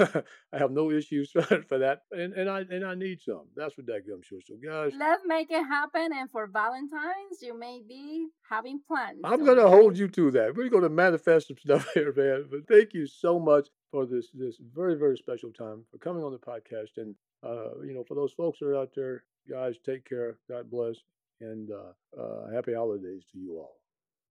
I 0.52 0.58
have 0.58 0.72
no 0.72 0.90
issues 0.90 1.32
for 1.68 1.78
that, 1.78 2.02
and, 2.12 2.34
and 2.34 2.50
I 2.50 2.62
and 2.62 2.84
I 2.84 2.96
need 2.96 3.22
some. 3.22 3.44
That's 3.56 3.78
what 3.78 3.86
that 3.86 4.08
gum 4.08 4.22
sure. 4.24 4.40
So 4.44 4.56
guys, 4.56 4.92
let's 4.98 5.22
make 5.28 5.52
it 5.52 5.64
happen. 5.64 6.10
And 6.14 6.30
for 6.32 6.48
Valentine's, 6.48 7.40
you 7.40 7.58
may 7.58 7.80
be 7.88 8.28
having 8.50 8.82
plans. 8.88 9.20
I'm 9.24 9.46
gonna 9.46 9.70
hold 9.70 10.00
you 10.00 10.08
to 10.08 10.32
that. 10.32 10.56
We're 10.56 10.70
gonna 10.70 10.90
manifest 10.90 11.48
some 11.48 11.58
stuff 11.64 11.88
here, 11.94 12.12
man. 12.18 12.46
But 12.50 12.68
thank 12.68 12.96
you 12.96 13.06
so 13.06 13.40
much 13.40 13.68
for 13.92 14.08
this 14.08 14.30
this 14.34 14.58
very 14.76 14.96
very 14.96 15.16
special 15.16 15.52
time 15.52 15.86
for 15.92 16.00
coming 16.00 16.24
on 16.24 16.32
the 16.32 16.40
podcast. 16.40 16.98
And 16.98 17.14
uh, 17.44 17.80
you 17.86 17.94
know, 17.94 18.04
for 18.04 18.16
those 18.16 18.34
folks 18.34 18.58
that 18.60 18.66
are 18.66 18.78
out 18.78 18.96
there, 18.96 19.24
guys, 19.48 19.76
take 19.86 20.10
care. 20.10 20.40
God 20.50 20.72
bless, 20.72 20.96
and 21.40 21.70
uh, 21.70 22.20
uh, 22.20 22.52
happy 22.52 22.74
holidays 22.74 23.22
to 23.32 23.38
you 23.38 23.58
all. 23.60 23.76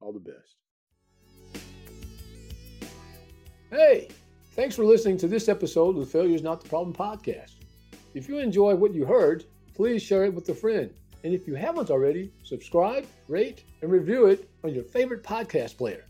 All 0.00 0.12
the 0.12 0.18
best. 0.18 0.56
Hey, 3.70 4.08
thanks 4.58 4.74
for 4.74 4.84
listening 4.84 5.16
to 5.16 5.28
this 5.28 5.48
episode 5.48 5.90
of 5.90 6.00
the 6.00 6.04
Failure 6.04 6.34
is 6.34 6.42
Not 6.42 6.60
the 6.60 6.68
Problem 6.68 6.92
podcast. 6.92 7.52
If 8.14 8.28
you 8.28 8.38
enjoy 8.38 8.74
what 8.74 8.92
you 8.92 9.06
heard, 9.06 9.44
please 9.72 10.02
share 10.02 10.24
it 10.24 10.34
with 10.34 10.48
a 10.48 10.54
friend. 10.54 10.92
And 11.22 11.32
if 11.32 11.46
you 11.46 11.54
haven't 11.54 11.92
already, 11.92 12.32
subscribe, 12.42 13.06
rate, 13.28 13.62
and 13.82 13.92
review 13.92 14.26
it 14.26 14.50
on 14.64 14.74
your 14.74 14.82
favorite 14.82 15.22
podcast 15.22 15.76
player. 15.76 16.06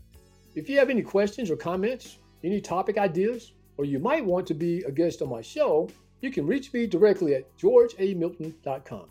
If 0.55 0.67
you 0.67 0.79
have 0.79 0.89
any 0.89 1.03
questions 1.03 1.51
or 1.51 1.57
comments, 1.57 2.17
any 2.43 2.59
topic 2.59 2.97
ideas, 2.97 3.53
or 3.77 3.85
you 3.85 3.99
might 3.99 4.25
want 4.25 4.47
to 4.47 4.55
be 4.55 4.81
a 4.81 4.91
guest 4.91 5.21
on 5.21 5.29
my 5.29 5.41
show, 5.43 5.87
you 6.21 6.31
can 6.31 6.47
reach 6.47 6.73
me 6.73 6.87
directly 6.87 7.35
at 7.35 7.55
georgeamilton.com. 7.59 9.05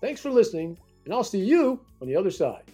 Thanks 0.00 0.20
for 0.20 0.30
listening, 0.30 0.76
and 1.04 1.14
I'll 1.14 1.22
see 1.22 1.38
you 1.38 1.78
on 2.02 2.08
the 2.08 2.16
other 2.16 2.32
side. 2.32 2.64